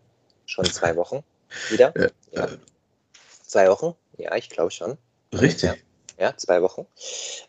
Schon 0.46 0.64
zwei 0.64 0.94
Wochen 0.96 1.24
wieder? 1.70 1.92
Ja. 1.96 2.08
ja. 2.42 2.48
Zwei 3.44 3.68
Wochen? 3.68 3.94
Ja, 4.16 4.34
ich 4.36 4.48
glaube 4.48 4.70
schon. 4.70 4.96
Richtig. 5.32 5.70
Ja 5.70 5.74
ja, 6.22 6.36
zwei 6.36 6.62
Wochen. 6.62 6.86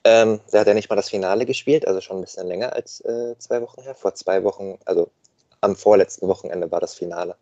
Ähm, 0.03 0.41
da 0.51 0.59
hat 0.59 0.67
er 0.67 0.73
nicht 0.73 0.89
mal 0.89 0.95
das 0.95 1.09
Finale 1.09 1.45
gespielt, 1.45 1.87
also 1.87 2.01
schon 2.01 2.17
ein 2.17 2.21
bisschen 2.21 2.47
länger 2.47 2.73
als 2.73 3.01
äh, 3.01 3.37
zwei 3.37 3.61
Wochen 3.61 3.83
her. 3.83 3.93
Vor 3.93 4.15
zwei 4.15 4.43
Wochen, 4.43 4.79
also 4.85 5.11
am 5.61 5.75
vorletzten 5.75 6.27
Wochenende 6.27 6.71
war 6.71 6.81
das 6.81 6.95
Finale. 6.95 7.35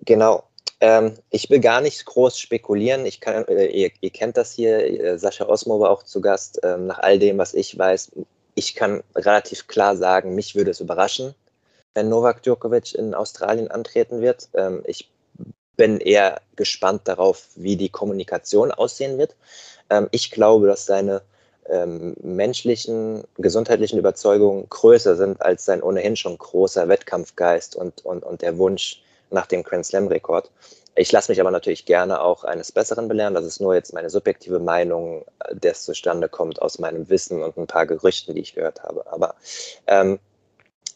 Genau. 0.00 0.44
Ähm, 0.80 1.14
ich 1.30 1.48
will 1.48 1.60
gar 1.60 1.80
nicht 1.80 2.04
groß 2.04 2.38
spekulieren. 2.38 3.06
Ich 3.06 3.20
kann, 3.20 3.46
äh, 3.46 3.66
ihr, 3.66 3.90
ihr, 4.00 4.10
kennt 4.10 4.36
das 4.36 4.52
hier. 4.52 4.78
Äh, 4.78 5.18
Sascha 5.18 5.46
Osmo 5.46 5.80
war 5.80 5.90
auch 5.90 6.02
zu 6.02 6.20
Gast. 6.20 6.60
Ähm, 6.62 6.86
nach 6.88 6.98
all 6.98 7.18
dem, 7.18 7.38
was 7.38 7.54
ich 7.54 7.78
weiß, 7.78 8.12
ich 8.54 8.74
kann 8.74 9.02
relativ 9.14 9.68
klar 9.68 9.96
sagen, 9.96 10.34
mich 10.34 10.56
würde 10.56 10.72
es 10.72 10.80
überraschen, 10.80 11.34
wenn 11.94 12.08
Novak 12.08 12.42
Djokovic 12.42 12.94
in 12.96 13.14
Australien 13.14 13.70
antreten 13.70 14.20
wird. 14.20 14.48
Ähm, 14.54 14.82
ich 14.86 15.08
bin 15.76 16.00
eher 16.00 16.40
gespannt 16.56 17.02
darauf, 17.04 17.48
wie 17.54 17.76
die 17.76 17.88
Kommunikation 17.88 18.72
aussehen 18.72 19.16
wird. 19.16 19.36
Ähm, 19.90 20.08
ich 20.10 20.30
glaube, 20.30 20.66
dass 20.66 20.86
seine 20.86 21.22
ähm, 21.68 22.16
menschlichen, 22.22 23.24
gesundheitlichen 23.36 23.98
Überzeugungen 23.98 24.68
größer 24.68 25.16
sind 25.16 25.42
als 25.42 25.64
sein 25.64 25.82
ohnehin 25.82 26.16
schon 26.16 26.38
großer 26.38 26.88
Wettkampfgeist 26.88 27.76
und, 27.76 28.04
und, 28.04 28.24
und 28.24 28.42
der 28.42 28.58
Wunsch 28.58 29.02
nach 29.30 29.46
dem 29.46 29.62
Grand 29.62 29.84
Slam-Rekord. 29.84 30.50
Ich 30.94 31.12
lasse 31.12 31.30
mich 31.30 31.40
aber 31.40 31.50
natürlich 31.50 31.84
gerne 31.84 32.20
auch 32.20 32.42
eines 32.44 32.72
Besseren 32.72 33.06
belehren. 33.06 33.34
Das 33.34 33.44
ist 33.44 33.60
nur 33.60 33.74
jetzt 33.74 33.92
meine 33.92 34.10
subjektive 34.10 34.58
Meinung, 34.58 35.24
äh, 35.40 35.54
das 35.54 35.84
zustande 35.84 36.28
kommt 36.28 36.60
aus 36.60 36.78
meinem 36.78 37.08
Wissen 37.08 37.42
und 37.42 37.56
ein 37.56 37.66
paar 37.66 37.86
Gerüchten, 37.86 38.34
die 38.34 38.40
ich 38.40 38.54
gehört 38.54 38.82
habe. 38.82 39.06
Aber 39.12 39.34
ähm, 39.86 40.18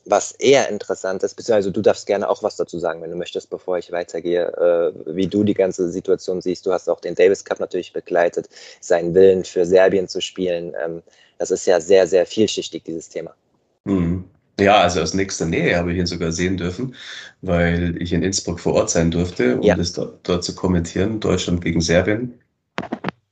was 0.04 0.32
eher 0.32 0.68
interessant 0.68 1.22
ist, 1.22 1.34
beziehungsweise 1.34 1.72
du 1.72 1.80
darfst 1.80 2.06
gerne 2.06 2.28
auch 2.28 2.42
was 2.42 2.56
dazu 2.56 2.78
sagen, 2.78 3.02
wenn 3.02 3.10
du 3.10 3.16
möchtest, 3.16 3.50
bevor 3.50 3.78
ich 3.78 3.92
weitergehe, 3.92 4.46
äh, 4.46 5.16
wie 5.16 5.26
du 5.26 5.44
die 5.44 5.54
ganze 5.54 5.90
Situation 5.90 6.40
siehst. 6.40 6.66
Du 6.66 6.72
hast 6.72 6.88
auch 6.88 7.00
den 7.00 7.14
Davis 7.14 7.44
Cup 7.44 7.60
natürlich 7.60 7.92
begleitet, 7.92 8.48
seinen 8.80 9.14
Willen 9.14 9.44
für 9.44 9.64
Serbien 9.64 10.08
zu 10.08 10.20
spielen. 10.20 10.74
Ähm, 10.82 11.02
das 11.38 11.50
ist 11.50 11.66
ja 11.66 11.80
sehr, 11.80 12.06
sehr 12.06 12.26
vielschichtig, 12.26 12.84
dieses 12.84 13.08
Thema. 13.08 13.34
Mhm. 13.84 14.24
Ja, 14.60 14.82
also 14.82 15.00
aus 15.00 15.14
nächster 15.14 15.46
Nähe 15.46 15.76
habe 15.76 15.92
ich 15.92 15.98
ihn 15.98 16.06
sogar 16.06 16.30
sehen 16.30 16.56
dürfen, 16.56 16.94
weil 17.40 18.00
ich 18.00 18.12
in 18.12 18.22
Innsbruck 18.22 18.60
vor 18.60 18.74
Ort 18.74 18.90
sein 18.90 19.10
durfte, 19.10 19.56
um 19.56 19.62
ja. 19.62 19.74
das 19.74 19.92
dort, 19.92 20.28
dort 20.28 20.44
zu 20.44 20.54
kommentieren, 20.54 21.20
Deutschland 21.20 21.62
gegen 21.62 21.80
Serbien, 21.80 22.38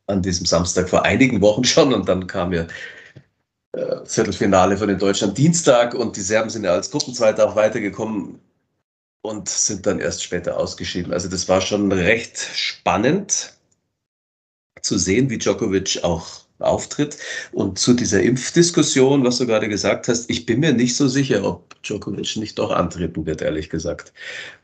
an 0.06 0.22
diesem 0.22 0.46
Samstag 0.46 0.88
vor 0.88 1.04
einigen 1.04 1.40
Wochen 1.40 1.64
schon. 1.64 1.92
Und 1.92 2.08
dann 2.08 2.26
kam 2.26 2.52
ja 2.52 2.66
äh, 3.72 4.04
Viertelfinale 4.04 4.76
von 4.76 4.88
den 4.88 4.98
Deutschen 4.98 5.34
Dienstag 5.34 5.94
und 5.94 6.16
die 6.16 6.20
Serben 6.20 6.50
sind 6.50 6.64
ja 6.64 6.72
als 6.72 6.90
Gruppenzweiter 6.90 7.48
auch 7.48 7.56
weitergekommen 7.56 8.40
und 9.22 9.48
sind 9.48 9.86
dann 9.86 10.00
erst 10.00 10.22
später 10.22 10.56
ausgeschieden. 10.56 11.12
Also 11.12 11.28
das 11.28 11.48
war 11.48 11.60
schon 11.60 11.92
recht 11.92 12.38
spannend 12.38 13.54
zu 14.82 14.98
sehen, 14.98 15.30
wie 15.30 15.38
Djokovic 15.38 16.00
auch 16.02 16.44
auftritt. 16.60 17.16
Und 17.52 17.78
zu 17.78 17.94
dieser 17.94 18.22
Impfdiskussion, 18.22 19.24
was 19.24 19.38
du 19.38 19.46
gerade 19.46 19.68
gesagt 19.68 20.08
hast, 20.08 20.30
ich 20.30 20.46
bin 20.46 20.60
mir 20.60 20.72
nicht 20.72 20.96
so 20.96 21.08
sicher, 21.08 21.44
ob 21.44 21.80
Djokovic 21.82 22.36
nicht 22.36 22.58
doch 22.58 22.70
antreten 22.70 23.26
wird, 23.26 23.42
ehrlich 23.42 23.70
gesagt. 23.70 24.12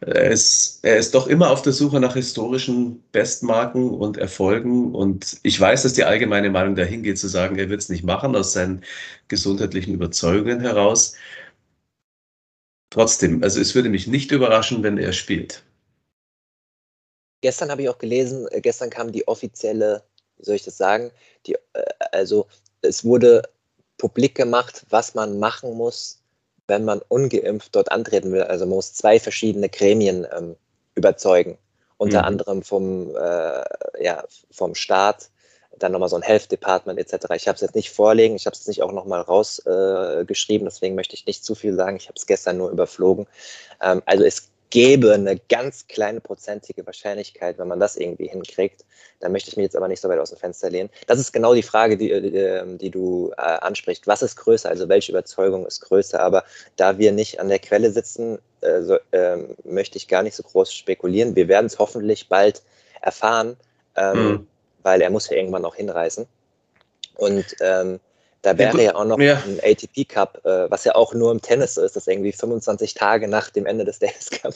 Er 0.00 0.30
ist, 0.30 0.80
er 0.82 0.96
ist 0.98 1.14
doch 1.14 1.26
immer 1.26 1.50
auf 1.50 1.62
der 1.62 1.72
Suche 1.72 2.00
nach 2.00 2.14
historischen 2.14 3.02
Bestmarken 3.12 3.90
und 3.90 4.18
Erfolgen. 4.18 4.94
Und 4.94 5.38
ich 5.42 5.60
weiß, 5.60 5.82
dass 5.82 5.94
die 5.94 6.04
allgemeine 6.04 6.50
Meinung 6.50 6.74
dahin 6.74 7.02
geht, 7.02 7.18
zu 7.18 7.28
sagen, 7.28 7.58
er 7.58 7.70
wird 7.70 7.80
es 7.80 7.88
nicht 7.88 8.04
machen, 8.04 8.36
aus 8.36 8.52
seinen 8.52 8.82
gesundheitlichen 9.28 9.94
Überzeugungen 9.94 10.60
heraus. 10.60 11.14
Trotzdem, 12.90 13.42
also 13.42 13.60
es 13.60 13.74
würde 13.74 13.88
mich 13.88 14.06
nicht 14.06 14.30
überraschen, 14.30 14.82
wenn 14.82 14.98
er 14.98 15.12
spielt. 15.12 15.64
Gestern 17.42 17.70
habe 17.70 17.82
ich 17.82 17.88
auch 17.88 17.98
gelesen, 17.98 18.46
äh, 18.50 18.60
gestern 18.60 18.90
kam 18.90 19.12
die 19.12 19.28
offizielle 19.28 20.02
wie 20.38 20.44
soll 20.44 20.56
ich 20.56 20.64
das 20.64 20.76
sagen, 20.76 21.10
die, 21.46 21.54
äh, 21.72 21.82
also 22.12 22.46
es 22.82 23.04
wurde 23.04 23.42
publik 23.98 24.34
gemacht, 24.34 24.84
was 24.90 25.14
man 25.14 25.38
machen 25.38 25.74
muss, 25.74 26.20
wenn 26.68 26.84
man 26.84 27.00
ungeimpft 27.08 27.74
dort 27.74 27.90
antreten 27.90 28.32
will. 28.32 28.42
Also 28.42 28.66
man 28.66 28.76
muss 28.76 28.94
zwei 28.94 29.18
verschiedene 29.20 29.68
Gremien 29.68 30.26
ähm, 30.36 30.56
überzeugen, 30.94 31.58
unter 31.96 32.20
mhm. 32.20 32.24
anderem 32.26 32.62
vom, 32.62 33.14
äh, 33.16 33.64
ja, 34.04 34.24
vom 34.50 34.74
Staat, 34.74 35.30
dann 35.78 35.92
nochmal 35.92 36.08
so 36.08 36.16
ein 36.16 36.22
Health 36.22 36.50
Department 36.50 36.98
etc. 36.98 37.26
Ich 37.34 37.48
habe 37.48 37.56
es 37.56 37.60
jetzt 37.60 37.74
nicht 37.74 37.90
vorlegen, 37.90 38.34
ich 38.34 38.46
habe 38.46 38.56
es 38.56 38.66
nicht 38.66 38.82
auch 38.82 38.92
nochmal 38.92 39.20
rausgeschrieben, 39.20 40.66
äh, 40.66 40.70
deswegen 40.70 40.94
möchte 40.94 41.14
ich 41.14 41.26
nicht 41.26 41.44
zu 41.44 41.54
viel 41.54 41.74
sagen. 41.74 41.96
Ich 41.96 42.08
habe 42.08 42.16
es 42.16 42.26
gestern 42.26 42.56
nur 42.58 42.70
überflogen. 42.70 43.26
Ähm, 43.82 44.02
also 44.06 44.24
es 44.24 44.48
gäbe 44.70 45.14
eine 45.14 45.38
ganz 45.48 45.86
kleine 45.86 46.20
prozentige 46.20 46.84
Wahrscheinlichkeit, 46.86 47.58
wenn 47.58 47.68
man 47.68 47.80
das 47.80 47.96
irgendwie 47.96 48.28
hinkriegt. 48.28 48.84
Da 49.20 49.28
möchte 49.28 49.50
ich 49.50 49.56
mich 49.56 49.64
jetzt 49.64 49.76
aber 49.76 49.88
nicht 49.88 50.00
so 50.00 50.08
weit 50.08 50.18
aus 50.18 50.30
dem 50.30 50.38
Fenster 50.38 50.70
lehnen. 50.70 50.90
Das 51.06 51.18
ist 51.18 51.32
genau 51.32 51.54
die 51.54 51.62
Frage, 51.62 51.96
die, 51.96 52.08
die, 52.08 52.36
ähm, 52.36 52.78
die 52.78 52.90
du 52.90 53.32
äh, 53.36 53.42
ansprichst. 53.42 54.06
Was 54.06 54.22
ist 54.22 54.36
größer? 54.36 54.68
Also 54.68 54.88
welche 54.88 55.12
Überzeugung 55.12 55.66
ist 55.66 55.80
größer? 55.80 56.20
Aber 56.20 56.44
da 56.76 56.98
wir 56.98 57.12
nicht 57.12 57.40
an 57.40 57.48
der 57.48 57.58
Quelle 57.58 57.90
sitzen, 57.90 58.38
äh, 58.60 58.82
so, 58.82 58.98
äh, 59.12 59.38
möchte 59.64 59.98
ich 59.98 60.08
gar 60.08 60.22
nicht 60.22 60.34
so 60.34 60.42
groß 60.42 60.72
spekulieren. 60.72 61.36
Wir 61.36 61.48
werden 61.48 61.66
es 61.66 61.78
hoffentlich 61.78 62.28
bald 62.28 62.62
erfahren, 63.00 63.56
ähm, 63.96 64.28
mhm. 64.28 64.46
weil 64.82 65.00
er 65.00 65.10
muss 65.10 65.30
ja 65.30 65.36
irgendwann 65.36 65.64
auch 65.64 65.76
hinreisen. 65.76 66.26
Und 67.14 67.44
ähm, 67.60 68.00
da 68.42 68.56
wäre 68.58 68.82
ja, 68.82 68.94
auch 68.94 69.04
noch 69.04 69.18
ja. 69.18 69.42
ein 69.44 69.60
ATP 69.62 70.08
Cup, 70.08 70.44
äh, 70.44 70.70
was 70.70 70.84
ja 70.84 70.94
auch 70.94 71.14
nur 71.14 71.32
im 71.32 71.40
Tennis 71.40 71.76
ist, 71.76 71.96
das 71.96 72.06
irgendwie 72.06 72.32
25 72.32 72.94
Tage 72.94 73.28
nach 73.28 73.50
dem 73.50 73.66
Ende 73.66 73.84
des 73.84 73.98
Davis 74.00 74.30
Cup 74.30 74.54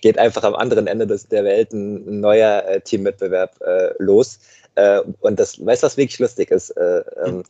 geht 0.00 0.18
einfach 0.18 0.44
am 0.44 0.54
anderen 0.54 0.86
Ende 0.86 1.06
des, 1.06 1.28
der 1.28 1.44
Welt 1.44 1.72
ein, 1.72 2.20
neuer 2.20 2.64
äh, 2.64 2.80
Teamwettbewerb 2.80 3.60
äh, 3.60 3.94
los. 3.98 4.38
Äh, 4.74 5.00
und 5.20 5.38
das, 5.38 5.64
weißt 5.64 5.82
du, 5.82 5.86
was 5.86 5.96
wirklich 5.96 6.18
lustig 6.18 6.50
ist? 6.50 6.74
Ähm, 7.24 7.44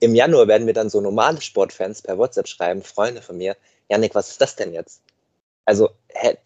Im 0.00 0.14
Januar 0.14 0.48
werden 0.48 0.64
mir 0.64 0.72
dann 0.72 0.90
so 0.90 1.00
normale 1.00 1.40
Sportfans 1.40 2.02
per 2.02 2.16
WhatsApp 2.16 2.48
schreiben, 2.48 2.82
Freunde 2.82 3.22
von 3.22 3.36
mir, 3.36 3.56
Janik, 3.90 4.14
was 4.14 4.30
ist 4.30 4.40
das 4.40 4.56
denn 4.56 4.72
jetzt? 4.72 5.02
Also, 5.66 5.90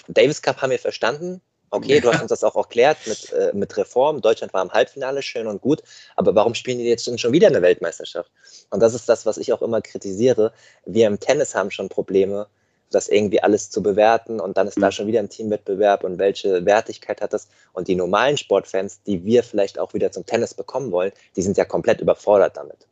Davis 0.09 0.43
Cup 0.43 0.61
haben 0.61 0.71
wir 0.71 0.79
verstanden, 0.79 1.41
Okay, 1.75 2.01
du 2.01 2.13
hast 2.13 2.23
uns 2.23 2.29
das 2.29 2.45
auch 2.45 2.55
erklärt 2.55 2.99
mit, 3.07 3.33
äh, 3.33 3.51
mit 3.53 3.77
Reform. 3.77 4.21
Deutschland 4.21 4.55
war 4.55 4.63
im 4.63 4.71
Halbfinale, 4.71 5.23
schön 5.23 5.49
und 5.49 5.61
gut. 5.61 5.83
Aber 6.15 6.33
warum 6.37 6.55
spielen 6.55 6.79
die 6.79 6.85
jetzt 6.85 7.19
schon 7.19 7.33
wieder 7.33 7.49
eine 7.49 7.63
Weltmeisterschaft? 7.63 8.31
Und 8.71 8.81
das 8.81 8.95
ist 8.95 9.09
das, 9.09 9.27
was 9.27 9.39
ich 9.39 9.53
auch 9.53 9.61
immer 9.61 9.83
kritisiere. 9.83 10.53
Wir 10.85 11.09
im 11.09 11.19
Tennis 11.19 11.53
haben 11.57 11.73
schon 11.73 11.89
Probleme, 11.89 12.47
das 12.93 13.09
irgendwie 13.09 13.43
alles 13.43 13.71
zu 13.71 13.83
bewerten. 13.83 14.39
Und 14.39 14.57
dann 14.57 14.69
ist 14.69 14.81
da 14.81 14.87
mhm. 14.87 14.93
schon 14.93 15.07
wieder 15.09 15.19
ein 15.19 15.29
Teamwettbewerb 15.29 16.05
und 16.05 16.19
welche 16.19 16.65
Wertigkeit 16.65 17.21
hat 17.21 17.33
das? 17.33 17.49
Und 17.73 17.89
die 17.89 17.97
normalen 17.97 18.37
Sportfans, 18.37 19.03
die 19.03 19.25
wir 19.25 19.43
vielleicht 19.43 19.77
auch 19.81 19.95
wieder 19.95 20.13
zum 20.13 20.25
Tennis 20.25 20.55
bekommen 20.55 20.93
wollen, 20.93 21.11
die 21.35 21.43
sind 21.43 21.57
ja 21.57 21.65
komplett 21.65 22.01
überfordert 22.01 22.57
damit. 22.57 22.87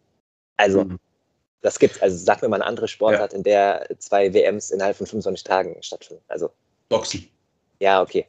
Also, 0.57 0.85
mhm. 0.85 0.99
das 1.61 1.79
gibt 1.79 2.03
also 2.03 2.17
sag 2.17 2.43
mir 2.43 2.49
mal 2.49 2.57
eine 2.57 2.67
andere 2.67 2.89
Sportart, 2.89 3.33
ja. 3.33 3.39
in 3.39 3.45
der 3.45 3.87
zwei 3.99 4.35
WMs 4.35 4.73
innerhalb 4.73 4.97
von 4.97 5.07
25 5.07 5.45
Tagen 5.45 5.77
stattfinden. 5.83 6.25
Also, 6.27 6.51
Boxen. 6.89 7.32
Ja, 7.83 8.01
okay. 8.01 8.25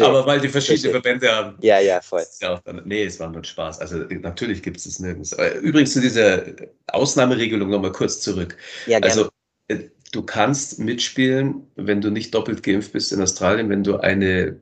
Aber 0.00 0.24
weil 0.24 0.40
die 0.40 0.48
verschiedene 0.48 0.92
Verbände 0.92 1.28
haben. 1.28 1.58
Ja, 1.62 1.80
ja, 1.80 2.00
voll. 2.00 2.22
Ja 2.40 2.60
dann, 2.64 2.82
nee, 2.84 3.02
es 3.02 3.18
war 3.18 3.28
nur 3.28 3.42
Spaß. 3.42 3.80
Also 3.80 3.96
natürlich 3.96 4.62
gibt 4.62 4.76
es 4.76 4.86
es 4.86 5.00
nirgends. 5.00 5.36
Übrigens 5.60 5.94
zu 5.94 6.00
dieser 6.00 6.44
Ausnahmeregelung 6.86 7.70
nochmal 7.70 7.90
kurz 7.90 8.20
zurück. 8.20 8.56
Ja, 8.86 9.00
gerne. 9.00 9.06
Also 9.12 9.30
äh, 9.66 9.88
du 10.12 10.22
kannst 10.22 10.78
mitspielen, 10.78 11.66
wenn 11.74 12.00
du 12.00 12.10
nicht 12.10 12.32
doppelt 12.32 12.62
geimpft 12.62 12.92
bist 12.92 13.10
in 13.10 13.20
Australien, 13.20 13.68
wenn 13.68 13.82
du 13.82 13.96
eine, 13.96 14.60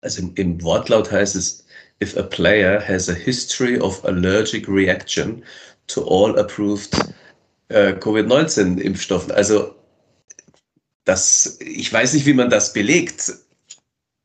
also 0.00 0.22
im, 0.22 0.34
im 0.36 0.62
Wortlaut 0.62 1.10
heißt 1.10 1.34
es, 1.34 1.66
if 2.00 2.16
a 2.16 2.22
player 2.22 2.80
has 2.80 3.08
a 3.08 3.14
history 3.14 3.80
of 3.80 4.04
allergic 4.04 4.68
reaction 4.68 5.42
to 5.88 6.06
all 6.06 6.38
approved 6.38 6.94
äh, 7.66 7.94
Covid-19-Impfstoffen. 7.94 9.32
Also 9.32 9.75
das, 11.06 11.56
ich 11.60 11.90
weiß 11.90 12.12
nicht, 12.12 12.26
wie 12.26 12.34
man 12.34 12.50
das 12.50 12.72
belegt, 12.72 13.32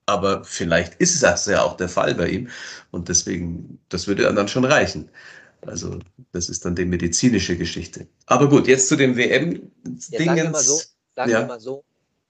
aber 0.07 0.43
vielleicht 0.43 0.95
ist 0.95 1.23
das 1.23 1.45
ja 1.45 1.61
auch 1.63 1.77
der 1.77 1.87
Fall 1.87 2.15
bei 2.15 2.27
ihm 2.27 2.49
und 2.89 3.07
deswegen, 3.07 3.79
das 3.87 4.07
würde 4.07 4.23
dann 4.33 4.47
schon 4.47 4.65
reichen. 4.65 5.09
Also 5.61 5.99
das 6.31 6.49
ist 6.49 6.65
dann 6.65 6.75
die 6.75 6.85
medizinische 6.85 7.55
Geschichte. 7.55 8.07
Aber 8.25 8.49
gut, 8.49 8.67
jetzt 8.67 8.87
zu 8.87 8.95
dem 8.95 9.15
WM-Dingens. 9.15 10.09
Ja, 10.09 10.25
sagen 10.25 10.35
wir 10.35 10.49
mal 10.49 10.63
so, 10.63 10.81
sagen 11.15 11.31
ja. 11.31 11.39
wir 11.41 11.45
mal 11.45 11.59
so 11.59 11.83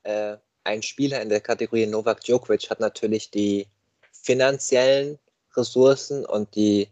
äh, 0.03 0.35
ein 0.65 0.83
Spieler 0.83 1.21
in 1.21 1.29
der 1.29 1.39
Kategorie 1.39 1.87
Novak 1.87 2.21
Djokovic 2.21 2.69
hat 2.69 2.81
natürlich 2.81 3.31
die 3.31 3.67
finanziellen 4.11 5.17
Ressourcen 5.55 6.25
und 6.25 6.53
die 6.55 6.89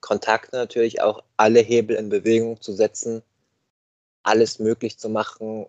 Kontakte 0.00 0.56
natürlich 0.56 1.00
auch 1.00 1.22
alle 1.36 1.60
Hebel 1.60 1.94
in 1.94 2.08
Bewegung 2.08 2.60
zu 2.60 2.72
setzen, 2.72 3.22
alles 4.24 4.58
möglich 4.58 4.98
zu 4.98 5.08
machen, 5.08 5.66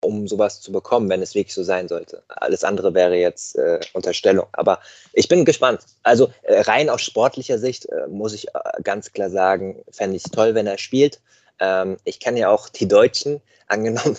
um 0.00 0.26
sowas 0.26 0.60
zu 0.60 0.72
bekommen, 0.72 1.08
wenn 1.08 1.22
es 1.22 1.34
wirklich 1.34 1.54
so 1.54 1.62
sein 1.62 1.88
sollte. 1.88 2.22
Alles 2.28 2.64
andere 2.64 2.94
wäre 2.94 3.16
jetzt 3.16 3.56
äh, 3.56 3.80
Unterstellung. 3.92 4.46
Aber 4.52 4.80
ich 5.12 5.28
bin 5.28 5.44
gespannt. 5.44 5.82
Also 6.02 6.30
äh, 6.42 6.60
rein 6.60 6.88
aus 6.88 7.02
sportlicher 7.02 7.58
Sicht 7.58 7.86
äh, 7.86 8.06
muss 8.08 8.32
ich 8.32 8.48
äh, 8.48 8.82
ganz 8.82 9.12
klar 9.12 9.30
sagen, 9.30 9.82
fände 9.90 10.16
ich 10.16 10.24
es 10.24 10.30
toll, 10.30 10.54
wenn 10.54 10.66
er 10.66 10.78
spielt. 10.78 11.20
Ähm, 11.58 11.98
ich 12.04 12.18
kenne 12.18 12.40
ja 12.40 12.50
auch 12.50 12.68
die 12.68 12.88
Deutschen. 12.88 13.40
Angenommen, 13.70 14.18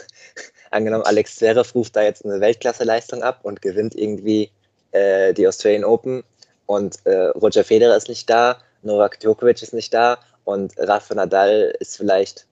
angenommen 0.70 1.04
Alex 1.04 1.36
Zverev 1.36 1.76
ruft 1.76 1.98
da 1.98 2.04
jetzt 2.04 2.24
eine 2.24 2.40
Weltklasseleistung 2.40 3.22
ab 3.22 3.40
und 3.44 3.62
gewinnt 3.62 3.96
irgendwie 3.96 4.50
äh, 4.92 5.34
die 5.34 5.46
Australian 5.46 5.84
Open 5.84 6.24
und 6.68 7.06
äh, 7.06 7.26
Roger 7.36 7.66
Federer 7.66 7.98
ist 7.98 8.08
nicht 8.08 8.30
da, 8.30 8.60
Novak 8.82 9.20
Djokovic 9.20 9.62
ist 9.62 9.74
nicht 9.74 9.94
da 9.94 10.20
und 10.46 10.72
Rafa 10.78 11.16
Nadal 11.16 11.76
ist 11.80 11.98
vielleicht 11.98 12.48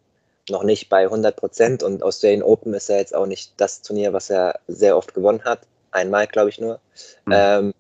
noch 0.49 0.63
nicht 0.63 0.89
bei 0.89 1.03
100 1.03 1.35
Prozent 1.35 1.83
und 1.83 2.03
Australian 2.03 2.43
Open 2.43 2.73
ist 2.73 2.89
ja 2.89 2.97
jetzt 2.97 3.15
auch 3.15 3.25
nicht 3.25 3.53
das 3.57 3.81
Turnier, 3.81 4.13
was 4.13 4.29
er 4.29 4.59
sehr 4.67 4.97
oft 4.97 5.13
gewonnen 5.13 5.43
hat. 5.43 5.61
Einmal, 5.91 6.27
glaube 6.27 6.49
ich, 6.49 6.59
nur. 6.59 6.79
Mhm. 7.25 7.33
Ähm, 7.33 7.73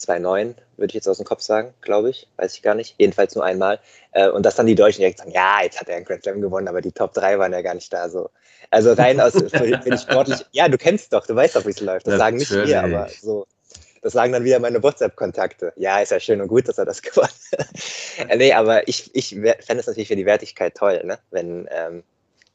2-9, 0.00 0.54
würde 0.76 0.90
ich 0.90 0.94
jetzt 0.94 1.08
aus 1.08 1.18
dem 1.18 1.26
Kopf 1.26 1.42
sagen, 1.42 1.74
glaube 1.82 2.10
ich. 2.10 2.26
Weiß 2.36 2.54
ich 2.54 2.62
gar 2.62 2.74
nicht. 2.74 2.94
Jedenfalls 2.98 3.34
nur 3.34 3.44
einmal. 3.44 3.80
Äh, 4.12 4.30
und 4.30 4.46
dass 4.46 4.54
dann 4.54 4.66
die 4.66 4.74
Deutschen 4.74 5.00
direkt 5.00 5.18
sagen, 5.18 5.30
ja, 5.30 5.62
jetzt 5.62 5.78
hat 5.78 5.88
er 5.88 5.96
einen 5.96 6.04
Grand 6.04 6.22
Slam 6.22 6.40
gewonnen, 6.40 6.68
aber 6.68 6.80
die 6.80 6.92
Top 6.92 7.12
3 7.12 7.38
waren 7.38 7.52
ja 7.52 7.60
gar 7.60 7.74
nicht 7.74 7.92
da. 7.92 8.08
So. 8.08 8.30
Also 8.70 8.92
rein 8.92 9.20
aus, 9.20 9.32
für, 9.50 9.80
für 9.82 9.98
sportlich, 9.98 10.44
ja, 10.52 10.68
du 10.68 10.78
kennst 10.78 11.12
doch, 11.12 11.26
du 11.26 11.34
weißt 11.34 11.56
doch, 11.56 11.66
wie 11.66 11.70
es 11.70 11.80
läuft. 11.80 12.06
Das 12.06 12.18
Natürlich. 12.18 12.48
sagen 12.48 12.60
nicht 12.60 12.68
wir, 12.70 12.82
aber 12.82 13.08
so. 13.20 13.46
Das 14.02 14.14
sagen 14.14 14.32
dann 14.32 14.44
wieder 14.44 14.58
meine 14.58 14.82
WhatsApp-Kontakte. 14.82 15.72
Ja, 15.76 16.00
ist 16.00 16.10
ja 16.10 16.20
schön 16.20 16.40
und 16.40 16.48
gut, 16.48 16.68
dass 16.68 16.78
er 16.78 16.86
das 16.86 17.02
gewonnen 17.02 17.28
hat. 17.58 18.36
Nee, 18.36 18.52
aber 18.52 18.88
ich, 18.88 19.14
ich 19.14 19.30
fände 19.30 19.80
es 19.80 19.86
natürlich 19.86 20.08
für 20.08 20.16
die 20.16 20.26
Wertigkeit 20.26 20.74
toll, 20.74 21.02
ne? 21.04 21.18
wenn, 21.30 21.68
ähm, 21.70 22.02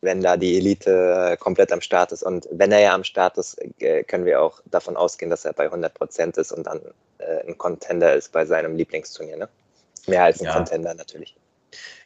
wenn 0.02 0.22
da 0.22 0.38
die 0.38 0.58
Elite 0.58 1.38
komplett 1.40 1.72
am 1.72 1.82
Start 1.82 2.12
ist. 2.12 2.24
Und 2.24 2.48
wenn 2.52 2.72
er 2.72 2.80
ja 2.80 2.94
am 2.94 3.04
Start 3.04 3.38
ist, 3.38 3.58
äh, 3.80 4.04
können 4.04 4.26
wir 4.26 4.42
auch 4.42 4.62
davon 4.66 4.98
ausgehen, 4.98 5.30
dass 5.30 5.46
er 5.46 5.54
bei 5.54 5.66
100 5.66 5.94
Prozent 5.94 6.38
ist 6.38 6.52
und 6.52 6.66
dann 6.66 6.82
äh, 7.20 7.48
ein 7.48 7.58
Contender 7.58 8.16
ist 8.16 8.32
bei 8.32 8.46
seinem 8.46 8.76
Lieblingsturnier. 8.76 9.38
Ne? 9.38 9.50
Mehr 10.08 10.24
als 10.24 10.40
ein 10.40 10.46
ja. 10.46 10.54
Contender 10.54 10.96
natürlich. 10.96 11.36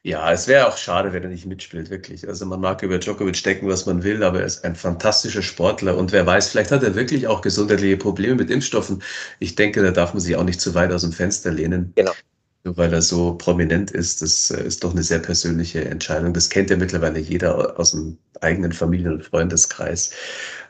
Ja, 0.04 0.32
es 0.32 0.48
wäre 0.48 0.68
auch 0.68 0.78
schade, 0.78 1.12
wenn 1.12 1.24
er 1.24 1.30
nicht 1.30 1.46
mitspielt, 1.46 1.90
wirklich. 1.90 2.28
Also 2.28 2.46
man 2.46 2.62
mag 2.62 2.82
über 2.84 3.00
Djokovic 3.00 3.44
denken, 3.44 3.68
was 3.68 3.86
man 3.86 4.04
will, 4.04 4.24
aber 4.24 4.40
er 4.40 4.46
ist 4.46 4.64
ein 4.64 4.76
fantastischer 4.76 5.42
Sportler 5.42 5.98
und 5.98 6.14
wer 6.14 6.26
weiß, 6.26 6.50
vielleicht 6.50 6.72
hat 6.72 6.84
er 6.84 6.96
wirklich 6.96 7.28
auch 7.28 7.42
gesundheitliche 7.42 7.98
Probleme 7.98 8.36
mit 8.36 8.50
Impfstoffen. 8.50 9.04
Ich 9.40 9.56
denke, 9.56 9.84
da 9.84 9.92
darf 9.92 10.14
man 10.14 10.22
sich 10.22 10.36
auch 10.38 10.46
nicht 10.46 10.62
zu 10.62 10.74
weit 10.74 10.94
aus 10.94 11.02
dem 11.02 11.12
Fenster 11.12 11.52
lehnen. 11.52 11.92
Genau. 11.96 12.14
Nur 12.64 12.78
weil 12.78 12.94
er 12.94 13.02
so 13.02 13.36
prominent 13.36 13.92
ist, 13.92 14.22
das 14.22 14.52
äh, 14.52 14.64
ist 14.64 14.84
doch 14.84 14.92
eine 14.92 15.04
sehr 15.04 15.20
persönliche 15.20 15.84
Entscheidung. 15.86 16.34
Das 16.34 16.50
kennt 16.50 16.70
ja 16.70 16.78
mittlerweile 16.78 17.20
jeder 17.20 17.80
aus 17.80 17.92
dem 17.92 18.18
eigenen 18.42 18.74
Familien- 18.74 19.14
und 19.14 19.26
Freundeskreis. 19.26 20.12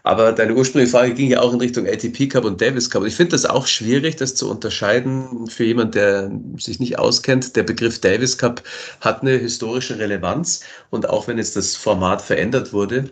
Aber 0.03 0.31
deine 0.31 0.55
ursprüngliche 0.55 0.91
Frage 0.91 1.13
ging 1.13 1.29
ja 1.29 1.41
auch 1.41 1.53
in 1.53 1.59
Richtung 1.59 1.87
ATP 1.87 2.29
Cup 2.29 2.45
und 2.45 2.61
Davis 2.61 2.89
Cup. 2.89 3.05
Ich 3.05 3.15
finde 3.15 3.31
das 3.31 3.45
auch 3.45 3.67
schwierig, 3.67 4.15
das 4.15 4.35
zu 4.35 4.49
unterscheiden 4.49 5.47
für 5.47 5.65
jemanden, 5.65 5.91
der 5.91 6.31
sich 6.57 6.79
nicht 6.79 6.97
auskennt. 6.99 7.55
Der 7.55 7.63
Begriff 7.63 7.99
Davis 7.99 8.37
Cup 8.37 8.63
hat 9.01 9.21
eine 9.21 9.31
historische 9.31 9.99
Relevanz 9.99 10.61
und 10.89 11.09
auch 11.09 11.27
wenn 11.27 11.37
jetzt 11.37 11.55
das 11.55 11.75
Format 11.75 12.21
verändert 12.21 12.73
wurde, 12.73 13.09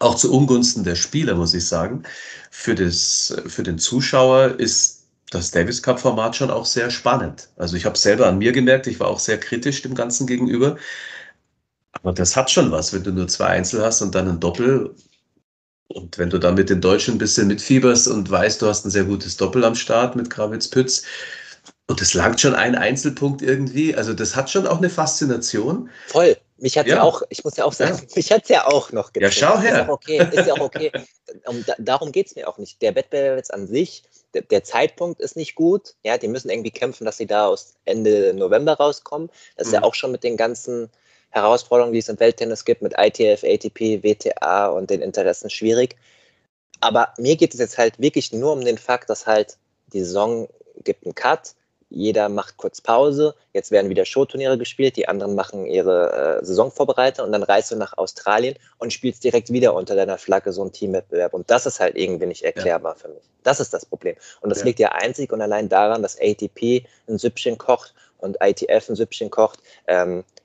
auch 0.00 0.16
zu 0.16 0.32
Ungunsten 0.32 0.84
der 0.84 0.96
Spieler, 0.96 1.34
muss 1.36 1.54
ich 1.54 1.66
sagen, 1.66 2.02
für, 2.50 2.74
das, 2.74 3.36
für 3.46 3.62
den 3.62 3.78
Zuschauer 3.78 4.58
ist 4.58 5.04
das 5.30 5.50
Davis 5.50 5.82
Cup 5.82 6.00
Format 6.00 6.36
schon 6.36 6.50
auch 6.50 6.66
sehr 6.66 6.90
spannend. 6.90 7.48
Also 7.56 7.76
ich 7.76 7.86
habe 7.86 7.98
selber 7.98 8.26
an 8.26 8.38
mir 8.38 8.52
gemerkt, 8.52 8.86
ich 8.86 9.00
war 9.00 9.08
auch 9.08 9.18
sehr 9.18 9.38
kritisch 9.38 9.82
dem 9.82 9.94
Ganzen 9.94 10.26
gegenüber. 10.26 10.76
Aber 11.92 12.12
das 12.12 12.36
hat 12.36 12.50
schon 12.50 12.70
was, 12.72 12.92
wenn 12.92 13.04
du 13.04 13.12
nur 13.12 13.28
zwei 13.28 13.46
Einzel 13.46 13.82
hast 13.84 14.02
und 14.02 14.14
dann 14.14 14.28
ein 14.28 14.40
Doppel 14.40 14.94
und 15.88 16.18
wenn 16.18 16.30
du 16.30 16.38
dann 16.38 16.54
mit 16.54 16.70
den 16.70 16.80
Deutschen 16.80 17.14
ein 17.14 17.18
bisschen 17.18 17.46
mitfieberst 17.46 18.08
und 18.08 18.30
weißt, 18.30 18.62
du 18.62 18.66
hast 18.66 18.84
ein 18.84 18.90
sehr 18.90 19.04
gutes 19.04 19.36
Doppel 19.36 19.64
am 19.64 19.74
Start 19.74 20.16
mit 20.16 20.30
Krawitz-Pütz, 20.30 21.04
und 21.86 22.00
das 22.00 22.14
langt 22.14 22.40
schon 22.40 22.54
ein 22.54 22.76
Einzelpunkt 22.76 23.42
irgendwie. 23.42 23.94
Also 23.94 24.14
das 24.14 24.34
hat 24.34 24.48
schon 24.48 24.66
auch 24.66 24.78
eine 24.78 24.88
Faszination. 24.88 25.90
Voll. 26.06 26.36
Mich 26.56 26.78
hat 26.78 26.86
ja. 26.86 26.96
ja 26.96 27.02
auch, 27.02 27.22
ich 27.28 27.44
muss 27.44 27.56
ja 27.56 27.64
auch 27.64 27.72
sagen, 27.72 27.98
ja. 27.98 28.16
mich 28.16 28.32
hat 28.32 28.44
es 28.44 28.48
ja 28.48 28.66
auch 28.66 28.90
noch 28.92 29.12
gezogen. 29.12 29.24
Ja, 29.24 29.30
schau 29.30 29.58
her. 29.58 29.72
Ist 29.72 29.86
ja 29.86 29.88
okay. 29.90 30.28
Ist 30.32 30.46
ja 30.46 30.54
auch 30.54 30.60
okay. 30.60 30.92
um, 31.46 31.62
da, 31.66 31.74
darum 31.78 32.10
geht 32.12 32.28
es 32.28 32.36
mir 32.36 32.48
auch 32.48 32.56
nicht. 32.58 32.80
Der 32.80 32.94
Wettbewerb 32.94 33.36
jetzt 33.36 33.52
an 33.52 33.66
sich, 33.66 34.04
der, 34.32 34.42
der, 34.42 34.64
Zeitpunkt 34.64 35.20
ist 35.20 35.36
nicht 35.36 35.56
gut. 35.56 35.94
Ja, 36.04 36.16
die 36.16 36.28
müssen 36.28 36.48
irgendwie 36.48 36.70
kämpfen, 36.70 37.04
dass 37.04 37.18
sie 37.18 37.26
da 37.26 37.48
aus 37.48 37.74
Ende 37.84 38.32
November 38.34 38.74
rauskommen. 38.74 39.28
Das 39.56 39.66
ist 39.66 39.72
mhm. 39.72 39.80
ja 39.80 39.82
auch 39.82 39.94
schon 39.94 40.12
mit 40.12 40.24
den 40.24 40.36
ganzen 40.38 40.90
Herausforderungen, 41.34 41.92
die 41.92 41.98
es 41.98 42.08
im 42.08 42.20
Welttennis 42.20 42.64
gibt, 42.64 42.80
mit 42.80 42.94
ITF, 42.96 43.42
ATP, 43.42 44.02
WTA 44.04 44.68
und 44.68 44.88
den 44.88 45.02
Interessen 45.02 45.50
schwierig. 45.50 45.96
Aber 46.80 47.08
mir 47.18 47.36
geht 47.36 47.54
es 47.54 47.60
jetzt 47.60 47.76
halt 47.76 47.98
wirklich 47.98 48.32
nur 48.32 48.52
um 48.52 48.64
den 48.64 48.78
Fakt, 48.78 49.10
dass 49.10 49.26
halt 49.26 49.56
die 49.92 50.00
Saison 50.00 50.48
gibt 50.84 51.04
einen 51.04 51.14
Cut, 51.14 51.54
jeder 51.90 52.28
macht 52.28 52.56
kurz 52.56 52.80
Pause, 52.80 53.34
jetzt 53.52 53.70
werden 53.70 53.90
wieder 53.90 54.04
Showturniere 54.04 54.58
gespielt, 54.58 54.96
die 54.96 55.08
anderen 55.08 55.34
machen 55.34 55.66
ihre 55.66 56.40
äh, 56.40 56.44
Saisonvorbereitung 56.44 57.26
und 57.26 57.32
dann 57.32 57.42
reist 57.42 57.70
du 57.70 57.76
nach 57.76 57.96
Australien 57.96 58.56
und 58.78 58.92
spielst 58.92 59.22
direkt 59.24 59.52
wieder 59.52 59.74
unter 59.74 59.94
deiner 59.94 60.18
Flagge 60.18 60.52
so 60.52 60.62
einen 60.62 60.72
Teamwettbewerb. 60.72 61.34
Und 61.34 61.50
das 61.50 61.66
ist 61.66 61.80
halt 61.80 61.96
irgendwie 61.96 62.26
nicht 62.26 62.42
erklärbar 62.42 62.94
ja. 62.94 62.98
für 62.98 63.08
mich. 63.08 63.22
Das 63.42 63.60
ist 63.60 63.74
das 63.74 63.86
Problem. 63.86 64.16
Und 64.40 64.50
das 64.50 64.60
ja. 64.60 64.64
liegt 64.66 64.78
ja 64.78 64.92
einzig 64.92 65.32
und 65.32 65.40
allein 65.40 65.68
daran, 65.68 66.02
dass 66.02 66.18
ATP 66.20 66.84
ein 67.08 67.18
Süppchen 67.18 67.58
kocht 67.58 67.94
und 68.18 68.38
ITF 68.40 68.88
ein 68.88 68.96
Süppchen 68.96 69.30
kocht. 69.30 69.60
Ähm, 69.86 70.20
äh, 70.20 70.43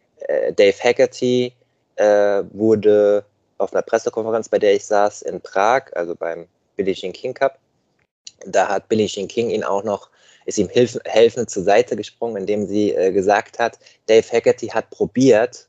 Dave 0.56 0.76
Haggerty 0.84 1.54
äh, 1.96 2.44
wurde 2.52 3.26
auf 3.58 3.74
einer 3.74 3.82
Pressekonferenz, 3.82 4.50
bei 4.50 4.60
der 4.60 4.76
ich 4.76 4.86
saß, 4.86 5.24
in 5.24 5.42
Prag, 5.42 5.92
also 5.94 6.16
beim 6.16 6.48
Billie 6.76 6.94
Jean 6.94 7.14
King 7.14 7.34
Cup, 7.34 7.60
Da 8.46 8.70
hat 8.70 8.88
Billie 8.88 9.08
Jean 9.08 9.28
King 9.28 9.50
ihn 9.50 9.64
auch 9.64 9.84
noch, 9.84 10.10
ist 10.46 10.58
ihm 10.58 10.70
helfend 10.70 11.50
zur 11.50 11.64
Seite 11.64 11.96
gesprungen, 11.96 12.38
indem 12.38 12.68
sie 12.68 12.94
äh, 12.94 13.12
gesagt 13.12 13.60
hat, 13.60 13.78
Dave 14.08 14.26
Haggerty 14.32 14.68
hat 14.68 14.90
probiert, 14.90 15.68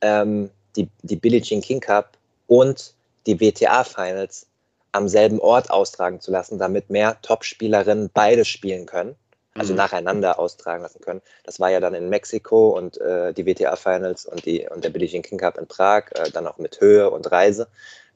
ähm, 0.00 0.50
die, 0.76 0.88
die 1.02 1.16
Billie 1.16 1.42
Jean 1.42 1.60
King 1.60 1.80
Cup 1.80 2.16
und 2.46 2.94
die 3.26 3.40
WTA 3.40 3.84
Finals 3.84 4.46
am 4.92 5.08
selben 5.08 5.40
Ort 5.40 5.70
austragen 5.70 6.20
zu 6.20 6.30
lassen, 6.30 6.58
damit 6.58 6.88
mehr 6.88 7.20
Top-Spielerinnen 7.22 8.10
beide 8.14 8.44
spielen 8.44 8.86
können, 8.86 9.16
also 9.56 9.72
mhm. 9.72 9.78
nacheinander 9.78 10.38
austragen 10.38 10.82
lassen 10.82 11.00
können. 11.00 11.22
Das 11.44 11.60
war 11.60 11.70
ja 11.70 11.80
dann 11.80 11.94
in 11.94 12.08
Mexiko 12.08 12.70
und 12.70 13.00
äh, 13.00 13.32
die 13.32 13.46
WTA 13.46 13.76
Finals 13.76 14.26
und, 14.26 14.44
die, 14.44 14.68
und 14.68 14.84
der 14.84 14.90
Billie 14.90 15.08
Jean 15.08 15.22
King 15.22 15.38
Cup 15.38 15.58
in 15.58 15.66
Prag, 15.66 16.04
äh, 16.14 16.30
dann 16.30 16.46
auch 16.46 16.58
mit 16.58 16.80
Höhe 16.80 17.10
und 17.10 17.30
Reise. 17.30 17.68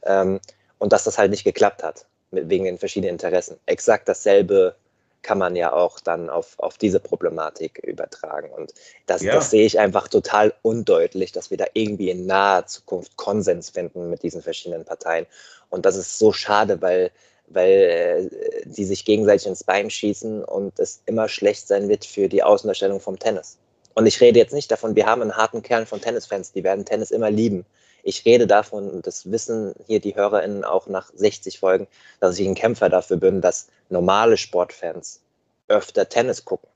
Ähm, 0.05 0.41
und 0.79 0.93
dass 0.93 1.05
das 1.05 1.19
halt 1.19 1.31
nicht 1.31 1.45
geklappt 1.45 1.83
hat, 1.83 2.07
mit, 2.31 2.49
wegen 2.49 2.65
den 2.65 2.79
verschiedenen 2.79 3.15
Interessen. 3.15 3.59
Exakt 3.67 4.09
dasselbe 4.09 4.75
kann 5.23 5.39
man 5.39 5.57
ja 5.57 5.73
auch 5.73 6.01
dann 6.01 6.31
auf, 6.31 6.59
auf 6.59 6.79
diese 6.79 7.01
Problematik 7.01 7.79
übertragen. 7.79 8.51
Und 8.51 8.73
das, 9.07 9.23
ja. 9.23 9.35
das 9.35 9.51
sehe 9.51 9.67
ich 9.67 9.79
einfach 9.79 10.09
total 10.09 10.55
undeutlich, 10.63 11.33
dass 11.33 11.51
wir 11.51 11.57
da 11.57 11.67
irgendwie 11.73 12.11
in 12.11 12.27
naher 12.27 12.67
Zukunft 12.67 13.17
Konsens 13.17 13.71
finden 13.71 14.11
mit 14.11 14.23
diesen 14.23 14.43
verschiedenen 14.43 14.85
Parteien. 14.85 15.27
Und 15.71 15.87
das 15.87 15.97
ist 15.97 16.19
so 16.19 16.33
schade, 16.33 16.81
weil, 16.81 17.11
weil 17.51 18.31
äh, 18.31 18.67
die 18.67 18.85
sich 18.85 19.05
gegenseitig 19.05 19.47
ins 19.47 19.65
Bein 19.65 19.91
schießen 19.91 20.45
und 20.45 20.79
es 20.79 21.03
immer 21.07 21.29
schlecht 21.29 21.67
sein 21.69 21.89
wird 21.89 22.05
für 22.05 22.29
die 22.29 22.43
Außendarstellung 22.43 23.01
vom 23.01 23.19
Tennis. 23.19 23.59
Und 23.95 24.07
ich 24.07 24.21
rede 24.21 24.39
jetzt 24.39 24.53
nicht 24.53 24.71
davon, 24.71 24.95
wir 24.95 25.07
haben 25.07 25.23
einen 25.23 25.37
harten 25.37 25.63
Kern 25.63 25.87
von 25.87 26.01
Tennisfans, 26.01 26.53
die 26.53 26.63
werden 26.63 26.85
Tennis 26.85 27.11
immer 27.11 27.31
lieben. 27.31 27.65
Ich 28.05 28.25
rede 28.25 28.47
davon, 28.47 28.89
und 28.89 29.07
das 29.07 29.31
wissen 29.31 29.75
hier 29.87 30.01
die 30.01 30.15
HörerInnen 30.15 30.65
auch 30.65 30.87
nach 30.87 31.11
60 31.15 31.59
Folgen, 31.59 31.89
dass 32.21 32.39
ich 32.39 32.47
ein 32.47 32.55
Kämpfer 32.55 32.89
dafür 32.89 33.17
bin, 33.17 33.41
dass 33.41 33.69
normale 33.89 34.37
Sportfans 34.37 35.21
öfter 35.67 36.09
Tennis 36.09 36.45
gucken 36.45 36.69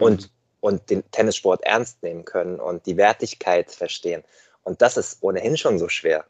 und, 0.00 0.30
und 0.60 0.88
den 0.90 1.02
Tennissport 1.10 1.62
ernst 1.64 2.02
nehmen 2.02 2.24
können 2.24 2.60
und 2.60 2.86
die 2.86 2.96
Wertigkeit 2.96 3.70
verstehen. 3.70 4.22
Und 4.62 4.80
das 4.80 4.96
ist 4.96 5.18
ohnehin 5.22 5.56
schon 5.56 5.78
so 5.78 5.88
schwer. 5.88 6.24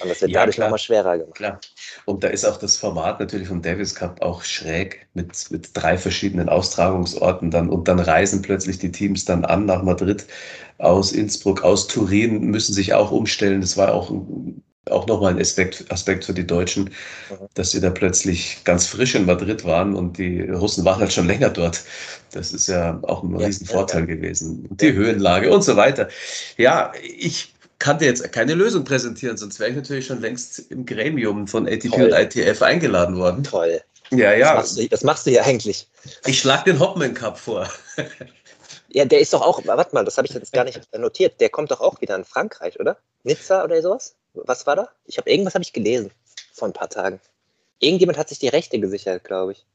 Und 0.00 0.10
das 0.10 0.20
wird 0.20 0.32
ja, 0.32 0.40
dadurch 0.40 0.58
nochmal 0.58 0.78
schwerer 0.78 1.18
gemacht. 1.18 1.36
Klar. 1.36 1.60
Und 2.04 2.24
da 2.24 2.28
ist 2.28 2.44
auch 2.44 2.56
das 2.56 2.76
Format 2.76 3.20
natürlich 3.20 3.46
vom 3.46 3.62
Davis 3.62 3.94
Cup 3.94 4.20
auch 4.22 4.42
schräg 4.42 5.06
mit, 5.14 5.50
mit 5.50 5.70
drei 5.74 5.96
verschiedenen 5.96 6.48
Austragungsorten 6.48 7.50
dann 7.50 7.70
und 7.70 7.86
dann 7.86 8.00
reisen 8.00 8.42
plötzlich 8.42 8.78
die 8.78 8.90
Teams 8.90 9.24
dann 9.24 9.44
an 9.44 9.66
nach 9.66 9.82
Madrid 9.82 10.26
aus 10.78 11.12
Innsbruck, 11.12 11.62
aus 11.62 11.86
Turin, 11.86 12.40
müssen 12.42 12.74
sich 12.74 12.92
auch 12.92 13.12
umstellen. 13.12 13.60
Das 13.60 13.76
war 13.76 13.94
auch 13.94 14.10
auch 14.90 15.06
nochmal 15.06 15.32
ein 15.32 15.40
Aspekt, 15.40 15.90
Aspekt 15.90 16.24
für 16.24 16.34
die 16.34 16.46
Deutschen, 16.46 16.84
mhm. 16.84 17.46
dass 17.54 17.70
sie 17.70 17.80
da 17.80 17.90
plötzlich 17.90 18.62
ganz 18.64 18.86
frisch 18.86 19.14
in 19.14 19.24
Madrid 19.24 19.64
waren 19.64 19.94
und 19.94 20.18
die 20.18 20.42
Russen 20.42 20.84
waren 20.84 21.00
halt 21.00 21.12
schon 21.12 21.26
länger 21.26 21.50
dort. 21.50 21.82
Das 22.32 22.52
ist 22.52 22.66
ja 22.66 22.98
auch 23.02 23.22
ein 23.22 23.38
ja, 23.38 23.46
Riesenvorteil 23.46 24.02
ja, 24.02 24.08
ja. 24.08 24.14
gewesen. 24.14 24.68
Die 24.70 24.92
Höhenlage 24.92 25.50
und 25.50 25.62
so 25.62 25.76
weiter. 25.76 26.08
Ja, 26.56 26.92
ich 27.16 27.53
kann 27.78 27.98
dir 27.98 28.06
jetzt 28.06 28.32
keine 28.32 28.54
Lösung 28.54 28.84
präsentieren, 28.84 29.36
sonst 29.36 29.58
wäre 29.58 29.70
ich 29.70 29.76
natürlich 29.76 30.06
schon 30.06 30.20
längst 30.20 30.70
im 30.70 30.86
Gremium 30.86 31.46
von 31.46 31.66
ATP 31.66 31.90
Toll. 31.90 32.02
und 32.04 32.12
ITF 32.12 32.62
eingeladen 32.62 33.16
worden. 33.16 33.44
Toll. 33.44 33.80
Ja, 34.10 34.32
ja. 34.32 34.54
Das 34.54 34.62
machst 34.62 34.78
du, 34.78 34.88
das 34.88 35.04
machst 35.04 35.26
du 35.26 35.30
ja 35.30 35.42
eigentlich. 35.42 35.88
Ich 36.26 36.38
schlage 36.38 36.72
den 36.72 36.80
Hopman 36.80 37.14
Cup 37.14 37.38
vor. 37.38 37.68
Ja, 38.88 39.04
der 39.04 39.18
ist 39.18 39.32
doch 39.32 39.42
auch, 39.42 39.60
warte 39.66 39.92
mal, 39.92 40.04
das 40.04 40.16
habe 40.18 40.28
ich 40.28 40.34
jetzt 40.34 40.52
gar 40.52 40.62
nicht 40.62 40.80
notiert. 40.96 41.40
Der 41.40 41.48
kommt 41.48 41.72
doch 41.72 41.80
auch 41.80 42.00
wieder 42.00 42.14
in 42.14 42.24
Frankreich, 42.24 42.78
oder? 42.78 42.96
Nizza 43.24 43.64
oder 43.64 43.82
sowas? 43.82 44.14
Was 44.34 44.68
war 44.68 44.76
da? 44.76 44.88
Ich 45.06 45.18
habe 45.18 45.28
irgendwas 45.28 45.54
habe 45.54 45.64
ich 45.64 45.72
gelesen 45.72 46.12
vor 46.52 46.68
ein 46.68 46.72
paar 46.72 46.88
Tagen. 46.88 47.18
Irgendjemand 47.80 48.18
hat 48.18 48.28
sich 48.28 48.38
die 48.38 48.48
Rechte 48.48 48.78
gesichert, 48.78 49.24
glaube 49.24 49.52
ich. 49.52 49.66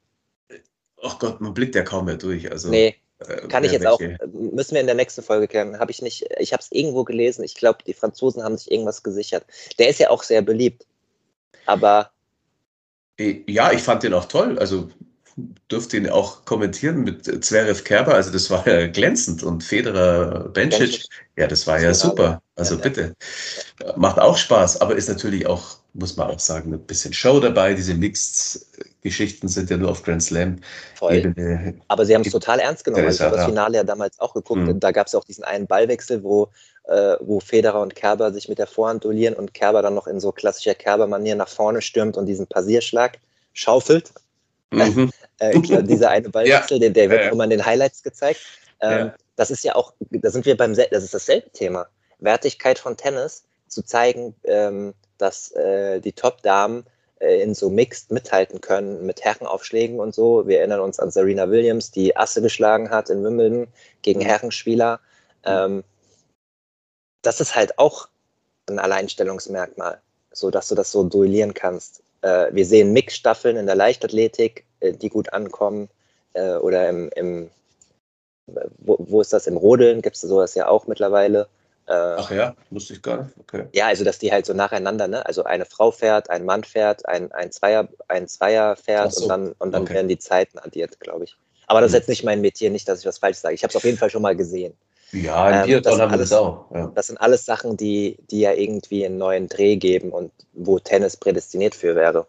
Ach 1.03 1.19
Gott, 1.19 1.41
man 1.41 1.53
blickt 1.53 1.75
ja 1.75 1.83
kaum 1.83 2.05
mehr 2.05 2.15
durch. 2.15 2.49
Also, 2.49 2.69
nee, 2.69 2.95
kann 3.49 3.63
ich 3.63 3.71
jetzt 3.71 3.85
auch, 3.85 3.99
müssen 4.31 4.73
wir 4.73 4.81
in 4.81 4.87
der 4.87 4.95
nächsten 4.95 5.21
Folge 5.21 5.47
klären. 5.47 5.79
Habe 5.79 5.91
ich 5.91 6.01
nicht, 6.01 6.25
ich 6.37 6.53
habe 6.53 6.61
es 6.61 6.71
irgendwo 6.71 7.03
gelesen. 7.03 7.43
Ich 7.43 7.55
glaube, 7.55 7.79
die 7.85 7.93
Franzosen 7.93 8.43
haben 8.43 8.57
sich 8.57 8.71
irgendwas 8.71 9.03
gesichert. 9.03 9.45
Der 9.77 9.89
ist 9.89 9.99
ja 9.99 10.09
auch 10.09 10.23
sehr 10.23 10.41
beliebt. 10.41 10.85
Aber. 11.65 12.11
Ja, 13.17 13.73
ich 13.73 13.81
fand 13.81 14.03
den 14.03 14.13
auch 14.13 14.25
toll. 14.25 14.57
Also 14.57 14.89
durfte 15.67 15.97
ihn 15.97 16.09
auch 16.09 16.45
kommentieren 16.45 17.03
mit 17.03 17.45
Zverev 17.45 17.83
Kerber. 17.83 18.13
Also 18.15 18.31
das 18.31 18.49
war 18.49 18.67
ja 18.67 18.87
glänzend 18.87 19.43
und 19.43 19.63
Federer 19.63 20.49
Bencic. 20.49 21.05
Ja, 21.37 21.47
das 21.47 21.67
war 21.67 21.79
ja 21.79 21.93
super. 21.93 22.41
Also 22.55 22.75
ja, 22.75 22.81
bitte. 22.81 23.15
Macht 23.95 24.19
auch 24.19 24.37
Spaß, 24.37 24.81
aber 24.81 24.95
ist 24.95 25.09
natürlich 25.09 25.47
auch, 25.47 25.77
muss 25.93 26.17
man 26.17 26.29
auch 26.29 26.39
sagen, 26.39 26.73
ein 26.73 26.85
bisschen 26.85 27.13
Show 27.13 27.39
dabei. 27.39 27.73
Diese 27.73 27.93
Mixed-Geschichten 29.03 29.47
sind 29.47 29.69
ja 29.69 29.77
nur 29.77 29.91
auf 29.91 30.03
Grand 30.03 30.21
Slam. 30.21 30.57
Ebene. 31.01 31.75
Aber 31.87 32.05
sie 32.05 32.15
haben 32.15 32.21
es 32.21 32.31
total 32.31 32.59
ernst 32.59 32.83
genommen. 32.83 33.09
Ich 33.09 33.21
habe 33.21 33.35
das 33.35 33.45
Finale 33.45 33.77
ja 33.77 33.83
damals 33.83 34.19
auch 34.19 34.33
geguckt. 34.33 34.61
Mhm. 34.61 34.79
Da 34.79 34.91
gab 34.91 35.07
es 35.07 35.15
auch 35.15 35.23
diesen 35.23 35.43
einen 35.43 35.67
Ballwechsel, 35.67 36.23
wo, 36.23 36.49
äh, 36.85 37.15
wo 37.21 37.39
Federer 37.39 37.81
und 37.81 37.95
Kerber 37.95 38.31
sich 38.33 38.49
mit 38.49 38.59
der 38.59 38.67
Vorhand 38.67 39.03
duellieren 39.03 39.35
und 39.35 39.53
Kerber 39.53 39.81
dann 39.81 39.95
noch 39.95 40.07
in 40.07 40.19
so 40.19 40.31
klassischer 40.31 40.75
Kerber-Manier 40.75 41.35
nach 41.35 41.49
vorne 41.49 41.81
stürmt 41.81 42.17
und 42.17 42.25
diesen 42.25 42.47
Passierschlag 42.47 43.19
schaufelt. 43.53 44.11
Mhm. 44.71 45.11
äh, 45.39 45.59
dieser 45.83 46.09
eine 46.09 46.29
Ballwechsel, 46.29 46.77
ja. 46.77 46.79
der, 46.79 46.89
der 46.89 47.09
wird 47.09 47.21
ja, 47.21 47.27
ja. 47.27 47.31
immer 47.31 47.45
in 47.45 47.51
den 47.51 47.65
Highlights 47.65 48.03
gezeigt. 48.03 48.41
Ähm, 48.81 49.11
das 49.35 49.51
ist 49.51 49.63
ja 49.63 49.75
auch, 49.75 49.93
da 49.99 50.29
sind 50.29 50.45
wir 50.45 50.55
beim, 50.55 50.73
das 50.73 51.03
ist 51.03 51.13
dasselbe 51.13 51.49
Thema. 51.51 51.87
Wertigkeit 52.19 52.79
von 52.79 52.97
Tennis, 52.97 53.43
zu 53.67 53.83
zeigen, 53.83 54.35
ähm, 54.43 54.93
dass 55.17 55.51
äh, 55.51 55.99
die 55.99 56.13
Top-Damen 56.13 56.85
in 57.19 57.53
so 57.53 57.69
Mixed 57.69 58.11
mithalten 58.11 58.61
können 58.61 59.05
mit 59.05 59.21
Herrenaufschlägen 59.21 59.99
und 59.99 60.15
so. 60.15 60.47
Wir 60.47 60.59
erinnern 60.59 60.79
uns 60.79 60.99
an 60.99 61.11
Serena 61.11 61.49
Williams, 61.49 61.91
die 61.91 62.15
Asse 62.15 62.41
geschlagen 62.41 62.89
hat 62.89 63.09
in 63.09 63.23
Wimbledon 63.23 63.67
gegen 64.01 64.21
mhm. 64.21 64.25
Herrenspieler. 64.25 64.99
Ähm, 65.43 65.83
das 67.21 67.41
ist 67.41 67.55
halt 67.55 67.77
auch 67.77 68.07
ein 68.69 68.79
Alleinstellungsmerkmal, 68.79 70.01
so 70.31 70.49
dass 70.49 70.69
du 70.69 70.75
das 70.75 70.91
so 70.91 71.03
duellieren 71.03 71.53
kannst. 71.53 72.01
Äh, 72.21 72.47
wir 72.51 72.65
sehen 72.65 72.93
Mixstaffeln 72.93 73.57
in 73.57 73.65
der 73.65 73.75
Leichtathletik, 73.75 74.65
äh, 74.79 74.93
die 74.93 75.09
gut 75.09 75.33
ankommen. 75.33 75.89
Äh, 76.33 76.55
oder 76.55 76.87
im, 76.87 77.09
im 77.15 77.49
wo, 78.77 78.97
wo, 78.99 79.21
ist 79.21 79.33
das? 79.33 79.47
Im 79.47 79.57
Rodeln 79.57 80.01
gibt 80.01 80.15
es 80.15 80.21
sowas 80.21 80.55
ja 80.55 80.67
auch 80.67 80.87
mittlerweile. 80.87 81.47
Äh, 81.89 81.93
Ach 82.17 82.29
ja, 82.29 82.55
wusste 82.69 82.93
ich 82.93 83.01
gar 83.01 83.23
nicht. 83.23 83.35
Okay. 83.39 83.65
Ja, 83.73 83.87
also 83.87 84.03
dass 84.03 84.19
die 84.19 84.31
halt 84.31 84.45
so 84.45 84.53
nacheinander, 84.53 85.07
ne? 85.07 85.25
Also 85.25 85.43
eine 85.43 85.65
Frau 85.65 85.89
fährt, 85.89 86.29
ein 86.29 86.45
Mann 86.45 86.63
fährt, 86.63 87.07
ein, 87.07 87.31
ein 87.31 87.51
Zweier, 87.51 87.89
ein 88.07 88.27
Zweier 88.27 88.75
fährt 88.75 89.13
so. 89.13 89.23
und 89.23 89.29
dann, 89.29 89.51
und 89.57 89.71
dann 89.71 89.81
okay. 89.83 89.95
werden 89.95 90.07
die 90.07 90.19
Zeiten 90.19 90.59
addiert, 90.59 90.99
glaube 90.99 91.23
ich. 91.23 91.35
Aber 91.65 91.81
das 91.81 91.89
ist 91.89 91.95
hm. 91.95 92.01
jetzt 92.01 92.09
nicht 92.09 92.23
mein 92.23 92.41
Metier, 92.41 92.69
nicht, 92.69 92.87
dass 92.87 92.99
ich 92.99 93.07
was 93.07 93.17
falsch 93.17 93.37
sage. 93.37 93.55
Ich 93.55 93.63
habe 93.63 93.71
es 93.71 93.75
auf 93.75 93.83
jeden 93.83 93.97
Fall 93.97 94.11
schon 94.11 94.21
mal 94.21 94.35
gesehen. 94.35 94.75
Ja, 95.11 95.61
ähm, 95.61 95.65
Biathlon 95.65 95.99
haben 95.99 96.11
wir 96.11 96.19
das 96.19 96.31
auch. 96.31 96.69
Ja. 96.71 96.91
Das 96.93 97.07
sind 97.07 97.17
alles 97.17 97.43
Sachen, 97.43 97.75
die, 97.75 98.17
die 98.29 98.41
ja 98.41 98.53
irgendwie 98.53 99.03
einen 99.03 99.17
neuen 99.17 99.47
Dreh 99.47 99.75
geben 99.75 100.11
und 100.11 100.31
wo 100.53 100.77
Tennis 100.77 101.17
prädestiniert 101.17 101.73
für 101.73 101.95
wäre. 101.95 102.27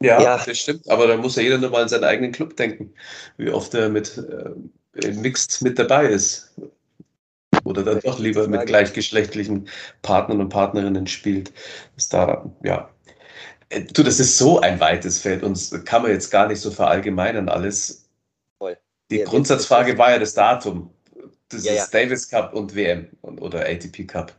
Ja, 0.00 0.22
ja, 0.22 0.44
das 0.46 0.58
stimmt. 0.58 0.88
Aber 0.88 1.08
da 1.08 1.16
muss 1.16 1.34
ja 1.34 1.42
jeder 1.42 1.58
nur 1.58 1.70
mal 1.70 1.82
in 1.82 1.88
seinen 1.88 2.04
eigenen 2.04 2.30
Club 2.30 2.56
denken, 2.56 2.94
wie 3.36 3.50
oft 3.50 3.74
er 3.74 3.88
mit 3.88 4.16
äh, 4.16 5.10
Mixed 5.10 5.62
mit 5.62 5.76
dabei 5.78 6.06
ist. 6.06 6.54
Oder 7.66 7.82
dann 7.82 8.00
doch 8.00 8.18
lieber 8.18 8.46
mit 8.48 8.66
gleichgeschlechtlichen 8.66 9.68
Partnern 10.02 10.40
und 10.40 10.48
Partnerinnen 10.48 11.06
spielt. 11.06 11.52
Ist 11.96 12.12
da, 12.12 12.50
ja. 12.62 12.88
Äh, 13.68 13.82
du, 13.82 14.02
das 14.02 14.20
ist 14.20 14.38
so 14.38 14.60
ein 14.60 14.80
weites 14.80 15.18
Feld 15.18 15.42
und 15.42 15.84
kann 15.84 16.02
man 16.02 16.12
jetzt 16.12 16.30
gar 16.30 16.46
nicht 16.46 16.60
so 16.60 16.70
verallgemeinern 16.70 17.48
alles. 17.48 18.08
Voll. 18.58 18.76
Die 19.10 19.18
ja, 19.18 19.24
Grundsatzfrage 19.24 19.98
war 19.98 20.12
ja 20.12 20.18
das 20.18 20.34
Datum. 20.34 20.90
Das 21.48 21.64
ja, 21.64 21.72
ist 21.72 21.92
ja. 21.92 22.00
Davis 22.00 22.28
Cup 22.28 22.54
und 22.54 22.74
WM 22.74 23.08
oder 23.22 23.60
ATP 23.60 24.06
Cup. 24.06 24.32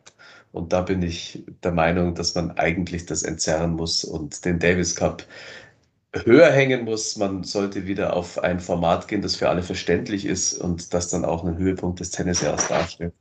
Und 0.51 0.73
da 0.73 0.81
bin 0.81 1.01
ich 1.03 1.43
der 1.63 1.71
Meinung, 1.71 2.15
dass 2.15 2.33
man 2.35 2.51
eigentlich 2.51 3.05
das 3.05 3.23
entzerren 3.23 3.71
muss 3.71 4.03
und 4.03 4.43
den 4.45 4.59
Davis 4.59 4.95
Cup 4.95 5.23
höher 6.25 6.49
hängen 6.51 6.85
muss. 6.85 7.17
Man 7.17 7.43
sollte 7.43 7.87
wieder 7.87 8.15
auf 8.15 8.39
ein 8.39 8.59
Format 8.59 9.07
gehen, 9.07 9.21
das 9.21 9.35
für 9.35 9.49
alle 9.49 9.63
verständlich 9.63 10.25
ist 10.25 10.53
und 10.53 10.93
das 10.93 11.09
dann 11.09 11.25
auch 11.25 11.43
einen 11.43 11.57
Höhepunkt 11.57 11.99
des 11.99 12.11
Tennisjahres 12.11 12.67
darstellt. 12.67 13.13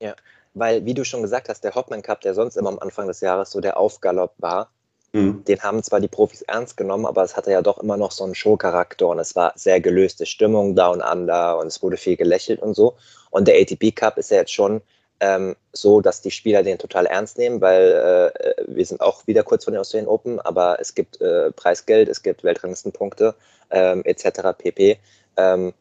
Ja, 0.00 0.14
weil, 0.54 0.84
wie 0.84 0.94
du 0.94 1.04
schon 1.04 1.22
gesagt 1.22 1.48
hast, 1.48 1.62
der 1.64 1.74
Hopman 1.74 2.02
Cup, 2.02 2.20
der 2.20 2.34
sonst 2.34 2.56
immer 2.56 2.70
am 2.70 2.78
Anfang 2.78 3.06
des 3.06 3.20
Jahres 3.20 3.50
so 3.50 3.60
der 3.60 3.76
Aufgalopp 3.76 4.34
war, 4.38 4.70
mhm. 5.12 5.44
den 5.44 5.60
haben 5.60 5.82
zwar 5.82 6.00
die 6.00 6.08
Profis 6.08 6.42
ernst 6.42 6.76
genommen, 6.76 7.06
aber 7.06 7.22
es 7.22 7.36
hatte 7.36 7.50
ja 7.50 7.62
doch 7.62 7.78
immer 7.78 7.96
noch 7.96 8.12
so 8.12 8.24
einen 8.24 8.34
Showcharakter 8.34 9.08
und 9.08 9.18
es 9.18 9.34
war 9.36 9.52
sehr 9.56 9.80
gelöste 9.80 10.26
Stimmung 10.26 10.74
down 10.74 11.00
under 11.00 11.58
und 11.58 11.66
es 11.66 11.82
wurde 11.82 11.96
viel 11.96 12.16
gelächelt 12.16 12.60
und 12.60 12.74
so. 12.74 12.96
Und 13.30 13.48
der 13.48 13.60
ATP 13.60 13.92
Cup 13.94 14.18
ist 14.18 14.30
ja 14.30 14.38
jetzt 14.38 14.52
schon 14.52 14.80
ähm, 15.20 15.56
so, 15.72 16.00
dass 16.00 16.20
die 16.20 16.30
Spieler 16.30 16.62
den 16.62 16.78
total 16.78 17.06
ernst 17.06 17.38
nehmen, 17.38 17.60
weil 17.60 18.32
äh, 18.46 18.64
wir 18.66 18.86
sind 18.86 19.00
auch 19.00 19.26
wieder 19.26 19.42
kurz 19.42 19.64
vor 19.64 19.72
den 19.72 19.80
Australian 19.80 20.08
Open, 20.08 20.40
aber 20.40 20.78
es 20.80 20.94
gibt 20.94 21.20
äh, 21.20 21.50
Preisgeld, 21.52 22.08
es 22.08 22.22
gibt 22.22 22.44
Weltranglistenpunkte 22.44 23.34
ähm, 23.70 24.02
etc. 24.04 24.40
pp. 24.56 24.98
Ähm, 25.36 25.74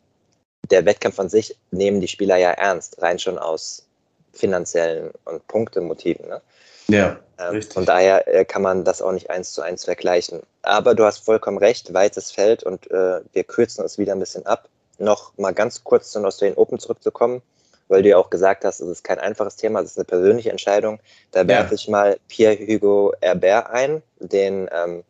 der 0.69 0.85
Wettkampf 0.85 1.19
an 1.19 1.29
sich 1.29 1.55
nehmen 1.71 2.01
die 2.01 2.07
Spieler 2.07 2.37
ja 2.37 2.51
ernst, 2.51 3.01
rein 3.01 3.19
schon 3.19 3.37
aus 3.37 3.85
finanziellen 4.33 5.11
und 5.25 5.47
Punktemotiven. 5.47 6.27
Ne? 6.27 6.41
Ja, 6.87 7.19
ähm, 7.37 7.49
richtig. 7.49 7.73
Von 7.73 7.85
daher 7.85 8.27
äh, 8.27 8.45
kann 8.45 8.61
man 8.61 8.83
das 8.83 9.01
auch 9.01 9.11
nicht 9.11 9.29
eins 9.29 9.51
zu 9.51 9.61
eins 9.61 9.85
vergleichen. 9.85 10.41
Aber 10.61 10.95
du 10.95 11.05
hast 11.05 11.19
vollkommen 11.19 11.57
recht, 11.57 11.93
weites 11.93 12.31
Feld 12.31 12.63
und 12.63 12.89
äh, 12.91 13.21
wir 13.33 13.43
kürzen 13.43 13.85
es 13.85 13.97
wieder 13.97 14.13
ein 14.13 14.19
bisschen 14.19 14.45
ab. 14.45 14.69
Noch 14.99 15.37
mal 15.37 15.53
ganz 15.53 15.83
kurz 15.83 16.11
zu 16.11 16.19
den 16.19 16.25
Australian 16.25 16.57
Open 16.57 16.79
zurückzukommen, 16.79 17.41
weil 17.87 18.03
du 18.03 18.09
ja 18.09 18.17
auch 18.17 18.29
gesagt 18.29 18.65
hast, 18.65 18.79
es 18.79 18.87
ist 18.89 19.03
kein 19.03 19.19
einfaches 19.19 19.55
Thema, 19.55 19.81
es 19.81 19.91
ist 19.91 19.97
eine 19.97 20.05
persönliche 20.05 20.51
Entscheidung. 20.51 20.99
Da 21.31 21.41
ja. 21.41 21.47
werfe 21.47 21.75
ich 21.75 21.87
mal 21.87 22.17
Pierre-Hugo 22.27 23.13
Herbert 23.21 23.69
ein, 23.71 24.01
den 24.19 24.69
ähm, 24.71 25.03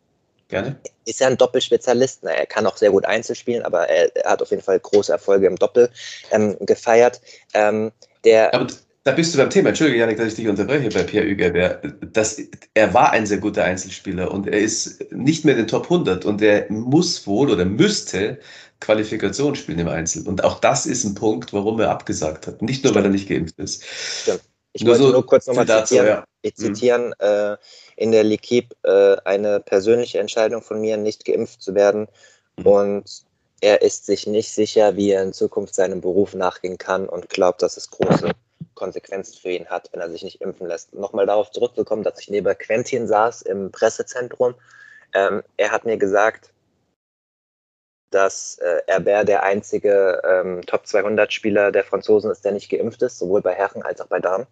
Gerne. 0.48 0.76
Ist 1.04 1.20
ja 1.20 1.26
ein 1.26 1.36
Doppelspezialist. 1.36 2.20
Na, 2.22 2.30
er 2.30 2.46
kann 2.46 2.66
auch 2.66 2.78
sehr 2.78 2.90
gut 2.90 3.04
Einzel 3.04 3.36
spielen, 3.36 3.62
aber 3.62 3.86
er, 3.88 4.16
er 4.16 4.30
hat 4.30 4.40
auf 4.40 4.50
jeden 4.50 4.62
Fall 4.62 4.80
große 4.80 5.12
Erfolge 5.12 5.46
im 5.46 5.56
Doppel 5.56 5.90
ähm, 6.30 6.56
gefeiert. 6.60 7.20
Ähm, 7.52 7.92
der 8.24 8.54
aber 8.54 8.66
da 9.04 9.12
bist 9.12 9.32
du 9.32 9.38
beim 9.38 9.50
Thema. 9.50 9.68
Entschuldige, 9.70 10.00
Janik, 10.00 10.18
dass 10.18 10.28
ich 10.28 10.34
dich 10.34 10.48
unterbreche 10.48 10.88
bei 10.90 11.02
Pierre 11.02 11.30
Huger. 11.30 11.80
Das, 12.12 12.40
er 12.74 12.92
war 12.92 13.12
ein 13.12 13.26
sehr 13.26 13.38
guter 13.38 13.64
Einzelspieler 13.64 14.30
und 14.30 14.46
er 14.46 14.58
ist 14.58 15.12
nicht 15.12 15.44
mehr 15.44 15.54
in 15.54 15.62
den 15.62 15.68
Top 15.68 15.84
100 15.84 16.24
und 16.24 16.42
er 16.42 16.70
muss 16.70 17.26
wohl 17.26 17.50
oder 17.50 17.64
müsste 17.64 18.38
Qualifikation 18.80 19.54
spielen 19.54 19.78
im 19.78 19.88
Einzel. 19.88 20.26
Und 20.26 20.44
auch 20.44 20.60
das 20.60 20.86
ist 20.86 21.04
ein 21.04 21.14
Punkt, 21.14 21.52
warum 21.52 21.80
er 21.80 21.90
abgesagt 21.90 22.46
hat. 22.46 22.62
Nicht 22.62 22.84
nur, 22.84 22.94
weil 22.94 23.04
er 23.04 23.10
nicht 23.10 23.28
geimpft 23.28 23.58
ist. 23.58 23.84
Stimmt. 23.84 24.42
Ich 24.72 24.84
nur 24.84 24.92
wollte 24.92 25.06
so 25.06 25.12
nur 25.12 25.26
kurz 25.26 25.46
nochmal 25.46 25.66
zitieren. 25.66 26.06
Ja. 26.06 26.24
Ich 26.42 26.56
mhm. 26.56 26.74
zitieren 26.74 27.12
äh, 27.18 27.56
in 27.96 28.12
der 28.12 28.24
L'Equipe 28.24 28.74
äh, 28.84 29.16
eine 29.24 29.60
persönliche 29.60 30.20
Entscheidung 30.20 30.62
von 30.62 30.80
mir, 30.80 30.96
nicht 30.96 31.24
geimpft 31.24 31.62
zu 31.62 31.74
werden. 31.74 32.06
Mhm. 32.56 32.66
Und 32.66 33.24
er 33.60 33.82
ist 33.82 34.06
sich 34.06 34.26
nicht 34.26 34.52
sicher, 34.52 34.96
wie 34.96 35.10
er 35.10 35.22
in 35.22 35.32
Zukunft 35.32 35.74
seinem 35.74 36.00
Beruf 36.00 36.34
nachgehen 36.34 36.78
kann 36.78 37.08
und 37.08 37.28
glaubt, 37.28 37.62
dass 37.62 37.76
es 37.76 37.90
große 37.90 38.30
Konsequenzen 38.74 39.36
für 39.40 39.50
ihn 39.50 39.66
hat, 39.66 39.90
wenn 39.92 40.00
er 40.00 40.10
sich 40.10 40.22
nicht 40.22 40.40
impfen 40.40 40.68
lässt. 40.68 40.94
Nochmal 40.94 41.26
darauf 41.26 41.50
zurückzukommen, 41.50 42.04
dass 42.04 42.20
ich 42.20 42.30
neben 42.30 42.56
Quentin 42.56 43.08
saß 43.08 43.42
im 43.42 43.72
Pressezentrum. 43.72 44.54
Ähm, 45.12 45.42
er 45.56 45.72
hat 45.72 45.84
mir 45.84 45.96
gesagt, 45.96 46.52
dass 48.10 48.58
äh, 48.58 48.82
Herbert 48.86 49.28
der 49.28 49.42
einzige 49.42 50.22
ähm, 50.24 50.62
Top 50.66 50.86
200 50.86 51.32
Spieler 51.32 51.72
der 51.72 51.84
Franzosen 51.84 52.30
ist, 52.30 52.44
der 52.44 52.52
nicht 52.52 52.70
geimpft 52.70 53.02
ist, 53.02 53.18
sowohl 53.18 53.42
bei 53.42 53.54
Herren 53.54 53.82
als 53.82 54.00
auch 54.00 54.06
bei 54.06 54.20
Damen. 54.20 54.46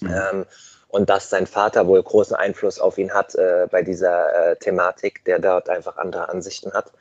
Mhm. 0.00 0.10
Ähm, 0.10 0.46
und 0.88 1.10
dass 1.10 1.30
sein 1.30 1.46
Vater 1.46 1.86
wohl 1.86 2.02
großen 2.02 2.36
Einfluss 2.36 2.78
auf 2.78 2.96
ihn 2.98 3.12
hat 3.12 3.34
äh, 3.34 3.66
bei 3.70 3.82
dieser 3.82 4.52
äh, 4.52 4.56
Thematik, 4.56 5.24
der 5.24 5.40
dort 5.40 5.68
einfach 5.68 5.96
andere 5.96 6.28
Ansichten 6.28 6.72
hat 6.72 6.92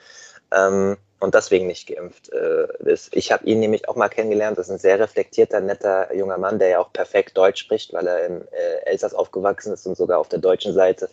ähm, 0.52 0.98
und 1.20 1.36
deswegen 1.36 1.68
nicht 1.68 1.88
geimpft 1.88 2.32
äh, 2.34 2.68
ist. 2.84 3.16
Ich 3.16 3.32
habe 3.32 3.46
ihn 3.46 3.60
nämlich 3.60 3.88
auch 3.88 3.96
mal 3.96 4.10
kennengelernt. 4.10 4.58
Das 4.58 4.68
ist 4.68 4.74
ein 4.74 4.80
sehr 4.80 5.00
reflektierter, 5.00 5.62
netter 5.62 6.14
junger 6.14 6.38
Mann, 6.38 6.60
der 6.60 6.70
ja 6.70 6.80
auch 6.80 6.92
perfekt 6.92 7.38
Deutsch 7.38 7.62
spricht, 7.62 7.94
weil 7.94 8.08
er 8.08 8.26
im 8.26 8.42
äh, 8.52 8.86
Elsass 8.86 9.14
aufgewachsen 9.14 9.74
ist 9.74 9.86
und 9.86 9.96
sogar 9.96 10.20
auf 10.20 10.30
der 10.30 10.40
deutschen 10.40 10.74
Seite 10.74 11.10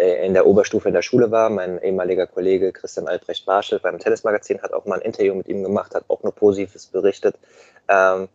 in 0.00 0.34
der 0.34 0.46
Oberstufe 0.46 0.88
in 0.88 0.94
der 0.94 1.02
Schule 1.02 1.30
war. 1.30 1.50
Mein 1.50 1.80
ehemaliger 1.82 2.26
Kollege 2.26 2.72
Christian 2.72 3.08
Albrecht 3.08 3.44
Barschel 3.44 3.78
beim 3.80 3.98
Tennismagazin 3.98 4.62
hat 4.62 4.72
auch 4.72 4.86
mal 4.86 4.96
ein 4.96 5.02
Interview 5.02 5.34
mit 5.34 5.48
ihm 5.48 5.62
gemacht, 5.62 5.94
hat 5.94 6.04
auch 6.08 6.22
nur 6.22 6.34
Positives 6.34 6.86
berichtet. 6.86 7.36
Ähm, 7.88 8.28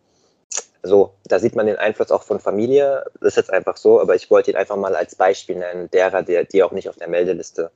so, 0.82 1.14
da 1.24 1.38
sieht 1.38 1.56
man 1.56 1.66
den 1.66 1.76
Einfluss 1.76 2.12
auch 2.12 2.22
von 2.22 2.38
Familie. 2.38 3.04
Das 3.20 3.30
ist 3.30 3.36
jetzt 3.36 3.52
einfach 3.52 3.76
so, 3.76 4.00
aber 4.00 4.14
ich 4.14 4.30
wollte 4.30 4.52
ihn 4.52 4.56
einfach 4.56 4.76
mal 4.76 4.94
als 4.94 5.16
Beispiel 5.16 5.56
nennen, 5.56 5.90
derer, 5.90 6.22
die, 6.22 6.46
die 6.46 6.62
auch 6.62 6.72
nicht 6.72 6.88
auf 6.88 6.96
der 6.96 7.08
Meldeliste, 7.08 7.70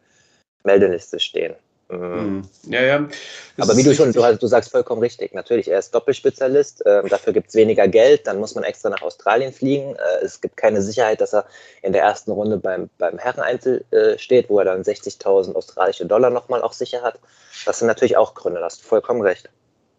Meldeliste 0.62 1.18
stehen. 1.18 1.57
Mhm. 1.91 2.43
Ja, 2.68 2.82
ja. 2.82 3.09
Das 3.57 3.68
Aber 3.68 3.76
wie 3.76 3.82
du 3.82 3.95
schon, 3.95 4.12
du, 4.12 4.36
du, 4.36 4.47
sagst 4.47 4.70
vollkommen 4.70 5.03
richtig. 5.03 5.34
Natürlich, 5.34 5.68
er 5.68 5.78
ist 5.78 5.95
Doppelspezialist. 5.95 6.84
Äh, 6.86 7.09
dafür 7.09 7.32
gibt 7.32 7.49
es 7.49 7.55
weniger 7.55 7.88
Geld. 7.88 8.26
Dann 8.26 8.38
muss 8.38 8.55
man 8.55 8.64
extra 8.64 8.91
nach 8.91 9.03
Australien 9.03 9.53
fliegen. 9.53 9.97
Äh, 9.97 10.24
es 10.24 10.41
gibt 10.41 10.57
keine 10.57 10.82
Sicherheit, 10.82 11.20
dass 11.20 11.34
er 11.34 11.47
in 11.82 11.93
der 11.93 12.03
ersten 12.03 12.30
Runde 12.30 12.59
beim, 12.59 12.88
beim 12.99 13.18
Herreneinzel 13.18 13.84
äh, 13.91 14.18
steht, 14.18 14.49
wo 14.49 14.59
er 14.59 14.64
dann 14.66 14.82
60.000 14.82 15.55
australische 15.55 16.07
Dollar 16.07 16.30
nochmal 16.30 16.62
auch 16.62 16.72
sicher 16.72 17.03
hat. 17.03 17.18
Das 17.66 17.78
sind 17.78 17.88
natürlich 17.88 18.16
auch 18.16 18.34
Gründe. 18.34 18.61
Da 18.61 18.66
hast 18.66 18.82
du 18.82 18.86
vollkommen 18.86 19.22
recht. 19.22 19.51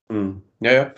Mhm. 0.09 0.41
Ja, 0.59 0.71
ja. 0.71 0.93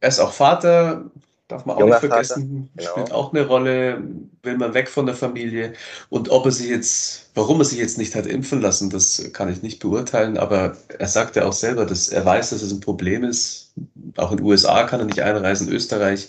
Er 0.00 0.08
ist 0.08 0.20
auch 0.20 0.32
Vater, 0.32 1.04
Darf 1.50 1.66
man 1.66 1.74
auch 1.74 1.80
Junger 1.80 2.00
nicht 2.00 2.06
vergessen, 2.06 2.70
genau. 2.76 2.90
spielt 2.90 3.12
auch 3.12 3.32
eine 3.32 3.44
Rolle, 3.44 4.04
will 4.44 4.56
man 4.56 4.72
weg 4.72 4.88
von 4.88 5.06
der 5.06 5.16
Familie. 5.16 5.72
Und 6.08 6.28
ob 6.28 6.44
er 6.46 6.52
sich 6.52 6.68
jetzt, 6.68 7.30
warum 7.34 7.60
er 7.60 7.64
sich 7.64 7.78
jetzt 7.78 7.98
nicht 7.98 8.14
hat 8.14 8.26
impfen 8.26 8.60
lassen, 8.60 8.88
das 8.88 9.32
kann 9.32 9.52
ich 9.52 9.60
nicht 9.60 9.80
beurteilen, 9.80 10.38
aber 10.38 10.76
er 10.96 11.08
sagt 11.08 11.34
ja 11.34 11.46
auch 11.46 11.52
selber, 11.52 11.86
dass 11.86 12.08
er 12.08 12.24
weiß, 12.24 12.50
dass 12.50 12.62
es 12.62 12.70
ein 12.70 12.78
Problem 12.78 13.24
ist. 13.24 13.72
Auch 14.16 14.30
in 14.30 14.36
den 14.36 14.46
USA 14.46 14.84
kann 14.84 15.00
er 15.00 15.06
nicht 15.06 15.20
einreisen, 15.20 15.68
Österreich. 15.68 16.28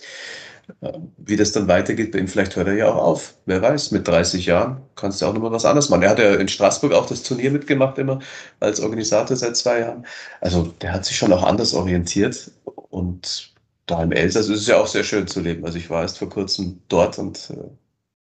Wie 1.18 1.36
das 1.36 1.52
dann 1.52 1.68
weitergeht 1.68 2.10
bei 2.10 2.18
ihm, 2.18 2.26
vielleicht 2.26 2.56
hört 2.56 2.66
er 2.66 2.74
ja 2.74 2.92
auch 2.92 2.96
auf. 2.96 3.34
Wer 3.46 3.62
weiß, 3.62 3.92
mit 3.92 4.08
30 4.08 4.46
Jahren 4.46 4.80
kannst 4.96 5.22
du 5.22 5.26
auch 5.26 5.34
nochmal 5.34 5.52
was 5.52 5.64
anderes 5.64 5.88
machen. 5.88 6.02
Er 6.02 6.10
hat 6.10 6.18
ja 6.18 6.34
in 6.34 6.48
Straßburg 6.48 6.92
auch 6.94 7.06
das 7.06 7.22
Turnier 7.22 7.52
mitgemacht, 7.52 7.96
immer 7.98 8.18
als 8.58 8.80
Organisator 8.80 9.36
seit 9.36 9.56
zwei 9.56 9.80
Jahren. 9.80 10.04
Also 10.40 10.74
der 10.80 10.92
hat 10.92 11.04
sich 11.04 11.16
schon 11.16 11.32
auch 11.32 11.44
anders 11.44 11.74
orientiert 11.74 12.50
und 12.90 13.51
da 13.92 14.02
im 14.02 14.12
Elsass 14.12 14.48
ist 14.48 14.60
es 14.60 14.66
ja 14.66 14.78
auch 14.78 14.86
sehr 14.86 15.04
schön 15.04 15.26
zu 15.26 15.40
leben. 15.40 15.64
Also 15.64 15.76
ich 15.76 15.90
war 15.90 16.02
erst 16.02 16.18
vor 16.18 16.30
kurzem 16.30 16.80
dort 16.88 17.18
und 17.18 17.50
äh, 17.50 17.68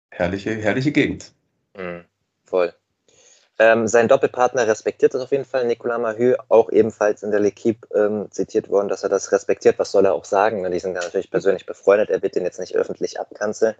herrliche, 0.09 0.55
herrliche 0.55 0.91
Gegend. 0.91 1.31
Mhm, 1.77 2.03
voll. 2.45 2.73
Ähm, 3.59 3.87
sein 3.87 4.07
Doppelpartner 4.07 4.67
respektiert 4.67 5.13
das 5.13 5.21
auf 5.21 5.31
jeden 5.31 5.45
Fall. 5.45 5.65
Nicolas 5.65 6.01
Mahü, 6.01 6.35
auch 6.49 6.69
ebenfalls 6.71 7.23
in 7.23 7.31
der 7.31 7.39
L'Equipe 7.39 7.87
ähm, 7.95 8.27
zitiert 8.31 8.67
worden, 8.69 8.89
dass 8.89 9.03
er 9.03 9.09
das 9.09 9.31
respektiert. 9.31 9.79
Was 9.79 9.91
soll 9.91 10.05
er 10.05 10.13
auch 10.13 10.25
sagen? 10.25 10.69
Die 10.69 10.79
sind 10.79 10.93
natürlich 10.93 11.31
persönlich 11.31 11.65
befreundet. 11.65 12.09
Er 12.09 12.21
wird 12.21 12.35
den 12.35 12.43
jetzt 12.43 12.59
nicht 12.59 12.75
öffentlich 12.75 13.19
abkanzeln. 13.19 13.75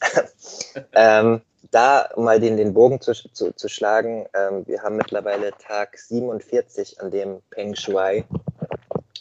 ähm, 0.94 1.42
da 1.70 2.08
mal 2.16 2.40
den, 2.40 2.56
den 2.56 2.72
Bogen 2.72 3.00
zu, 3.00 3.12
zu, 3.12 3.52
zu 3.52 3.68
schlagen. 3.68 4.26
Ähm, 4.32 4.66
wir 4.66 4.82
haben 4.82 4.96
mittlerweile 4.96 5.50
Tag 5.58 5.98
47, 5.98 7.00
an 7.00 7.10
dem 7.10 7.42
Peng 7.50 7.74
Shuai 7.74 8.24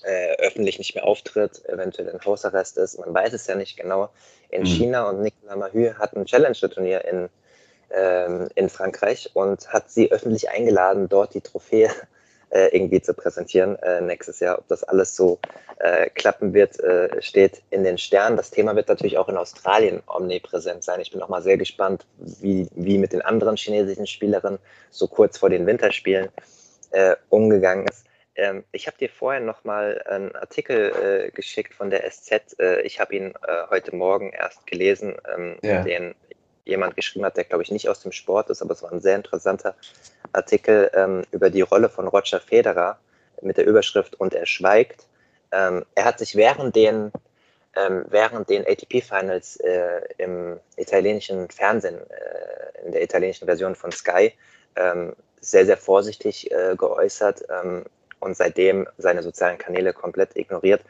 äh, 0.06 0.36
öffentlich 0.38 0.78
nicht 0.78 0.95
mehr 0.95 1.06
auftritt, 1.06 1.64
eventuell 1.68 2.08
in 2.10 2.24
Hausarrest 2.24 2.78
ist. 2.78 2.99
Man 2.99 3.14
weiß 3.14 3.34
es 3.34 3.47
ja 3.47 3.56
nicht 3.56 3.78
genau. 3.78 4.10
In 4.49 4.62
mhm. 4.62 4.66
China 4.66 5.10
und 5.10 5.22
Nicolas 5.22 5.58
Mahü 5.58 5.93
hat 5.95 6.16
ein 6.16 6.26
Challenger-Turnier 6.26 7.06
in, 7.06 7.30
ähm, 7.91 8.47
in 8.56 8.70
Frankreich 8.70 9.32
und 9.34 9.68
hat 9.70 9.89
sie 9.89 10.12
öffentlich 10.12 10.49
eingeladen, 10.49 11.10
dort 11.10 11.34
die 11.34 11.41
Trophäe 11.41 11.89
äh, 12.51 12.68
irgendwie 12.76 13.01
zu 13.01 13.14
präsentieren 13.14 13.78
äh, 13.78 14.01
nächstes 14.01 14.39
Jahr. 14.39 14.60
Ob 14.60 14.68
das 14.68 14.84
alles 14.84 15.16
so 15.16 15.39
äh, 15.80 16.10
klappen 16.12 16.53
wird, 16.53 16.80
äh, 16.80 17.22
steht 17.22 17.64
in 17.72 17.84
den 17.84 17.97
Sternen. 17.97 18.38
Das 18.38 18.51
Thema 18.51 18.76
wird 18.76 18.88
natürlich 18.88 19.18
auch 19.18 19.28
in 19.28 19.38
Australien 19.38 20.03
omnipräsent 20.08 20.84
sein. 20.84 21.01
Ich 21.01 21.12
bin 21.12 21.22
auch 21.22 21.30
mal 21.30 21.41
sehr 21.41 21.58
gespannt, 21.58 22.06
wie, 22.18 22.68
wie 22.76 22.99
mit 22.99 23.12
den 23.12 23.22
anderen 23.22 23.58
chinesischen 23.58 24.08
Spielerinnen 24.08 24.60
so 24.91 25.08
kurz 25.08 25.39
vor 25.39 25.49
den 25.49 25.66
Winterspielen 25.66 26.30
äh, 26.91 27.16
umgegangen 27.30 27.88
ist. 27.88 28.06
Ähm, 28.36 28.64
ich 28.72 28.88
habe 28.88 28.98
dir 28.98 29.10
vorher 29.10 29.42
noch 29.42 29.64
mal 29.64 30.02
einen 30.08 30.36
Artikel 30.36 31.28
äh, 31.28 31.32
geschickt 31.32 31.74
von 31.74 31.90
der 31.90 32.10
SZ. 32.10 32.60
Äh, 32.60 32.82
ich 32.82 33.00
habe 33.00 33.16
ihn 33.16 33.34
äh, 33.48 33.68
heute 33.70 33.96
Morgen 33.96 34.32
erst 34.32 34.68
gelesen, 34.68 35.16
ähm, 35.36 35.58
ja. 35.62 35.84
den 35.84 36.16
jemand 36.66 36.96
geschrieben 36.96 37.26
hat, 37.26 37.38
der 37.38 37.44
glaube 37.44 37.64
ich 37.64 37.72
nicht 37.72 37.88
aus 37.90 38.02
dem 38.02 38.12
Sport 38.12 38.50
ist, 38.50 38.62
aber 38.62 38.74
es 38.74 38.82
war 38.82 38.92
ein 38.92 39.02
sehr 39.02 39.16
interessanter 39.16 39.76
Artikel 40.34 40.90
ähm, 40.94 41.24
über 41.32 41.50
die 41.50 41.62
Rolle 41.62 41.90
von 41.90 42.08
Roger 42.08 42.40
Federer 42.40 43.00
mit 43.42 43.58
der 43.58 43.66
Überschrift 43.68 44.16
Und 44.20 44.34
er 44.34 44.46
schweigt. 44.46 45.06
Ähm, 45.52 45.86
er 45.94 46.06
hat 46.06 46.20
sich 46.20 46.36
während 46.36 46.76
den 46.76 47.12
ähm, 47.76 48.06
während 48.10 48.50
den 48.50 48.66
ATP-Finals 48.66 49.58
äh, 49.58 50.02
im 50.18 50.60
italienischen 50.78 51.50
Fernsehen, 51.50 52.00
äh, 52.10 52.86
in 52.86 52.94
der 52.94 53.04
italienischen 53.04 53.46
Version 53.46 53.76
von 53.76 53.92
Sky, 53.92 54.32
ähm, 54.78 55.14
sehr, 55.42 55.66
sehr 55.66 55.78
vorsichtig 55.78 56.50
äh, 56.52 56.76
geäußert 56.78 57.44
und 58.26 58.36
seitdem 58.36 58.88
seine 58.97 59.21
sozialen 59.21 59.59
Kanäle 59.59 59.93
komplett 59.93 60.36
ignoriert. 60.36 60.84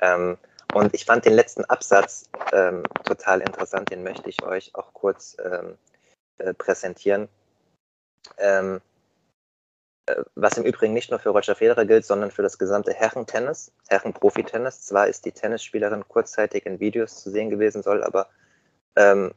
Ähm, 0.00 0.36
und 0.74 0.92
ich 0.92 1.04
fand 1.04 1.24
den 1.24 1.34
letzten 1.34 1.64
Absatz 1.64 2.28
ähm, 2.52 2.82
total 3.04 3.40
interessant, 3.40 3.90
den 3.90 4.02
möchte 4.02 4.28
ich 4.28 4.42
euch 4.42 4.74
auch 4.74 4.92
kurz 4.92 5.36
ähm, 5.42 5.78
äh, 6.38 6.52
präsentieren. 6.52 7.28
Ähm, 8.38 8.80
äh, 10.06 10.22
was 10.34 10.58
im 10.58 10.64
Übrigen 10.64 10.92
nicht 10.92 11.10
nur 11.10 11.20
für 11.20 11.30
Roger 11.30 11.54
Federer 11.54 11.84
gilt, 11.86 12.04
sondern 12.04 12.32
für 12.32 12.42
das 12.42 12.58
gesamte 12.58 12.92
Herrentennis, 12.92 13.72
Herrenprofitennis. 13.88 14.82
Zwar 14.82 15.06
ist 15.06 15.24
die 15.24 15.32
Tennisspielerin 15.32 16.08
kurzzeitig 16.08 16.66
in 16.66 16.80
Videos 16.80 17.22
zu 17.22 17.30
sehen 17.30 17.50
gewesen, 17.50 17.82
soll 17.82 18.02
aber, 18.02 18.28
ähm, 18.96 19.32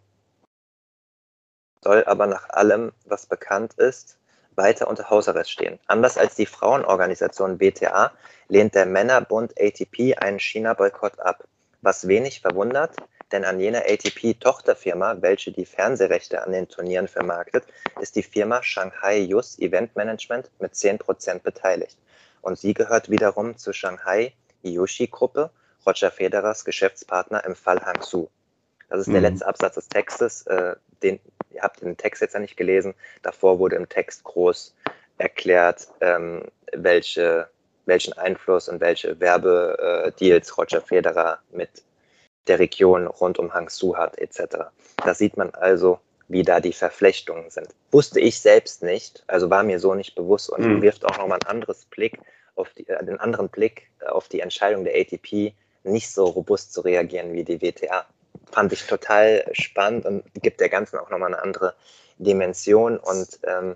soll 1.83 2.03
aber 2.05 2.25
nach 2.25 2.49
allem, 2.49 2.93
was 3.05 3.27
bekannt 3.27 3.75
ist, 3.75 4.17
weiter 4.55 4.87
unter 4.87 5.09
Hausarrest 5.09 5.51
stehen. 5.51 5.79
Anders 5.87 6.17
als 6.17 6.35
die 6.35 6.45
Frauenorganisation 6.45 7.59
WTA 7.59 8.11
lehnt 8.47 8.75
der 8.75 8.85
Männerbund 8.85 9.53
ATP 9.59 10.15
einen 10.17 10.39
China-Boykott 10.39 11.19
ab, 11.19 11.43
was 11.81 12.07
wenig 12.07 12.41
verwundert, 12.41 12.95
denn 13.31 13.45
an 13.45 13.59
jener 13.59 13.83
ATP-Tochterfirma, 13.85 15.21
welche 15.21 15.51
die 15.51 15.65
Fernsehrechte 15.65 16.43
an 16.43 16.51
den 16.51 16.67
Turnieren 16.67 17.07
vermarktet, 17.07 17.63
ist 17.99 18.15
die 18.15 18.23
Firma 18.23 18.61
Shanghai 18.61 19.19
Yus 19.19 19.57
Event 19.59 19.95
Management 19.95 20.51
mit 20.59 20.73
10% 20.73 21.39
beteiligt. 21.39 21.97
Und 22.41 22.59
sie 22.59 22.73
gehört 22.73 23.09
wiederum 23.09 23.57
zur 23.57 23.73
Shanghai 23.73 24.33
Yoshi 24.61 25.07
Gruppe 25.07 25.49
Roger 25.85 26.11
Federers 26.11 26.63
Geschäftspartner 26.63 27.43
im 27.45 27.55
Fall 27.55 27.81
Hang 27.83 28.01
Su. 28.01 28.29
Das 28.89 29.01
ist 29.01 29.07
mhm. 29.07 29.13
der 29.13 29.21
letzte 29.21 29.47
Absatz 29.47 29.75
des 29.75 29.89
Textes. 29.89 30.45
Äh, 30.47 30.75
den, 31.01 31.19
ihr 31.53 31.61
habt 31.61 31.81
den 31.81 31.97
Text 31.97 32.21
jetzt 32.21 32.33
ja 32.33 32.39
nicht 32.39 32.57
gelesen. 32.57 32.93
Davor 33.21 33.59
wurde 33.59 33.75
im 33.75 33.89
Text 33.89 34.23
groß 34.23 34.75
erklärt, 35.17 35.87
ähm, 36.01 36.43
welche, 36.73 37.47
welchen 37.85 38.13
Einfluss 38.13 38.69
und 38.69 38.81
welche 38.81 39.19
Werbedeals 39.19 40.57
Roger 40.57 40.81
Federer 40.81 41.39
mit 41.51 41.69
der 42.47 42.59
Region 42.59 43.07
rund 43.07 43.39
um 43.39 43.53
Hangzhou 43.53 43.95
hat, 43.95 44.17
etc. 44.17 44.57
Da 44.97 45.13
sieht 45.13 45.37
man 45.37 45.51
also, 45.51 45.99
wie 46.27 46.43
da 46.43 46.59
die 46.59 46.73
Verflechtungen 46.73 47.49
sind. 47.49 47.69
Wusste 47.91 48.19
ich 48.19 48.39
selbst 48.39 48.83
nicht, 48.83 49.23
also 49.27 49.49
war 49.49 49.63
mir 49.63 49.79
so 49.79 49.93
nicht 49.93 50.15
bewusst 50.15 50.49
und 50.49 50.65
mhm. 50.65 50.81
wirft 50.81 51.05
auch 51.05 51.17
nochmal 51.17 51.39
ein 51.43 51.47
anderes 51.47 51.85
Blick 51.85 52.19
auf 52.55 52.73
die, 52.73 52.87
äh, 52.87 52.97
einen 52.97 53.19
anderen 53.19 53.49
Blick 53.49 53.89
auf 54.05 54.27
die 54.27 54.41
Entscheidung 54.41 54.83
der 54.83 54.95
ATP, 54.95 55.53
nicht 55.83 56.11
so 56.11 56.25
robust 56.25 56.73
zu 56.73 56.81
reagieren 56.81 57.33
wie 57.33 57.43
die 57.43 57.61
WTA. 57.61 58.05
Fand 58.51 58.73
ich 58.73 58.85
total 58.85 59.45
spannend 59.53 60.05
und 60.05 60.23
gibt 60.35 60.59
der 60.59 60.69
Ganzen 60.69 60.97
auch 60.97 61.09
nochmal 61.09 61.33
eine 61.33 61.41
andere 61.41 61.75
Dimension 62.17 62.97
und 62.97 63.39
ähm, 63.43 63.75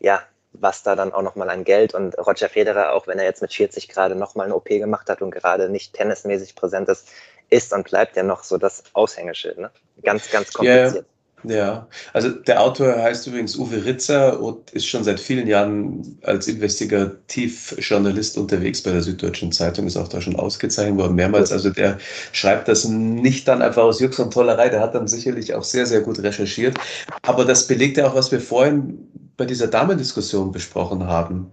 ja, 0.00 0.22
was 0.52 0.82
da 0.82 0.96
dann 0.96 1.12
auch 1.12 1.22
nochmal 1.22 1.48
an 1.48 1.64
Geld 1.64 1.94
und 1.94 2.18
Roger 2.18 2.48
Federer, 2.48 2.92
auch 2.92 3.06
wenn 3.06 3.18
er 3.18 3.24
jetzt 3.24 3.40
mit 3.42 3.52
40 3.52 3.88
gerade 3.88 4.14
nochmal 4.14 4.46
eine 4.46 4.54
OP 4.54 4.66
gemacht 4.66 5.08
hat 5.08 5.22
und 5.22 5.30
gerade 5.30 5.68
nicht 5.68 5.94
tennismäßig 5.94 6.54
präsent 6.54 6.88
ist, 6.88 7.08
ist 7.48 7.72
und 7.72 7.88
bleibt 7.88 8.16
ja 8.16 8.22
noch 8.22 8.42
so 8.42 8.58
das 8.58 8.84
Aushängeschild. 8.92 9.58
Ne? 9.58 9.70
Ganz, 10.02 10.30
ganz 10.30 10.52
kompliziert. 10.52 10.94
Yeah. 10.94 11.11
Ja, 11.44 11.88
also 12.12 12.28
der 12.28 12.60
Autor 12.60 12.94
heißt 12.94 13.26
übrigens 13.26 13.56
Uwe 13.56 13.84
Ritzer 13.84 14.40
und 14.40 14.70
ist 14.70 14.86
schon 14.86 15.02
seit 15.02 15.18
vielen 15.18 15.48
Jahren 15.48 16.18
als 16.22 16.46
Investigativjournalist 16.46 18.38
unterwegs 18.38 18.80
bei 18.80 18.92
der 18.92 19.02
Süddeutschen 19.02 19.50
Zeitung, 19.50 19.88
ist 19.88 19.96
auch 19.96 20.06
da 20.06 20.20
schon 20.20 20.36
ausgezeichnet 20.36 20.98
worden, 20.98 21.16
mehrmals. 21.16 21.50
Also 21.50 21.70
der 21.70 21.98
schreibt 22.30 22.68
das 22.68 22.84
nicht 22.84 23.48
dann 23.48 23.60
einfach 23.60 23.82
aus 23.82 23.98
Jux 23.98 24.20
und 24.20 24.32
Tollerei, 24.32 24.68
der 24.68 24.80
hat 24.80 24.94
dann 24.94 25.08
sicherlich 25.08 25.52
auch 25.54 25.64
sehr, 25.64 25.86
sehr 25.86 26.02
gut 26.02 26.20
recherchiert. 26.20 26.78
Aber 27.22 27.44
das 27.44 27.66
belegt 27.66 27.96
ja 27.96 28.06
auch, 28.06 28.14
was 28.14 28.30
wir 28.30 28.40
vorhin 28.40 29.08
bei 29.36 29.44
dieser 29.44 29.66
Damendiskussion 29.66 30.52
besprochen 30.52 31.08
haben. 31.08 31.52